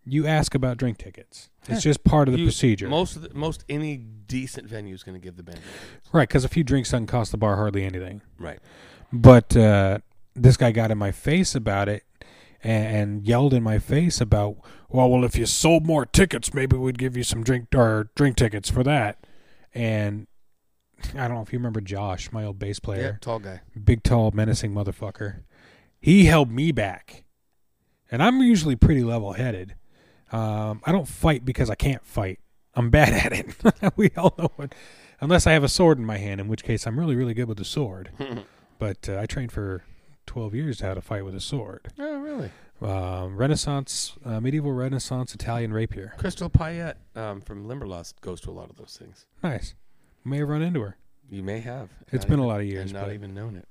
[0.04, 1.50] you ask about drink tickets.
[1.68, 2.88] It's just part of the You- procedure.
[2.88, 5.60] Most of the, most any decent venue is going to give the band.
[6.12, 8.20] Right, because a few drinks doesn't cost the bar hardly anything.
[8.38, 8.58] Right.
[9.12, 9.98] But uh,
[10.34, 12.04] this guy got in my face about it
[12.62, 14.56] and, and yelled in my face about,
[14.88, 18.36] well, well, if you sold more tickets, maybe we'd give you some drink or drink
[18.36, 19.18] tickets for that.
[19.74, 20.26] And
[21.14, 23.16] I don't know if you remember Josh, my old bass player, Yeah.
[23.20, 23.60] Tall guy.
[23.84, 25.42] big, tall, menacing motherfucker.
[26.00, 27.24] He held me back,
[28.10, 29.74] and I'm usually pretty level-headed.
[30.32, 32.40] Um, I don't fight because I can't fight.
[32.74, 33.96] I'm bad at it.
[33.96, 34.74] we all know it.
[35.20, 37.48] Unless I have a sword in my hand, in which case I'm really, really good
[37.48, 38.10] with the sword.
[38.78, 39.84] But uh, I trained for
[40.26, 41.88] 12 years to how to fight with a sword.
[41.98, 42.50] oh, really?
[42.84, 46.12] Um, Renaissance, uh, medieval Renaissance Italian rapier.
[46.18, 49.26] Crystal Payette um, from Limberlost goes to a lot of those things.
[49.42, 49.74] Nice.
[50.24, 50.96] May have run into her.
[51.30, 51.88] You may have.
[52.12, 53.66] It's Not been a lot of years, not but- even known it.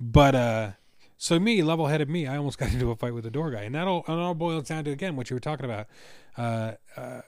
[0.00, 0.70] But uh,
[1.16, 3.74] so me, level-headed me, I almost got into a fight with the door guy, and
[3.74, 5.86] that all and all boils down to again what you were talking about.
[6.36, 7.20] Uh, uh,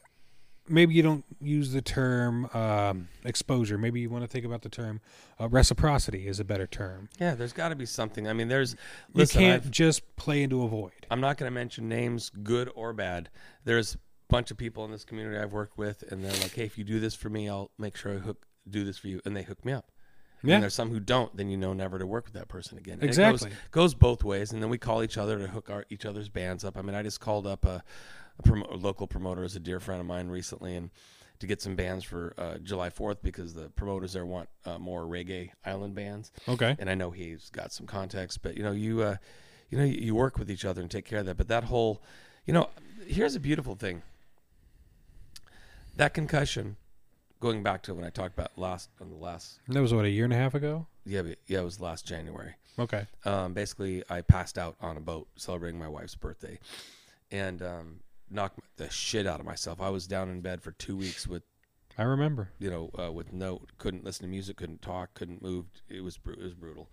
[0.68, 3.76] maybe you don't use the term um, exposure.
[3.78, 5.00] Maybe you want to think about the term
[5.40, 7.08] uh, reciprocity is a better term.
[7.20, 8.28] Yeah, there's got to be something.
[8.28, 8.76] I mean, there's.
[9.14, 11.06] You can't I've- just play into a void.
[11.10, 13.30] I'm not going to mention names, good or bad.
[13.64, 16.64] There's a bunch of people in this community I've worked with, and they're like, "Hey,
[16.64, 19.20] if you do this for me, I'll make sure I hook do this for you,"
[19.24, 19.90] and they hook me up.
[20.42, 20.54] Yeah.
[20.56, 22.98] And there's some who don't, then you know never to work with that person again.
[23.00, 23.48] And Exactly.
[23.48, 26.04] It goes, goes both ways, and then we call each other to hook our each
[26.04, 26.76] other's bands up.
[26.76, 27.82] I mean, I just called up a,
[28.38, 30.90] a, promo, a local promoter, is a dear friend of mine recently, and
[31.40, 35.02] to get some bands for uh, July 4th because the promoters there want uh, more
[35.02, 36.76] reggae island bands Okay.
[36.78, 39.16] and I know he's got some context, but you know, you uh,
[39.68, 41.36] you know, you work with each other and take care of that.
[41.36, 42.00] But that whole,
[42.46, 42.70] you know,
[43.06, 44.02] here's a beautiful thing.
[45.96, 46.76] That concussion,
[47.40, 50.10] going back to when I talked about last on the last, That was what a
[50.10, 50.86] year and a half ago.
[51.04, 52.54] yeah, but- yeah, it was last January.
[52.78, 53.06] Okay.
[53.24, 56.58] Um, basically, I passed out on a boat celebrating my wife's birthday,
[57.30, 58.00] and um,
[58.30, 59.80] knocked the shit out of myself.
[59.80, 61.42] I was down in bed for two weeks with
[61.96, 62.50] I remember.
[62.58, 65.66] you know, uh, with no, couldn't listen to music, couldn't talk, couldn't move.
[65.88, 66.90] It was it was brutal.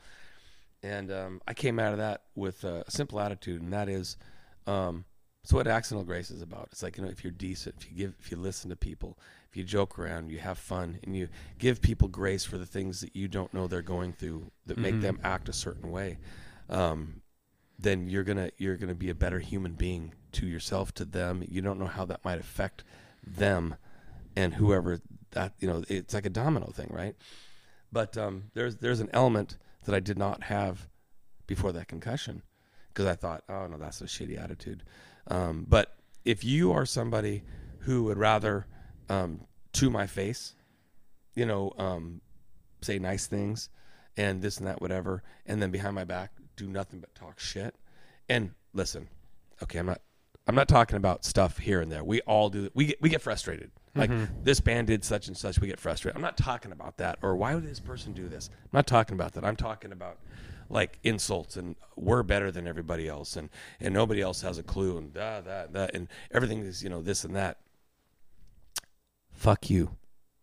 [0.83, 4.17] And um, I came out of that with a simple attitude, and that is,
[4.65, 5.05] um,
[5.43, 6.69] so what accidental grace is about.
[6.71, 9.17] It's like you know, if you're decent, if you give, if you listen to people,
[9.49, 13.01] if you joke around, you have fun, and you give people grace for the things
[13.01, 15.01] that you don't know they're going through that make Mhm.
[15.01, 16.17] them act a certain way.
[16.69, 17.21] Um,
[17.81, 21.43] then you're gonna you're gonna be a better human being to yourself, to them.
[21.47, 22.83] You don't know how that might affect
[23.25, 23.75] them
[24.35, 24.99] and whoever
[25.31, 27.15] that you know it's like a domino thing right
[27.91, 30.87] but um, there's there's an element that i did not have
[31.47, 32.41] before that concussion
[32.89, 34.83] because i thought oh no that's a shitty attitude
[35.27, 35.95] um, but
[36.25, 37.43] if you are somebody
[37.79, 38.65] who would rather
[39.09, 39.41] um,
[39.73, 40.55] to my face
[41.35, 42.21] you know um,
[42.81, 43.69] say nice things
[44.17, 47.75] and this and that whatever and then behind my back do nothing but talk shit.
[48.29, 49.09] And listen
[49.61, 50.01] okay i'm not
[50.47, 52.03] i'm not talking about stuff here and there.
[52.03, 53.71] We all do we get, we get frustrated.
[53.95, 54.43] Like mm-hmm.
[54.43, 56.15] this band did such and such we get frustrated.
[56.15, 57.19] I'm not talking about that.
[57.21, 58.49] Or why would this person do this?
[58.63, 59.45] I'm not talking about that.
[59.45, 60.17] I'm talking about
[60.69, 63.49] like insults and we're better than everybody else and
[63.79, 67.01] and nobody else has a clue and that that that and everything is you know
[67.01, 67.59] this and that.
[69.31, 69.97] Fuck you.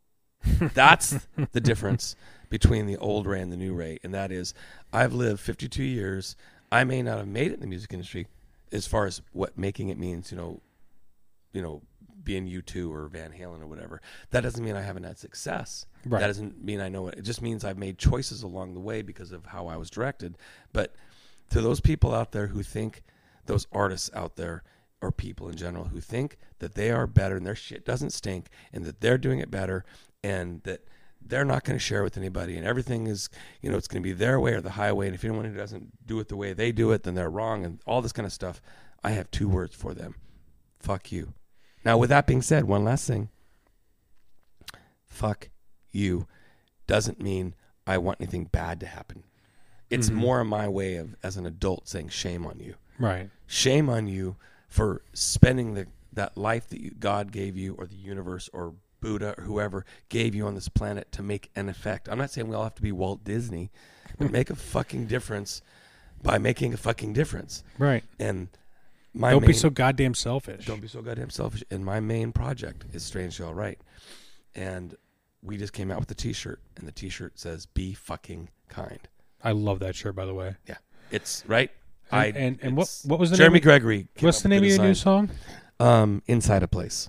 [0.75, 2.15] That's the difference
[2.49, 4.55] between the old Ray and the new Ray, and that is,
[4.93, 6.37] I've lived 52 years.
[6.71, 8.27] I may not have made it in the music industry,
[8.73, 10.31] as far as what making it means.
[10.31, 10.61] You know,
[11.53, 11.83] you know,
[12.29, 14.03] being U two or Van Halen or whatever.
[14.31, 15.87] That doesn't mean I haven't had success.
[16.05, 16.21] Right.
[16.21, 17.19] That doesn't mean I know it.
[17.19, 20.37] It just means I've made choices along the way because of how I was directed.
[20.73, 20.95] But
[21.51, 23.03] to those people out there who think,
[23.47, 24.63] those artists out there
[25.01, 28.49] or people in general who think that they are better and their shit doesn't stink
[28.73, 29.85] and that they're doing it better
[30.23, 30.87] and that
[31.25, 33.29] they're not going to share with anybody, and everything is,
[33.61, 35.07] you know, it's going to be their way or the highway.
[35.07, 37.65] And if anyone who doesn't do it the way they do it, then they're wrong,
[37.65, 38.61] and all this kind of stuff.
[39.05, 40.15] I have two words for them:
[40.79, 41.35] fuck you.
[41.85, 43.29] Now, with that being said, one last thing:
[45.07, 45.49] fuck
[45.91, 46.27] you
[46.87, 47.55] doesn't mean
[47.87, 49.25] I want anything bad to happen.
[49.91, 50.15] It's Mhm.
[50.15, 53.31] more my way of, as an adult, saying shame on you Right.
[53.47, 54.37] shame on you
[54.69, 59.35] for spending the that life that you, God gave you or the universe or Buddha
[59.39, 62.09] or whoever gave you on this planet to make an effect.
[62.09, 63.71] I'm not saying we all have to be Walt Disney,
[64.19, 65.63] but make a fucking difference
[66.23, 67.63] by making a fucking difference.
[67.79, 68.05] Right.
[68.19, 68.49] And
[69.15, 70.67] my Don't main, be so goddamn selfish.
[70.67, 71.65] don't be so goddamn selfish.
[71.71, 73.79] And my main project is Strangely All Right.
[74.55, 74.97] And
[75.43, 79.09] we just came out with a t-shirt and the t-shirt says be fucking kind.
[79.43, 80.57] I love that shirt, by the way.
[80.69, 80.79] Yeah.
[81.11, 81.71] It's right.
[82.11, 83.63] And I and, and what what was the Jeremy name?
[83.63, 84.09] Gregory.
[84.21, 85.31] What's the name of your new song?
[85.79, 87.09] Um, inside a place.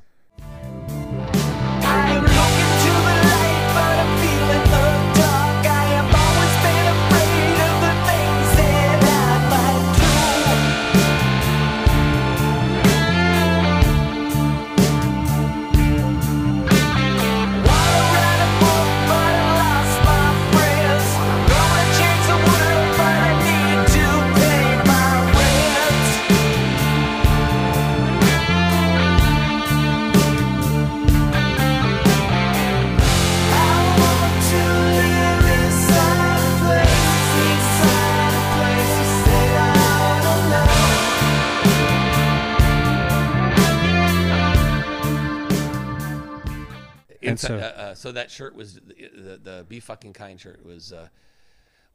[47.32, 48.82] Inside- so- uh, uh, so that shirt was the,
[49.16, 51.08] the, the "Be Fucking Kind" shirt was uh,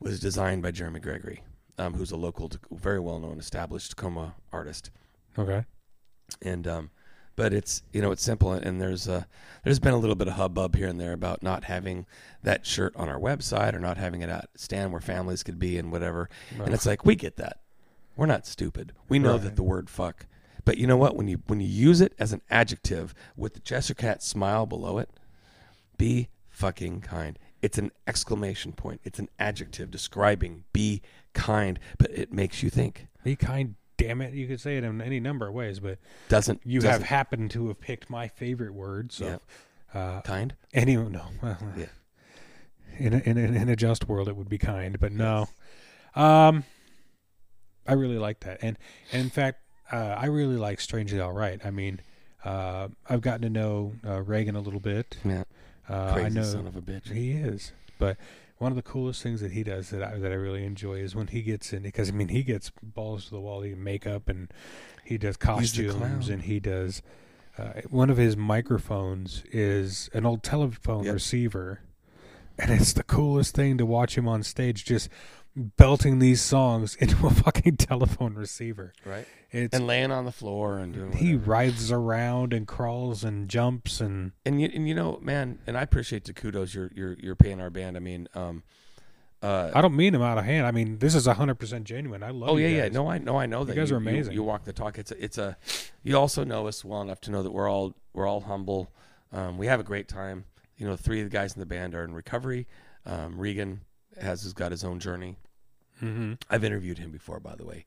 [0.01, 1.43] was designed by Jeremy Gregory,
[1.79, 4.91] um, who's a local, very well known, established Tacoma artist.
[5.39, 5.65] Okay.
[6.43, 6.91] And um,
[7.37, 9.25] but it's you know it's simple, and there's uh,
[9.65, 12.07] there's been a little bit of hubbub here and there about not having
[12.43, 15.77] that shirt on our website or not having it at stand where families could be
[15.79, 16.29] and whatever.
[16.59, 17.59] And it's like we get that.
[18.17, 18.93] We're not stupid.
[19.09, 20.27] We know that the word fuck.
[20.65, 21.15] But you know what?
[21.17, 24.99] When you when you use it as an adjective with the Cheshire Cat smile below
[24.99, 25.11] it,
[25.97, 27.39] be fucking kind.
[27.63, 29.01] It's an exclamation point.
[29.05, 31.01] It's an adjective describing be
[31.33, 33.07] kind, but it makes you think.
[33.23, 33.75] Be kind.
[33.97, 34.35] Damn it!
[34.35, 35.99] You could say it in any number of ways, but
[36.29, 39.13] Doesn't you have doesn't- happened to have picked my favorite word.
[39.13, 39.41] So,
[39.95, 40.55] uh, kind?
[40.73, 41.87] any no, well, Yeah.
[42.99, 45.49] in a, in, a, in a just world, it would be kind, but no.
[46.17, 46.65] Um,
[47.87, 48.77] I really like that, and,
[49.13, 49.61] and in fact,
[49.93, 51.65] uh, I really like Strangely All Right.
[51.65, 52.01] I mean,
[52.45, 55.17] uh, I've gotten to know uh, Reagan a little bit.
[55.25, 55.45] Yeah.
[55.89, 57.13] Uh, I know son of a bitch.
[57.13, 58.17] he is, but
[58.59, 61.15] one of the coolest things that he does that I that I really enjoy is
[61.15, 64.29] when he gets in because I mean he gets balls to the wall, he makeup
[64.29, 64.53] and
[65.05, 67.03] he does costumes and he does.
[67.59, 71.15] Uh, one of his microphones is an old telephone Yep.
[71.15, 71.81] receiver,
[72.59, 75.09] and it's the coolest thing to watch him on stage just
[75.57, 78.93] belting these songs into a fucking telephone receiver.
[79.05, 79.27] Right.
[79.51, 84.01] It's And laying on the floor and doing he writhes around and crawls and jumps
[84.01, 87.37] and and you, and you know, man, and I appreciate the kudos you're you're you're
[87.37, 87.97] paying our band.
[87.97, 88.65] I mean, um,
[89.43, 90.67] uh, I don't mean them out of hand.
[90.67, 92.23] I mean this is hundred percent genuine.
[92.25, 92.51] I love.
[92.51, 92.89] oh you yeah, yeah.
[92.89, 94.33] No, I know, I know that you guys you, are you- amazing.
[94.33, 94.99] You, walk the talk.
[94.99, 95.57] It's a, it's a.
[96.03, 98.91] You also know us well enough to know that we're all we're all humble.
[99.33, 100.47] Um, we have a great time.
[100.79, 102.67] You know, three of the guys in the band are in recovery.
[103.07, 103.83] Um, Regan
[104.21, 105.37] has, has got his own journey.
[106.03, 106.35] Mm-hmm.
[106.51, 107.87] I've interviewed him before, by the way.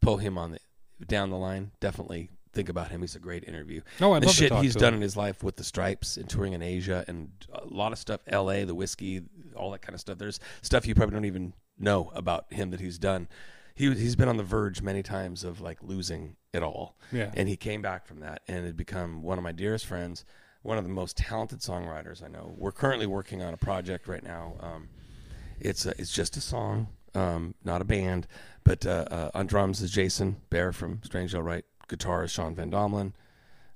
[0.00, 0.58] Pull him on the
[1.06, 1.72] down the line.
[1.80, 3.00] Definitely think about him.
[3.00, 3.80] He's a great interview.
[4.00, 4.96] No, I'd the love shit he's done him.
[4.96, 8.20] in his life with the Stripes and touring in Asia and a lot of stuff.
[8.26, 9.22] L.A., the whiskey,
[9.56, 10.18] all that kind of stuff.
[10.18, 13.28] There's stuff you probably don't even know about him that he's done.
[13.74, 17.30] He he's been on the verge many times of like losing it all, Yeah.
[17.34, 20.24] and he came back from that and had become one of my dearest friends,
[20.60, 22.54] one of the most talented songwriters I know.
[22.58, 24.56] We're currently working on a project right now.
[24.60, 24.88] Um,
[25.64, 28.26] it's a, it's just a song, um, not a band.
[28.64, 31.64] But uh, uh, on drums is Jason Bear from Strange All Right.
[31.88, 33.12] Guitar is Sean Van Domlin.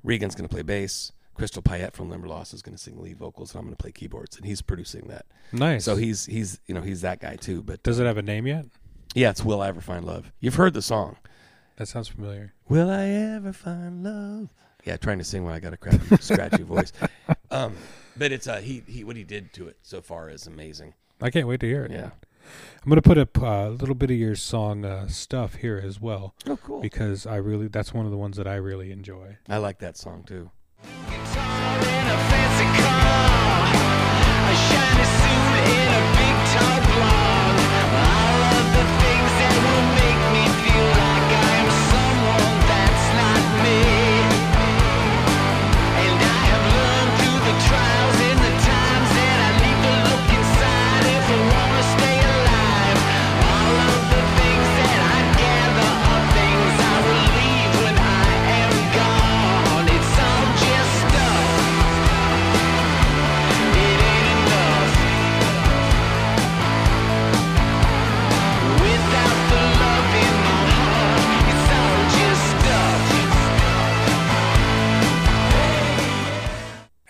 [0.02, 1.12] Regan's going to play bass.
[1.34, 3.92] Crystal Payette from Limberlost is going to sing lead vocals, and I'm going to play
[3.92, 5.26] keyboards, and he's producing that.
[5.52, 5.84] Nice.
[5.84, 7.62] So he's he's you know he's that guy too.
[7.62, 8.66] But does it have a name yet?
[9.14, 10.30] yeah, it's Will I Ever Find Love.
[10.40, 11.16] You've heard the song.
[11.76, 12.54] That sounds familiar.
[12.68, 14.48] Will I ever find love?
[14.84, 16.92] Yeah, trying to sing when I got a crappy, scratchy voice.
[17.50, 17.74] Um,
[18.16, 20.94] but it's uh, he he what he did to it so far is amazing.
[21.20, 21.90] I can't wait to hear it.
[21.90, 22.10] Yeah.
[22.84, 26.00] I'm gonna put up a uh, little bit of your song uh, stuff here as
[26.00, 26.80] well Oh, cool.
[26.80, 29.38] because I really that's one of the ones that I really enjoy.
[29.48, 30.50] I like that song too.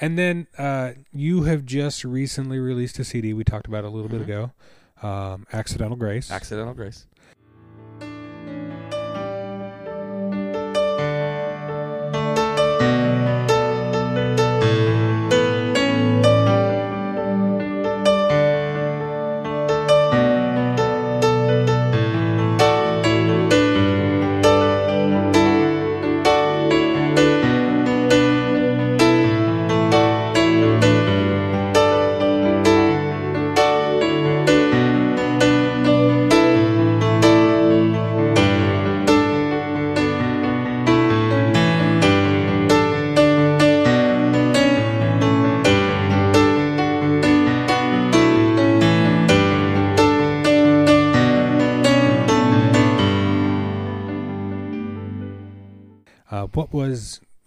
[0.07, 3.33] And then uh, you have just recently released a CD.
[3.33, 4.53] We talked about a little bit ago.
[5.03, 6.31] Um, Accidental Grace.
[6.31, 7.09] Accidental Grace.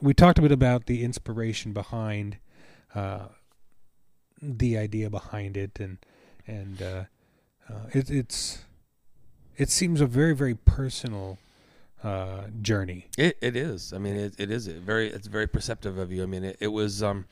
[0.10, 2.38] We talked a bit about the inspiration behind
[2.96, 3.28] uh,
[4.42, 6.00] the idea behind it, and
[6.48, 7.04] and uh,
[7.70, 8.64] uh, it, it's
[9.56, 11.38] it seems a very very personal
[12.04, 13.06] uh, journey.
[13.20, 13.94] It it is.
[13.94, 15.12] I mean, it, it is a very.
[15.12, 16.24] It's very perceptive of you.
[16.24, 17.26] I mean, it, it was um,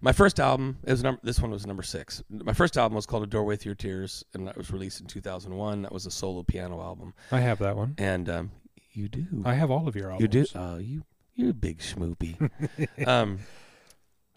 [0.00, 0.78] my first album.
[0.84, 1.20] It was number.
[1.24, 2.22] This one was number six.
[2.30, 5.08] My first album was called A Doorway Through Your Tears, and that was released in
[5.08, 5.82] 2001.
[5.82, 7.12] That was a solo piano album.
[7.32, 7.96] I have that one.
[7.98, 8.50] And um,
[8.92, 9.26] you do.
[9.44, 10.22] I have all of your albums.
[10.22, 10.46] you do.
[10.54, 11.02] Oh, you
[11.40, 12.50] you big schmoopy.
[13.06, 13.38] um,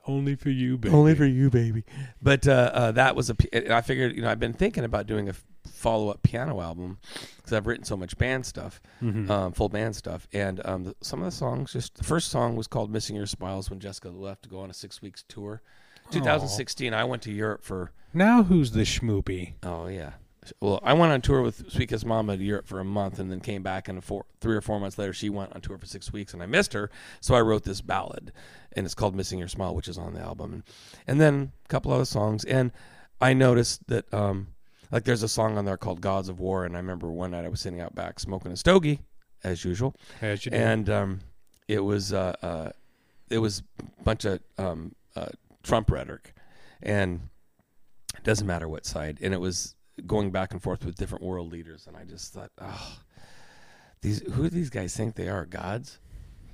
[0.05, 0.93] Only for you, baby.
[0.93, 1.83] Only for you, baby.
[2.21, 3.73] But uh, uh, that was a.
[3.73, 5.33] I figured, you know, I've been thinking about doing a
[5.71, 6.97] follow up piano album
[7.37, 9.29] because I've written so much band stuff, Mhm.
[9.29, 11.71] um, full band stuff, and um, the, some of the songs.
[11.73, 14.69] Just the first song was called "Missing Your Smiles" when Jessica left to go on
[14.69, 15.61] a six weeks tour.
[16.11, 17.91] 2016, I went to Europe for.
[18.13, 19.53] Now who's the schmoopy?
[19.63, 20.13] Oh yeah.
[20.59, 23.31] Well, I went on tour with Sweet Kiss Mama to Europe for a month, and
[23.31, 23.87] then came back.
[23.87, 26.43] And four, three or four months later, she went on tour for six weeks, and
[26.43, 26.89] I missed her.
[27.21, 28.31] So I wrote this ballad,
[28.73, 30.63] and it's called "Missing Your Smile," which is on the album, and,
[31.07, 32.43] and then a couple other songs.
[32.45, 32.71] And
[33.21, 34.47] I noticed that, um,
[34.91, 37.45] like, there's a song on there called "Gods of War," and I remember one night
[37.45, 38.99] I was sitting out back smoking a stogie,
[39.43, 41.19] as usual, As and um,
[41.67, 42.69] it was uh, uh,
[43.29, 45.27] it was a bunch of um, uh,
[45.63, 46.33] Trump rhetoric,
[46.81, 47.29] and
[48.15, 49.75] it doesn't matter what side, and it was
[50.05, 52.97] going back and forth with different world leaders, and I just thought, oh,
[54.01, 55.99] these who do these guys think they are gods?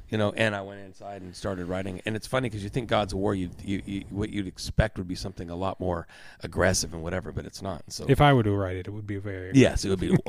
[0.10, 2.90] You know, and I went inside and started writing, and it's funny because you think
[2.90, 6.08] God's war, you, you, you what you'd expect would be something a lot more
[6.42, 7.84] aggressive and whatever, but it's not.
[7.90, 9.52] So if I were to write it, it would be very.
[9.54, 10.18] yes, it would be.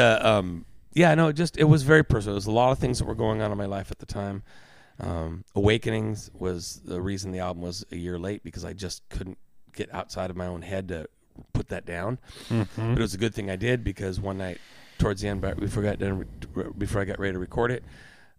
[0.00, 2.34] uh, um, yeah, no, it just it was very personal.
[2.34, 4.06] There was a lot of things that were going on in my life at the
[4.06, 4.42] time.
[4.98, 9.38] Um, Awakenings was the reason the album was a year late because I just couldn't
[9.72, 11.06] get outside of my own head to
[11.52, 12.18] put that down.
[12.48, 12.66] Mhm.
[12.76, 14.58] But it was a good thing I did because one night
[14.98, 17.82] towards the end, but before I got before I got ready to record it,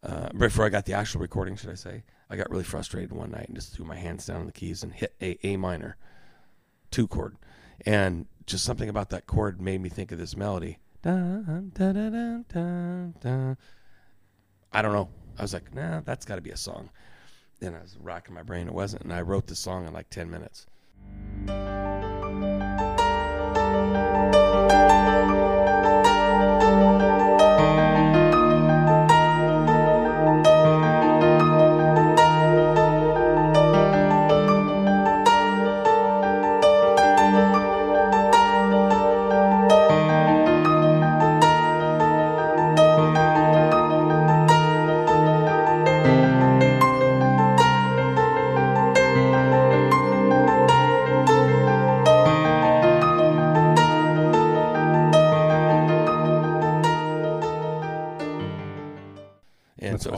[0.03, 3.31] uh, before I got the actual recording, should I say, I got really frustrated one
[3.31, 5.95] night and just threw my hands down on the keys and hit a A minor,
[6.91, 7.37] two chord,
[7.85, 10.77] and just something about that chord made me think of this melody.
[11.03, 13.57] Dun, dun, dun.
[14.71, 15.09] I don't know.
[15.37, 16.91] I was like, nah, that's got to be a song.
[17.59, 18.67] Then I was racking my brain.
[18.67, 20.67] It wasn't, and I wrote the song in like ten minutes.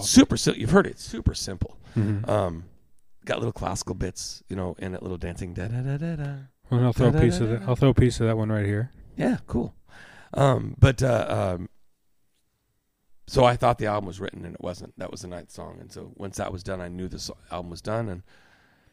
[0.04, 0.60] It's super simple.
[0.62, 0.92] You've heard it.
[0.92, 1.78] It's super simple.
[1.96, 2.28] Mhm.
[2.28, 2.66] Um,
[3.26, 5.54] got little classical bits, you know, and that little dancing.
[5.54, 6.34] Da da da da da.
[6.70, 7.62] Well, I'll throw a piece of that.
[7.68, 8.92] I'll throw a piece of that one right here.
[9.16, 9.76] Yeah, cool.
[10.34, 11.70] Um, but uh, um,
[13.28, 14.98] so I thought the album was written, and it wasn't.
[14.98, 17.70] That was the ninth song, and so once that was done, I knew this album
[17.70, 18.24] was done, and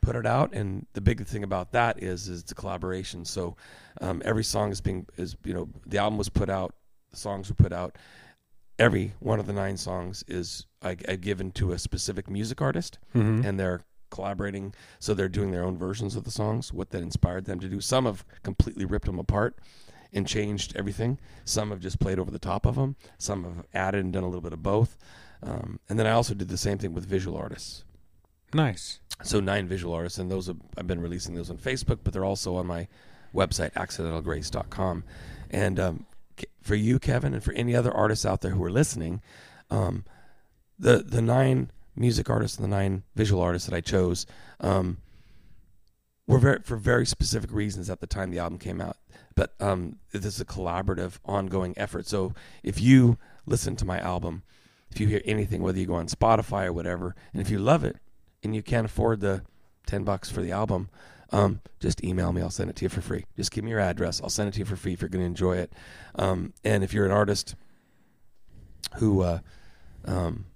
[0.03, 0.53] put it out.
[0.53, 3.25] And the big thing about that is, is it's a collaboration.
[3.25, 3.57] So
[4.01, 6.75] um, every song is being is you know the album was put out
[7.11, 7.97] the songs were put out,
[8.81, 12.99] every one of the nine songs is I, I given to a specific music artist,
[13.15, 13.45] Mhm.
[13.45, 14.75] and they're collaborating.
[14.99, 17.81] So they're doing their own versions of the songs, what that inspired them to do.
[17.81, 19.59] Some have completely ripped them apart
[20.13, 21.19] and changed everything.
[21.45, 22.97] Some have just played over the top of them.
[23.19, 24.97] Some have added and done a little bit of both.
[25.43, 27.85] Um, and then I also did the same thing with visual artists.
[28.53, 28.99] Nice.
[29.23, 32.25] So nine visual artists, and those have, I've been releasing those on Facebook, but they're
[32.25, 32.89] also on my
[33.33, 35.05] website, accidentalgrace.com.
[35.51, 36.07] And um,
[36.63, 39.23] for you, Kevin, and for any other artists out there who are listening,
[39.71, 40.05] um,
[40.79, 44.27] the the nine music artists and the nine visual artists that I chose
[44.61, 44.99] um,
[46.27, 48.97] were very for very specific reasons at the time the album came out.
[49.35, 52.07] But um, this is a collaborative, ongoing effort.
[52.07, 54.43] So if you listen to my album,
[54.91, 57.85] if you hear anything, whether you go on Spotify or whatever, and if you love
[57.85, 57.97] it
[58.43, 59.43] and you can't afford the
[59.87, 60.89] ten bucks for the album,
[61.33, 62.43] um, just email me.
[62.43, 63.25] I'll send it to you for free.
[63.37, 64.21] Just give me your address.
[64.23, 65.73] I'll send it to you for free if you're going to enjoy it.
[66.17, 67.55] Um, and if you're an artist
[68.97, 69.39] who uh,
[70.05, 70.47] um,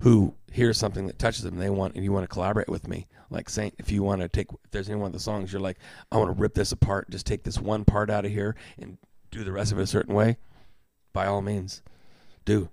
[0.00, 2.86] who hears something that touches them, and they want and you want to collaborate with
[2.86, 5.52] me, like saying if you want to take if there's any one of the songs
[5.52, 5.78] you're like
[6.12, 8.98] I want to rip this apart, just take this one part out of here and
[9.30, 10.36] do the rest of it a certain way.
[11.12, 11.82] By all means,
[12.44, 12.68] do.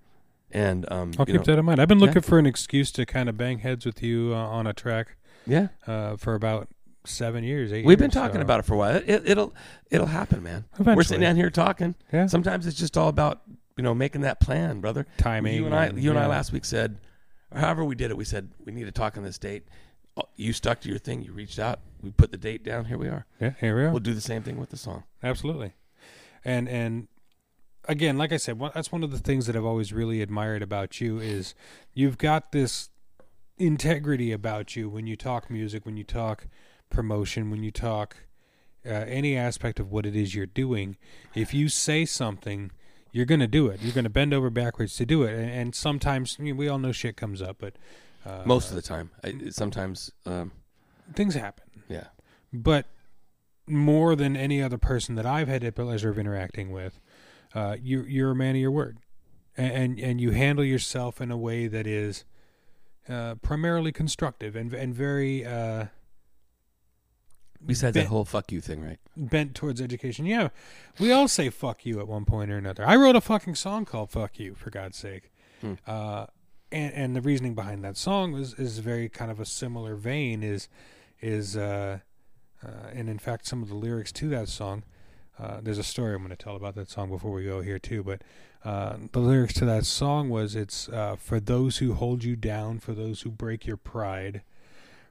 [0.51, 1.81] And um, I'll you keep know, that in mind.
[1.81, 2.05] I've been Yeah.
[2.05, 5.15] looking for an excuse to kind of bang heads with you uh, on a track
[5.47, 6.67] yeah, uh, for about
[7.05, 8.95] seven years, eight we've been years, talking so- about it for a while.
[8.95, 9.53] It, it, it'll
[9.91, 10.65] it'll happen, man.
[10.79, 11.95] We're sitting down here talking.
[12.11, 12.27] Yeah.
[12.27, 13.41] Sometimes it's just all about
[13.77, 15.05] you know making that plan, brother.
[15.17, 15.55] timing.
[15.55, 16.97] You and I, you and I last week said,
[17.51, 19.63] or however we did it, we said we need to talk on this date.
[20.15, 21.23] Oh, You stuck to your thing.
[21.23, 21.79] You reached out.
[22.03, 22.85] We put the date down.
[22.85, 23.25] Here we are.
[23.41, 23.89] Yeah, here we are.
[23.89, 25.03] We'll do the same thing with the song.
[25.23, 25.73] Absolutely.
[26.45, 27.07] And and
[27.89, 31.01] again, like I said, that's one of the things that I've always really admired about
[31.01, 31.55] you is
[31.93, 32.89] you've got this
[33.57, 36.47] integrity about you when you talk music, when you talk
[36.93, 38.15] promotion, when you talk
[38.85, 40.97] uh, any aspect of what it is you're doing.
[41.35, 42.71] If you say something,
[43.11, 43.81] you're going to do it.
[43.81, 45.33] You're going to bend over backwards to do it.
[45.33, 47.75] And, and sometimes I mean, we all know shit comes up, but
[48.25, 49.11] uh, Most of the time.
[49.23, 50.51] I, sometimes, um,
[51.13, 51.65] things happen.
[51.89, 52.07] yeah.
[52.51, 52.85] but
[53.67, 56.99] more than any other person that I've had the pleasure of interacting with,
[57.55, 58.97] uh, you you're a man of your word,
[59.55, 62.25] and and, and you handle yourself in a way that is
[63.07, 65.85] uh, primarily constructive and and very uh,
[67.65, 68.99] Besides Bit- that whole "fuck you" thing, right?
[69.15, 70.25] bent towards education.
[70.25, 70.49] Yeah,
[70.99, 72.85] we all say "fuck you" at one point or another.
[72.85, 75.31] I wrote a fucking song called "Fuck You" for God's sake.
[75.61, 75.73] Hmm.
[75.87, 76.25] Uh,
[76.71, 80.43] and, and the reasoning behind that song was is very kind of a similar vein.
[80.43, 80.67] Is
[81.21, 81.99] is uh,
[82.65, 84.83] uh, and in fact some of the lyrics to that song.
[85.39, 87.79] Uh, there's a story I'm going to tell about that song before we go here
[87.79, 88.03] too.
[88.03, 88.21] But
[88.63, 92.79] uh, the lyrics to that song was it's uh, for those who hold you down,
[92.79, 94.43] for those who break your pride,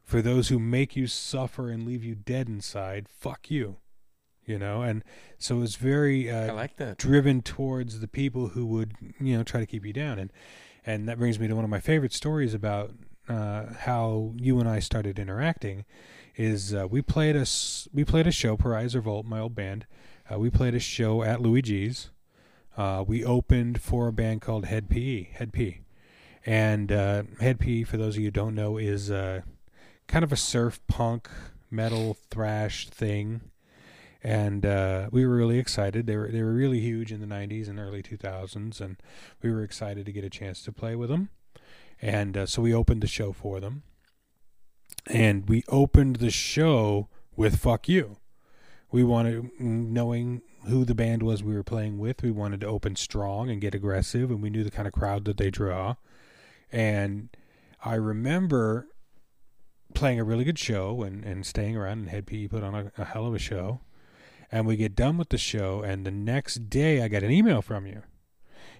[0.04, 3.08] for those who make you suffer and leave you dead inside.
[3.08, 3.76] Fuck you,
[4.44, 4.82] you know.
[4.82, 5.04] And
[5.38, 6.98] so it's very uh, I like that.
[6.98, 10.32] driven towards the people who would you know try to keep you down and
[10.84, 12.92] and that brings me to one of my favorite stories about
[13.28, 15.84] uh, how you and I started interacting
[16.36, 17.46] is uh, we played a
[17.92, 19.86] we played a show Pariser Volt my old band
[20.32, 22.10] uh, we played a show at Louie G's
[22.76, 25.80] uh, we opened for a band called Hed PE Head P
[26.44, 29.42] and uh, Head P for those of you who don't know is uh,
[30.12, 31.30] kind of a surf punk
[31.70, 33.40] metal thrash thing
[34.22, 36.06] and uh, we were really excited.
[36.06, 38.96] They were they were really huge in the '90s and early 2000s, and
[39.42, 41.30] we were excited to get a chance to play with them.
[42.00, 43.82] And uh, so we opened the show for them,
[45.08, 48.18] and we opened the show with "Fuck You."
[48.92, 52.94] We wanted, knowing who the band was we were playing with, we wanted to open
[52.94, 55.96] strong and get aggressive, and we knew the kind of crowd that they draw.
[56.70, 57.30] And
[57.84, 58.86] I remember
[59.94, 62.92] playing a really good show and, and staying around, and Hed PE put on a,
[62.98, 63.80] a hell of a show.
[64.50, 67.62] And we get done with the show and the next day i got an email
[67.62, 68.02] from you.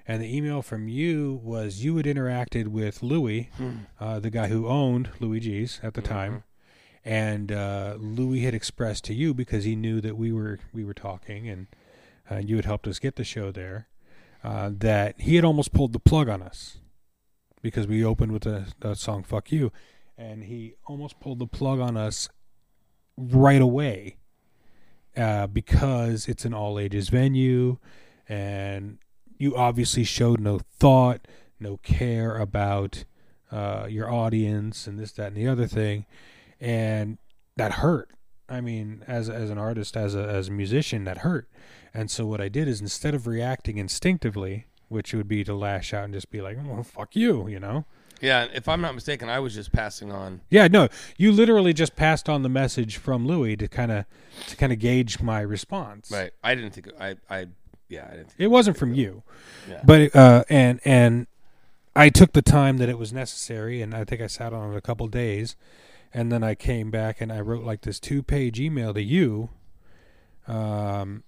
[0.06, 3.48] And the email from you was you had interacted with louis
[3.98, 6.44] uh, the guy who owned louie g's at the time.
[7.04, 10.94] And uh, louis had expressed to you because he knew that we were we were
[10.94, 11.66] talking and
[12.30, 13.88] uh, you had helped us get the show there
[14.44, 16.78] uh, that he had almost pulled the plug on us
[17.62, 19.72] because we opened with the song fuck you
[20.16, 22.28] and he almost pulled the plug on us
[23.16, 24.16] right away
[25.16, 27.78] uh, because it's an all ages venue
[28.28, 28.98] and
[29.38, 31.26] you obviously showed no thought,
[31.58, 33.04] no care about
[33.50, 36.06] uh, your audience and this, that, and the other thing.
[36.60, 37.18] And
[37.56, 38.10] that hurt.
[38.48, 41.48] I mean, as, as an artist, as a, as a musician, that hurt.
[41.92, 45.92] And so what I did is instead of reacting instinctively, which would be to lash
[45.92, 47.84] out and just be like, well, fuck you, you know?
[48.22, 50.40] Yeah, if I'm not mistaken, I was just passing on.
[50.48, 50.88] Yeah, no,
[51.18, 54.04] you literally just passed on the message from Louis to kind of
[54.46, 56.10] to kind of gauge my response.
[56.10, 56.30] Right.
[56.42, 57.16] I didn't think I.
[57.28, 57.46] I.
[57.88, 58.28] yeah, I didn't.
[58.28, 59.24] Think It wasn't from you,
[59.68, 59.80] Yeah.
[59.84, 61.26] but uh, and and
[61.96, 64.76] I took the time that it was necessary, and I think I sat on it
[64.76, 65.56] a couple days,
[66.14, 69.50] and then I came back and I wrote like this two-page email to you,
[70.46, 71.24] um,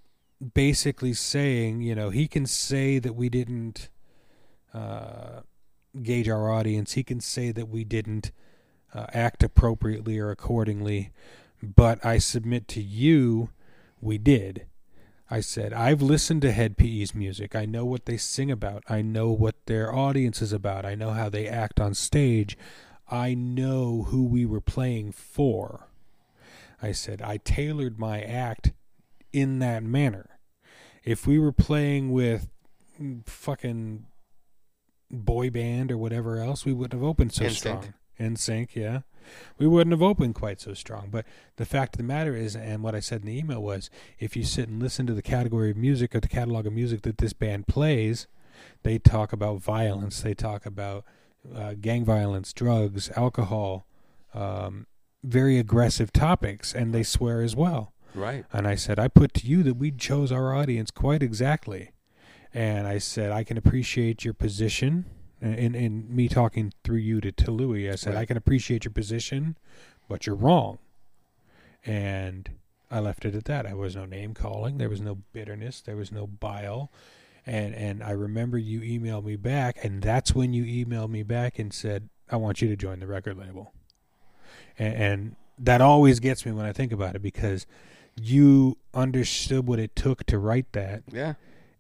[0.55, 3.89] basically saying, you know, he can say that we didn't
[4.73, 5.41] uh,
[6.03, 6.93] gauge our audience.
[6.93, 8.33] He can say that we didn't
[8.95, 11.11] uh, act appropriately or accordingly,
[11.63, 13.51] but I submit to you,
[14.01, 14.67] we did.
[15.31, 17.57] I said, I've listened to Hed PE's music.
[17.57, 18.85] I know what they sing about.
[18.89, 20.85] I know what their audience is about.
[20.85, 22.59] I know how they act on stage.
[23.11, 25.89] I know who we were playing for.
[26.83, 28.73] I said, I tailored my act
[29.33, 30.39] in that manner.
[31.03, 32.49] If we were playing with
[33.25, 34.07] fucking
[35.11, 37.57] boy band or whatever else, we wouldn't have opened so NSYNC.
[37.57, 37.95] strong.
[38.17, 39.01] In sync, yeah.
[39.59, 41.09] We wouldn't have opened quite so strong.
[41.11, 41.27] But
[41.57, 44.37] the fact of the matter is, and what I said in the email was, if
[44.37, 47.19] you sit and listen to the category of music or the catalog of music that
[47.19, 48.27] this band plays,
[48.83, 50.21] they talk about violence.
[50.21, 51.05] They talk about
[51.55, 53.87] uh, gang violence, drugs, alcohol,
[54.33, 54.87] um,
[55.23, 57.95] very aggressive topics, and they swear as well.
[58.15, 58.45] Right.
[58.53, 61.91] And I said, I put to you that we chose our audience quite exactly.
[62.55, 65.07] And I said, I can appreciate your position.
[65.43, 68.21] Uh, and, in me talking through you to, to Louis, I said, Right.
[68.21, 69.59] I can appreciate your position,
[70.09, 70.79] but you're wrong.
[71.85, 72.49] And
[72.91, 73.67] I left it at that.
[73.67, 74.79] There was no name calling.
[74.79, 75.81] There was no bitterness.
[75.81, 76.91] There was no bile.
[77.47, 81.59] And and I remember you emailed me back, and that's when you emailed me back
[81.59, 83.73] and said, I want you to join the record label.
[84.79, 87.67] And, and that always gets me when I think about it because
[88.21, 91.03] you understood what it took to write that.
[91.13, 91.35] Yeah.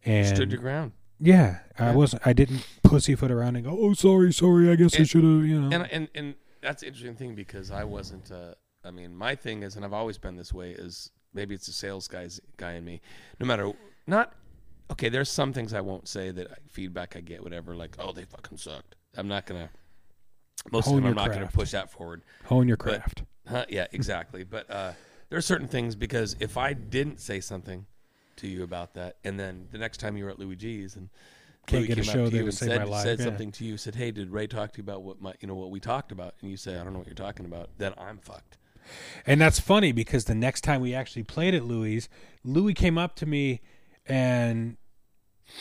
[0.05, 0.93] And Stood your ground.
[1.18, 1.94] yeah, I Yeah.
[1.94, 2.26] wasn't.
[2.26, 4.70] I didn't pussyfoot around and go, "Oh, sorry, sorry.
[4.70, 5.74] I guess I should have." You know.
[5.76, 8.31] And and and that's the interesting thing because I wasn't.
[8.31, 8.55] Uh,
[8.85, 10.72] I mean, my thing is, and I've always been this way.
[10.72, 13.01] Is maybe it's the sales guys guy in me.
[13.40, 13.72] No matter
[14.06, 14.35] not.
[14.90, 17.74] Okay, there's some things I won't say that feedback I get, whatever.
[17.74, 18.97] Like, oh, they fucking sucked.
[19.16, 19.70] I'm not gonna.
[20.70, 22.22] Most Hone of them, I'm not gonna push that forward.
[22.44, 23.22] Hone your but- craft.
[23.48, 23.64] Huh?
[23.68, 24.44] Yeah, exactly.
[24.44, 24.93] But uh,
[25.31, 27.86] there are certain things because if I didn't say something
[28.39, 31.09] to you about that, and then the next time you were at Louie G's and
[31.66, 32.85] Can't Louis get a came up show to there you to and save said, my
[32.85, 33.24] life, said yeah.
[33.24, 35.55] something to you, said, "Hey, did Ray talk to you about what my, you know,
[35.55, 37.94] what we talked about?" And you say, "I don't know what you're talking about." Then
[37.98, 38.59] I'm fucked.
[39.27, 42.06] And that's funny because the next time we actually played at Louis,
[42.44, 43.62] Louis came up to me
[44.06, 44.77] and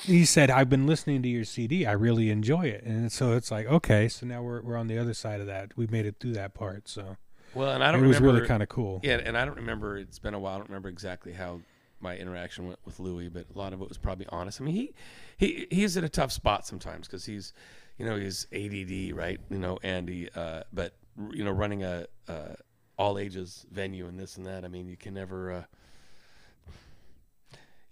[0.03, 1.85] he said, "I've been listening to your CD.
[1.85, 4.97] I really enjoy it." And so it's like, okay, so now we're we're on the
[4.97, 5.71] other side of that.
[5.77, 7.17] We made it through that part, so
[7.53, 8.35] Well, and I don't It was remember.
[8.39, 8.99] really kind of cool.
[9.03, 9.97] Yeah, and I don't remember.
[9.97, 10.55] It's been a while.
[10.55, 11.61] I don't remember exactly how
[12.03, 14.61] my interaction went with Louis, but a lot of it was probably honest.
[14.61, 14.93] I mean, he
[15.37, 17.53] he he's in a tough spot sometimes because he's,
[17.97, 19.39] you know, he's ADD, right?
[19.49, 20.93] You know, Andy, uh, but
[21.31, 22.55] you know, running a uh,
[22.97, 24.65] all ages venue and this and that.
[24.65, 25.63] I mean, you can never, uh,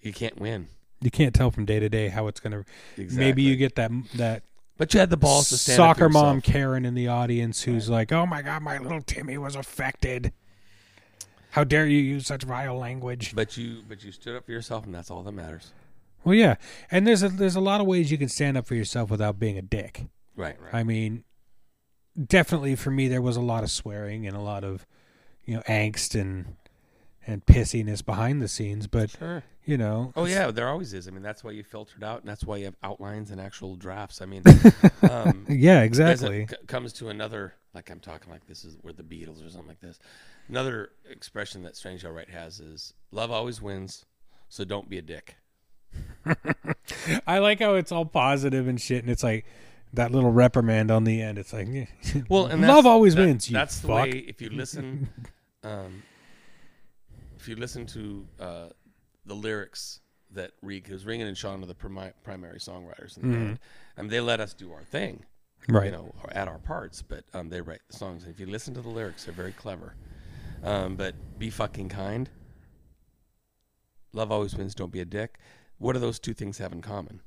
[0.01, 0.67] you can't win.
[0.99, 2.65] You can't tell from day to day how it's gonna.
[2.97, 3.25] Exactly.
[3.25, 4.43] Maybe you get that that
[4.77, 6.41] but you had the balls to stand up soccer mom.
[6.41, 10.33] Karen in the audience who's like, "Oh my God, my little Timmy was affected.
[11.51, 14.85] How dare you use such vile language?" But you, but you stood up for yourself,
[14.85, 15.71] and that's all that matters.
[16.23, 16.55] Well, yeah,
[16.89, 19.39] and there's a there's a lot of ways you can stand up for yourself without
[19.39, 20.05] being a dick.
[20.35, 20.73] Right, right.
[20.73, 21.23] I mean,
[22.27, 24.85] definitely for me, there was a lot of swearing and a lot of,
[25.45, 26.55] you know, angst and
[27.25, 28.87] and pissiness behind the scenes.
[28.87, 29.43] But sure.
[29.63, 31.07] You know, Oh yeah, there always is.
[31.07, 33.75] I mean, that's why you filtered out, and that's why you have outlines and actual
[33.75, 34.19] drafts.
[34.21, 34.41] I mean,
[35.09, 36.47] um, yeah, exactly.
[36.47, 39.67] c- comes to another, like I'm talking like this is where the Beatles or something
[39.67, 39.99] like this.
[40.49, 44.03] Another expression that Strangely Alright has is "Love always wins,
[44.49, 45.35] so don't be a dick."
[47.27, 49.45] I like how it's all positive and shit, and it's like
[49.93, 51.37] that little reprimand on the end.
[51.37, 51.67] It's like.
[52.29, 53.47] Well, and love always that- wins.
[53.47, 54.09] That's the way.
[54.27, 55.09] If you listen,
[55.63, 56.01] um,
[57.37, 58.65] if you listen to uh,
[59.25, 59.99] the lyrics
[60.31, 63.59] that Reed, because Ringen and Sean are the primi- primary songwriters in the band,
[63.97, 65.25] and they let us do our thing.
[65.63, 65.75] Mm-hmm.
[65.75, 65.85] right.
[65.85, 68.23] you know, at our parts, but um, they write the songs.
[68.23, 69.95] And if you listen to the lyrics, they're very clever.
[70.63, 72.29] Um, but be fucking kind.
[74.13, 74.73] Love always wins.
[74.73, 75.37] Don't be a dick.
[75.77, 77.21] What do those two things have in common?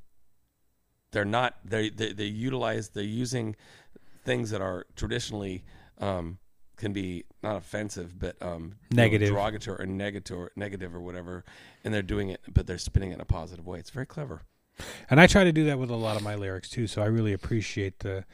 [1.13, 1.59] They're not.
[1.65, 2.89] They they they utilize.
[2.91, 3.57] They're using
[4.25, 5.65] things that are traditionally
[5.99, 6.39] um,
[6.77, 9.29] can be not offensive, but um, you know, Negative.
[9.31, 11.45] derogatory, or negative, or negative, or whatever.
[11.85, 13.79] And they're doing it, but they're spinning it in a positive way.
[13.79, 14.43] It's very clever.
[15.09, 16.87] And I try to do that with a lot of my lyrics too.
[16.87, 18.25] So I really appreciate the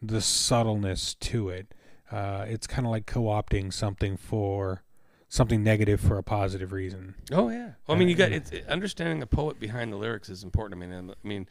[0.00, 1.74] the subtleness to it.
[2.10, 4.82] Uh, it's kind of like co-opting something for
[5.28, 7.14] something negative for a positive reason.
[7.30, 7.72] Oh yeah.
[7.86, 10.82] Well, I mean, you got it's it- understanding the poet behind the lyrics is important.
[10.82, 11.46] I mean, and, I mean,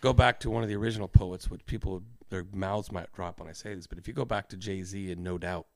[0.00, 3.48] go back to one of the original poets, which people their mouths might drop when
[3.48, 5.66] I say this, but if you go back to Jay Z and No Doubt,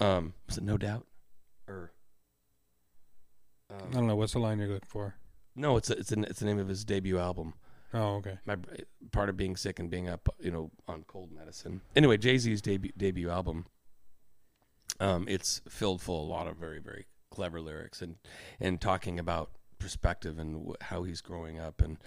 [0.00, 1.06] um, was it No Doubt,
[1.68, 1.92] or
[3.70, 5.14] I don't know what's the line you're looking for.
[5.54, 7.54] No, it's a, it's a, it's the name of his debut album.
[7.94, 8.38] Oh, okay.
[8.46, 8.56] My
[9.10, 11.82] part of being sick and being up, you know, on cold medicine.
[11.94, 13.66] Anyway, Jay Z's debut debut album.
[15.00, 18.16] Um, it's filled full a lot of very very clever lyrics and
[18.60, 21.98] and talking about perspective and wh- how he's growing up and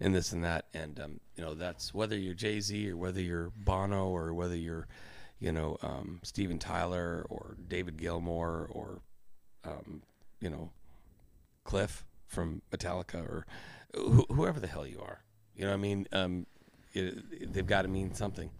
[0.00, 3.20] and this and that and um, you know that's whether you're Jay Z or whether
[3.20, 4.86] you're Bono or whether you're
[5.42, 9.00] you know um, Steven Tyler or David Gilmour or
[9.64, 10.02] um,
[10.40, 10.70] you know
[11.64, 13.46] Cliff from Metallica or
[13.94, 15.22] wh- whoever the hell you are.
[15.56, 16.06] You know what I mean?
[16.12, 16.46] Um,
[16.92, 18.50] it, they've got to mean something.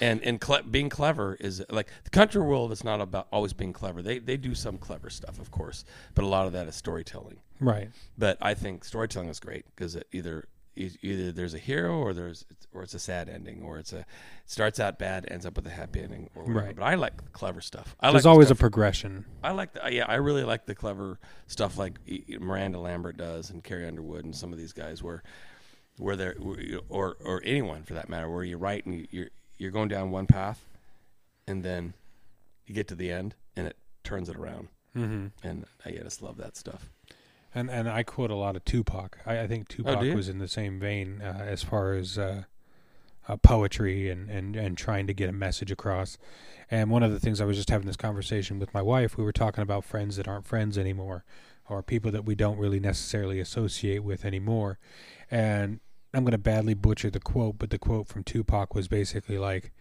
[0.00, 3.72] And and cle- being clever is like the country world is not about always being
[3.72, 4.02] clever.
[4.02, 5.84] They they do some clever stuff, of course,
[6.14, 7.40] but a lot of that is storytelling.
[7.58, 7.88] Right.
[8.18, 10.46] But I think storytelling is great because it either
[10.76, 14.06] either there's a hero or there's or it's a sad ending or it's a it
[14.46, 16.66] starts out bad ends up with a happy ending or whatever.
[16.66, 16.76] Right.
[16.76, 17.94] But I like clever stuff.
[18.00, 19.24] I There's like always a stuff- progression.
[19.42, 21.98] I like the yeah, I really like the clever stuff like
[22.40, 25.22] Miranda Lambert does and Carrie Underwood and some of these guys where
[25.98, 26.36] where they're
[26.88, 29.28] or or anyone for that matter where you write and you, you're
[29.58, 30.64] you're going down one path
[31.46, 31.92] and then
[32.66, 35.28] you get to the end and it turns it around Mm-hmm.
[35.46, 36.90] and I just love that stuff.
[37.54, 39.18] And and I quote a lot of Tupac.
[39.26, 42.44] I, I think Tupac Oh, was in the same vein uh, as far as uh,
[43.28, 46.16] uh, poetry and, and, and trying to get a message across.
[46.70, 49.24] And one of the things I was just having this conversation with my wife, we
[49.24, 51.24] were talking about friends that aren't friends anymore,
[51.68, 54.78] or people that we don't really necessarily associate with anymore.
[55.30, 55.80] And
[56.14, 59.72] I'm going to badly butcher the quote, but the quote from Tupac was basically like,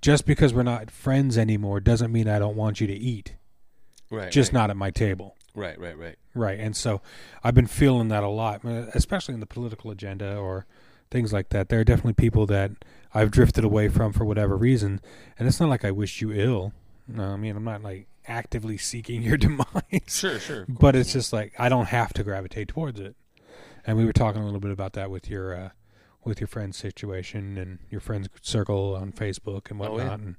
[0.00, 3.34] "Just because we're not friends anymore doesn't mean I don't want you to eat,
[4.10, 4.32] Right.
[4.32, 4.60] just right.
[4.60, 6.16] not at my table." Right, right, right.
[6.34, 6.58] Right.
[6.60, 7.00] And so
[7.42, 10.66] I've been feeling that a lot, uh, especially in the political agenda or
[11.10, 11.68] things like that.
[11.68, 12.70] There are definitely people that
[13.12, 15.00] I've drifted away from for whatever reason.
[15.38, 16.72] And it's not like I wish you ill.
[17.08, 19.66] No, I mean, I'm not like actively seeking your demise.
[20.06, 20.66] Sure, sure.
[20.68, 23.16] But it's just like I don't have to gravitate towards it.
[23.86, 25.68] And we were talking a little bit about that with your uh,
[26.22, 29.90] with your friend's situation and your friend's circle on Facebook and Oh, yeah.
[29.90, 30.20] whatnot.
[30.20, 30.36] and,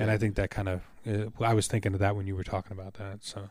[0.00, 2.42] and I think that kind of uh, I was thinking of that when you were
[2.42, 3.18] talking about that.
[3.22, 3.50] So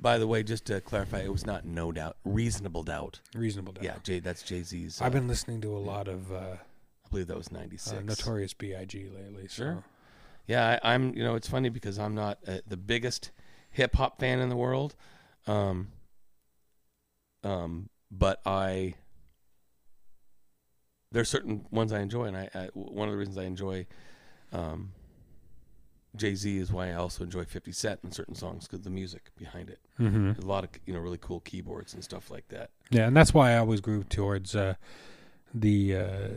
[0.00, 3.20] By the way, just to clarify, it was not no doubt, reasonable doubt.
[3.34, 3.84] reasonable doubt.
[3.84, 5.00] Yeah, Jay, that's Jay Z's.
[5.00, 8.04] I've been listening to a lot of uh, I believe that was ninety uh, six.
[8.04, 9.08] Notorious B.I.G.
[9.14, 9.48] lately.
[9.48, 9.54] So.
[9.62, 9.84] Sure.
[10.46, 11.14] Yeah, I, I'm.
[11.14, 13.30] You know, it's funny because I'm not uh, the biggest
[13.70, 14.94] hip hop fan in the world,
[15.46, 15.88] um,
[17.44, 18.94] um, but I.
[21.12, 23.86] There's certain ones I enjoy, and I, I one of the reasons I enjoy
[24.52, 24.92] um,
[26.16, 29.30] Jay Z is why I also enjoy 50 Cent in certain songs because the music
[29.36, 29.78] behind it.
[29.96, 32.70] hmm a lot of you know really cool keyboards and stuff like that.
[32.90, 34.74] Yeah, and that's why I always grew towards uh,
[35.54, 36.28] the uh,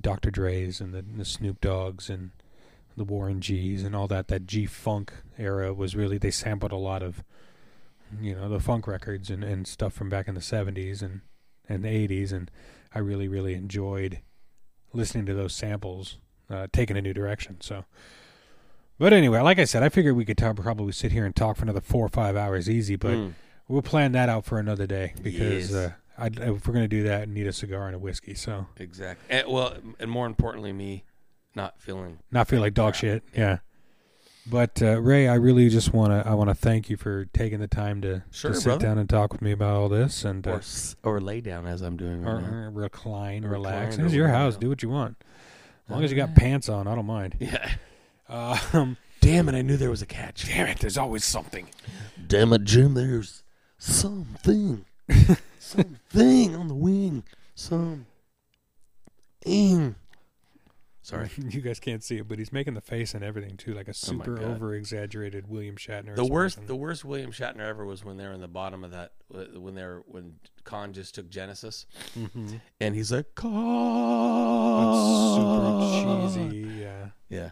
[0.00, 0.30] Dr.
[0.30, 2.30] Dre's and the, the Snoop Doggs and
[2.96, 4.28] the Warren G's and all that.
[4.28, 7.22] That G Funk era was really they sampled a lot of,
[8.20, 11.20] you know, the funk records and, and stuff from back in the seventies and
[11.68, 12.50] and the eighties, and
[12.92, 14.18] I really really enjoyed
[14.92, 16.18] listening to those samples,
[16.50, 17.58] uh, taking a new direction.
[17.60, 17.84] So.
[19.00, 21.56] But anyway, like I said, I figured we could talk, probably sit here and talk
[21.56, 22.94] for another four or five hours easy.
[22.96, 23.32] But Mm.
[23.66, 25.72] We'll plan that out for another day because Yes.
[25.74, 28.34] uh, I'd, if we're going to do that, I need a cigar and a whiskey.
[28.34, 29.24] So Exactly.
[29.30, 31.04] And, well, and more importantly, me
[31.54, 33.22] not feeling not feel like dog shit.
[33.34, 33.58] Yeah.
[34.44, 37.60] But uh, Ray, I really just want to I want to thank you for taking
[37.60, 38.86] the time to, Sure, to sit brother.
[38.86, 40.62] down and talk with me about all this and or uh,
[41.04, 42.70] or lay down as I'm doing right or, now.
[42.72, 43.92] recline, Or relax.
[43.92, 44.56] recline It's your house.
[44.56, 45.16] Do what you want.
[45.86, 47.36] As long as you got Uh, pants on, I don't mind.
[47.38, 47.70] Yeah.
[48.30, 49.54] Um, Damn it!
[49.54, 50.46] I knew there was a catch.
[50.46, 51.68] damn it, there's always something.
[52.26, 52.94] Damn it, Jim!
[52.94, 53.42] There's
[53.76, 54.84] something,
[55.58, 57.24] something on the wing.
[57.54, 58.06] Some.
[59.44, 59.96] Ing.
[61.02, 61.28] Sorry.
[61.48, 63.90] you guys can't see it, but he's making the face and everything too, like a
[63.90, 64.44] Oh super God.
[64.44, 66.14] over exaggerated William Shatner.
[66.14, 66.66] The worst, expression.
[66.68, 69.74] the worst William Shatner ever was when they were in the bottom of that, when
[69.74, 70.34] they were when
[70.64, 71.86] Khan just took Genesis,
[72.16, 72.60] Mhm.
[72.80, 75.36] and he's like, That's Khan.
[75.36, 76.68] super cheesy.
[76.80, 77.08] Yeah.
[77.28, 77.50] Yeah.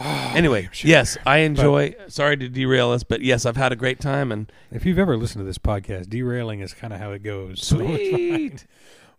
[0.34, 1.94] Anyway, yes, I enjoy.
[2.06, 5.16] sorry to derail us, but yes, I've had a great time and If you've ever
[5.16, 7.60] listened to this podcast, derailing is kind of how it goes.
[7.62, 8.66] So sweet.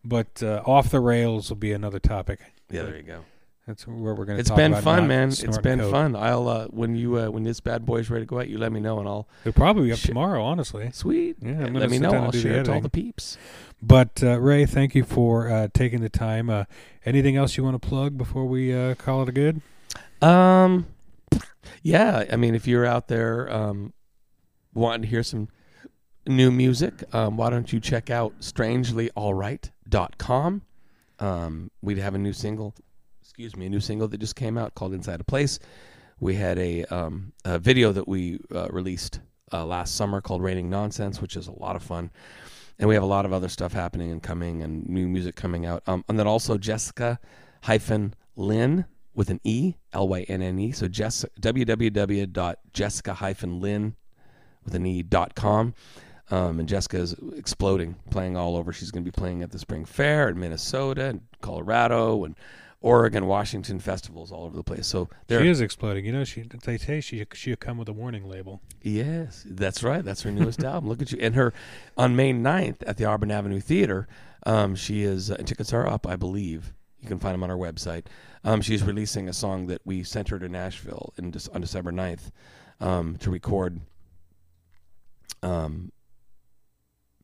[0.06, 2.39] But uh, off the rails will be another topic.
[2.69, 3.26] yeah, there you go.
[3.68, 4.39] That's where we're going to.
[4.39, 5.27] It's talk been about fun, man.
[5.30, 5.91] It's been coke.
[5.91, 6.15] fun.
[6.15, 8.72] I'll uh, when you uh, when this bad boy's ready to go out, you let
[8.72, 10.07] me know and I'll It'll probably be up Shit.
[10.07, 10.89] tomorrow, honestly.
[10.91, 11.35] sweet.
[11.41, 12.11] Yeah, I'm let me know.
[12.14, 13.38] I'll share it to all the peeps.
[13.81, 16.49] But uh, Ray, thank you for uh, taking the time.
[16.49, 16.64] Uh,
[17.06, 19.61] anything else you want to plug before we uh, call it a good?
[20.21, 20.85] Um,
[21.83, 22.25] yeah.
[22.31, 23.93] I mean, if you're out there um,
[24.73, 25.47] wanting to hear some
[26.27, 30.61] new music, um, why don't you check out strangelyalright.com.
[31.19, 32.73] Um, we have a new single,
[33.21, 35.59] excuse me, a new single that just came out called Inside a Place.
[36.19, 39.19] We had a, um, a video that we uh, released
[39.51, 42.11] uh, last summer called Raining Nonsense, which is a lot of fun.
[42.77, 45.65] and we have a lot of other stuff happening and coming, and new music coming
[45.65, 45.83] out.
[45.87, 47.19] Um, and then also Jessica
[47.63, 48.85] hyphen Lynn
[49.19, 50.71] with an E L Y N N E.
[50.71, 53.97] So Jess www.jessica hyphen Lynn
[54.63, 55.73] with an E dot com.
[56.31, 58.71] Um, and Jessica is exploding, playing all over.
[58.71, 62.35] She's going to be playing at the Spring Fair in Minnesota and Colorado and
[62.81, 64.87] Oregon, Washington festivals all over the place.
[64.87, 66.05] So there, She is exploding.
[66.05, 68.61] You know, she they say she she'll come with a warning label.
[68.81, 70.05] Yes, that's right.
[70.05, 70.87] That's her newest album.
[70.87, 71.17] Look at you.
[71.19, 71.53] And her
[71.97, 74.07] on May 9th at the Auburn Avenue Theater,
[74.45, 76.71] um, she is, and tickets are up, I believe.
[77.01, 78.05] You can find them on our website.
[78.43, 82.31] Um, she's releasing a song that we sent her to Nashville in, on December 9th
[82.80, 83.80] um, to record.
[85.41, 85.91] Um,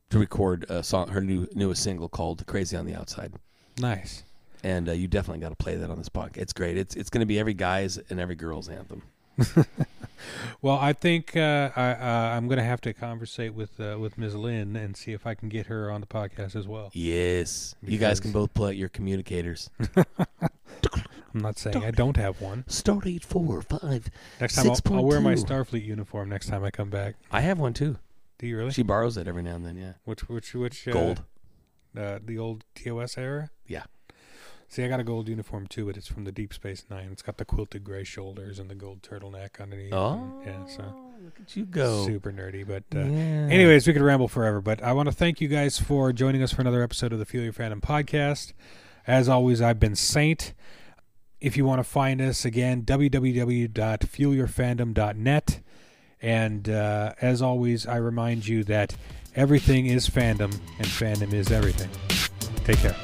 [0.10, 3.34] to record a song, her new newest single called "Crazy on the Outside,"
[3.80, 4.24] Nice.
[4.64, 6.38] and uh, you definitely got to play that on this podcast.
[6.38, 6.78] It's great.
[6.78, 9.02] It's it's going to be every guy's and every girl's anthem.
[10.62, 14.18] Well, I think uh, I, uh, I'm going to have to conversate with uh, with
[14.18, 14.36] Ms.
[14.36, 16.90] Lynn and see if I can get her on the podcast as well.
[16.94, 19.70] Yes, you guys can Because- both play your communicators.
[21.36, 22.64] I'm not saying I don't have one.
[22.68, 24.10] Star eight four five.
[24.40, 27.16] Next time I'll, I'll wear my Starfleet uniform next time I come back.
[27.30, 27.98] I have one too.
[28.40, 28.72] Do you really?
[28.72, 29.76] She borrows it every now and then.
[29.76, 31.24] Yeah, which which which uh, gold.
[31.96, 33.50] Uh, the old TOS era.
[33.68, 33.84] Yeah.
[34.68, 37.10] See, I got a gold uniform too, but it's from the Deep Space Nine.
[37.12, 39.94] It's got the quilted gray shoulders and the gold turtleneck underneath.
[39.94, 40.84] Oh, and- yeah, so
[41.24, 42.06] look at you go.
[42.06, 42.68] super nerdy.
[42.68, 43.48] But uh, Yeah.
[43.50, 46.52] Anyways, we could ramble forever, but I want to thank you guys for joining us
[46.52, 48.54] for another episode of the Fuel Your Fandom podcast.
[49.08, 50.54] As always, I've been Saint.
[51.40, 55.60] If you want to find us again, www.fuelyourfandom.net.
[56.22, 58.96] And uh, as always, I remind you that
[59.36, 61.90] everything is fandom and fandom is everything.
[62.64, 62.96] Take care.